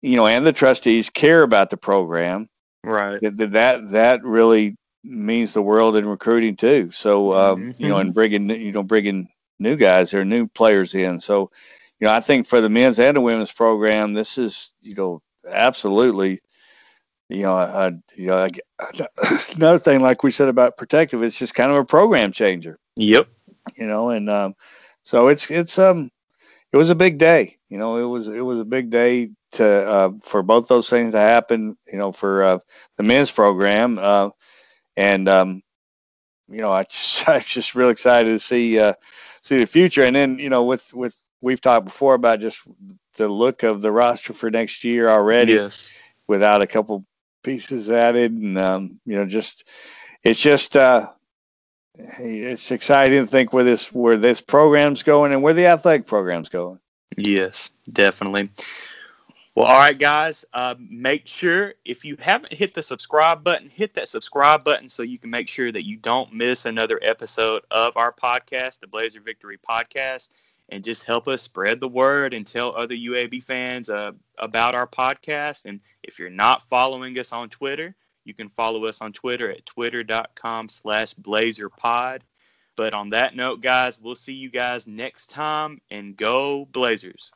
you 0.03 0.17
know 0.17 0.27
and 0.27 0.47
the 0.47 0.53
trustees 0.53 1.11
care 1.11 1.43
about 1.43 1.71
the 1.71 1.77
program 1.77 2.49
right 2.85 3.21
that 3.23 3.53
that, 3.53 3.91
that 3.91 4.25
really 4.25 4.77
means 5.03 5.55
the 5.55 5.63
world 5.63 5.97
in 5.97 6.07
recruiting 6.07 6.57
too 6.57 6.91
so 6.91 7.33
um, 7.33 7.61
mm-hmm. 7.61 7.83
you 7.83 7.89
know 7.89 7.99
and 7.99 8.15
bringing 8.15 8.51
you 8.51 8.73
know 8.73 8.83
bringing 8.83 9.29
new 9.59 9.77
guys 9.77 10.15
or 10.15 10.25
new 10.25 10.47
players 10.47 10.95
in 10.95 11.21
so 11.21 11.51
you 11.99 12.07
know 12.07 12.13
i 12.13 12.21
think 12.21 12.47
for 12.47 12.61
the 12.61 12.69
men's 12.69 12.99
and 12.99 13.17
the 13.17 13.21
women's 13.21 13.53
program 13.53 14.15
this 14.15 14.39
is 14.39 14.73
you 14.81 14.95
know 14.95 15.21
absolutely 15.49 16.41
you 17.31 17.43
know, 17.43 17.57
uh, 17.57 17.93
you 18.17 18.27
know, 18.27 18.49
another 19.57 19.79
thing 19.79 20.01
like 20.01 20.23
we 20.25 20.33
said 20.33 20.49
about 20.49 20.77
protective, 20.77 21.23
it's 21.23 21.39
just 21.39 21.55
kind 21.55 21.71
of 21.71 21.77
a 21.79 21.85
program 21.85 22.33
changer. 22.33 22.77
Yep. 22.97 23.29
You 23.77 23.87
know, 23.87 24.11
and 24.11 24.29
um, 24.29 24.55
so 25.03 25.29
it's 25.29 25.51
it's 25.51 25.79
um, 25.79 26.11
it 26.73 26.77
was 26.77 26.91
a 26.91 26.95
big 26.95 27.19
day. 27.19 27.57
You 27.69 27.79
know, 27.79 27.97
it 27.97 28.05
was 28.05 28.29
it 28.29 28.41
was 28.41 28.61
a 28.61 28.65
big 28.65 28.91
day 28.91 29.31
to 29.53 29.67
uh, 29.67 30.11
for 30.23 30.43
both 30.43 30.69
those 30.69 30.89
things 30.89 31.13
to 31.13 31.19
happen. 31.19 31.77
You 31.91 31.99
know, 31.99 32.13
for 32.13 32.43
uh, 32.43 32.59
the 32.97 33.03
men's 33.03 33.31
program, 33.31 33.99
uh, 33.99 34.31
and 34.97 35.29
um, 35.29 35.63
you 36.49 36.61
know, 36.61 36.71
I 36.71 36.85
just 36.91 37.29
I'm 37.29 37.41
just 37.41 37.75
real 37.75 37.91
excited 37.91 38.31
to 38.31 38.39
see 38.39 38.79
uh, 38.79 38.95
see 39.43 39.59
the 39.59 39.67
future. 39.67 40.05
And 40.05 40.15
then 40.15 40.39
you 40.39 40.51
know, 40.51 40.65
with 40.65 40.93
with 40.95 41.15
we've 41.41 41.61
talked 41.61 41.87
before 41.87 42.15
about 42.15 42.41
just 42.41 42.61
the 43.17 43.29
look 43.29 43.63
of 43.63 43.83
the 43.83 43.93
roster 43.93 44.33
for 44.33 44.51
next 44.51 44.85
year 44.85 45.09
already. 45.09 45.55
Yes. 45.55 45.89
Without 46.27 46.63
a 46.63 46.67
couple 46.69 47.05
pieces 47.43 47.91
added, 47.91 48.31
and 48.31 48.57
um, 48.57 49.01
you 49.05 49.17
know, 49.17 49.27
just 49.27 49.67
it's 50.23 50.41
just 50.41 50.77
uh, 50.77 51.11
it's 52.19 52.71
exciting 52.71 53.21
to 53.21 53.27
think 53.27 53.53
where 53.53 53.65
this 53.65 53.93
where 53.93 54.17
this 54.17 54.41
program's 54.41 55.03
going 55.03 55.33
and 55.33 55.43
where 55.43 55.55
the 55.55 55.67
athletic 55.67 56.07
program's 56.07 56.49
going. 56.49 56.81
Yes, 57.17 57.71
definitely. 57.91 58.51
Well, 59.55 59.67
all 59.67 59.79
right, 59.79 59.99
guys. 59.99 60.45
Uh, 60.53 60.77
make 60.79 61.27
sure 61.27 61.75
if 61.85 62.05
you 62.05 62.17
haven't 62.19 62.53
hit 62.53 62.73
the 62.73 62.83
subscribe 62.83 63.43
button, 63.43 63.69
hit 63.69 63.95
that 63.95 64.09
subscribe 64.09 64.65
button 64.65 64.89
so 64.89 65.03
you 65.03 65.19
can 65.19 65.31
make 65.31 65.49
sure 65.49 65.71
that 65.71 65.85
you 65.85 65.97
don't 65.97 66.33
miss 66.33 66.67
another 66.67 66.99
episode 67.03 67.63
of 67.71 67.97
our 67.97 68.13
podcast, 68.13 68.81
the 68.81 68.87
Blazer 68.87 69.21
Victory 69.21 69.59
Podcast 69.59 70.29
and 70.71 70.85
just 70.85 71.05
help 71.05 71.29
us 71.29 71.43
spread 71.43 71.81
the 71.81 71.89
word 71.89 72.33
and 72.33 72.47
tell 72.47 72.75
other 72.75 72.95
UAB 72.95 73.43
fans 73.43 73.91
uh, 73.91 74.13
about 74.39 74.75
our 74.75 74.87
podcast. 74.87 75.65
And 75.65 75.81
if 76.03 76.19
you're 76.19 76.31
not 76.31 76.63
following 76.69 77.19
us 77.19 77.33
on 77.33 77.51
Twitter, 77.51 77.95
you 78.31 78.35
can 78.35 78.49
follow 78.49 78.85
us 78.85 79.01
on 79.01 79.13
Twitter 79.13 79.51
at 79.51 79.67
twitter.com 79.67 80.69
slash 80.69 81.15
blazerpod. 81.15 82.21
But 82.77 82.95
on 82.95 83.09
that 83.09 83.35
note, 83.35 83.61
guys, 83.61 84.01
we'll 84.01 84.15
see 84.15 84.35
you 84.35 84.51
guys 84.51 84.87
next 84.87 85.31
time 85.31 85.81
and 85.91 86.17
go 86.17 86.65
Blazers. 86.71 87.33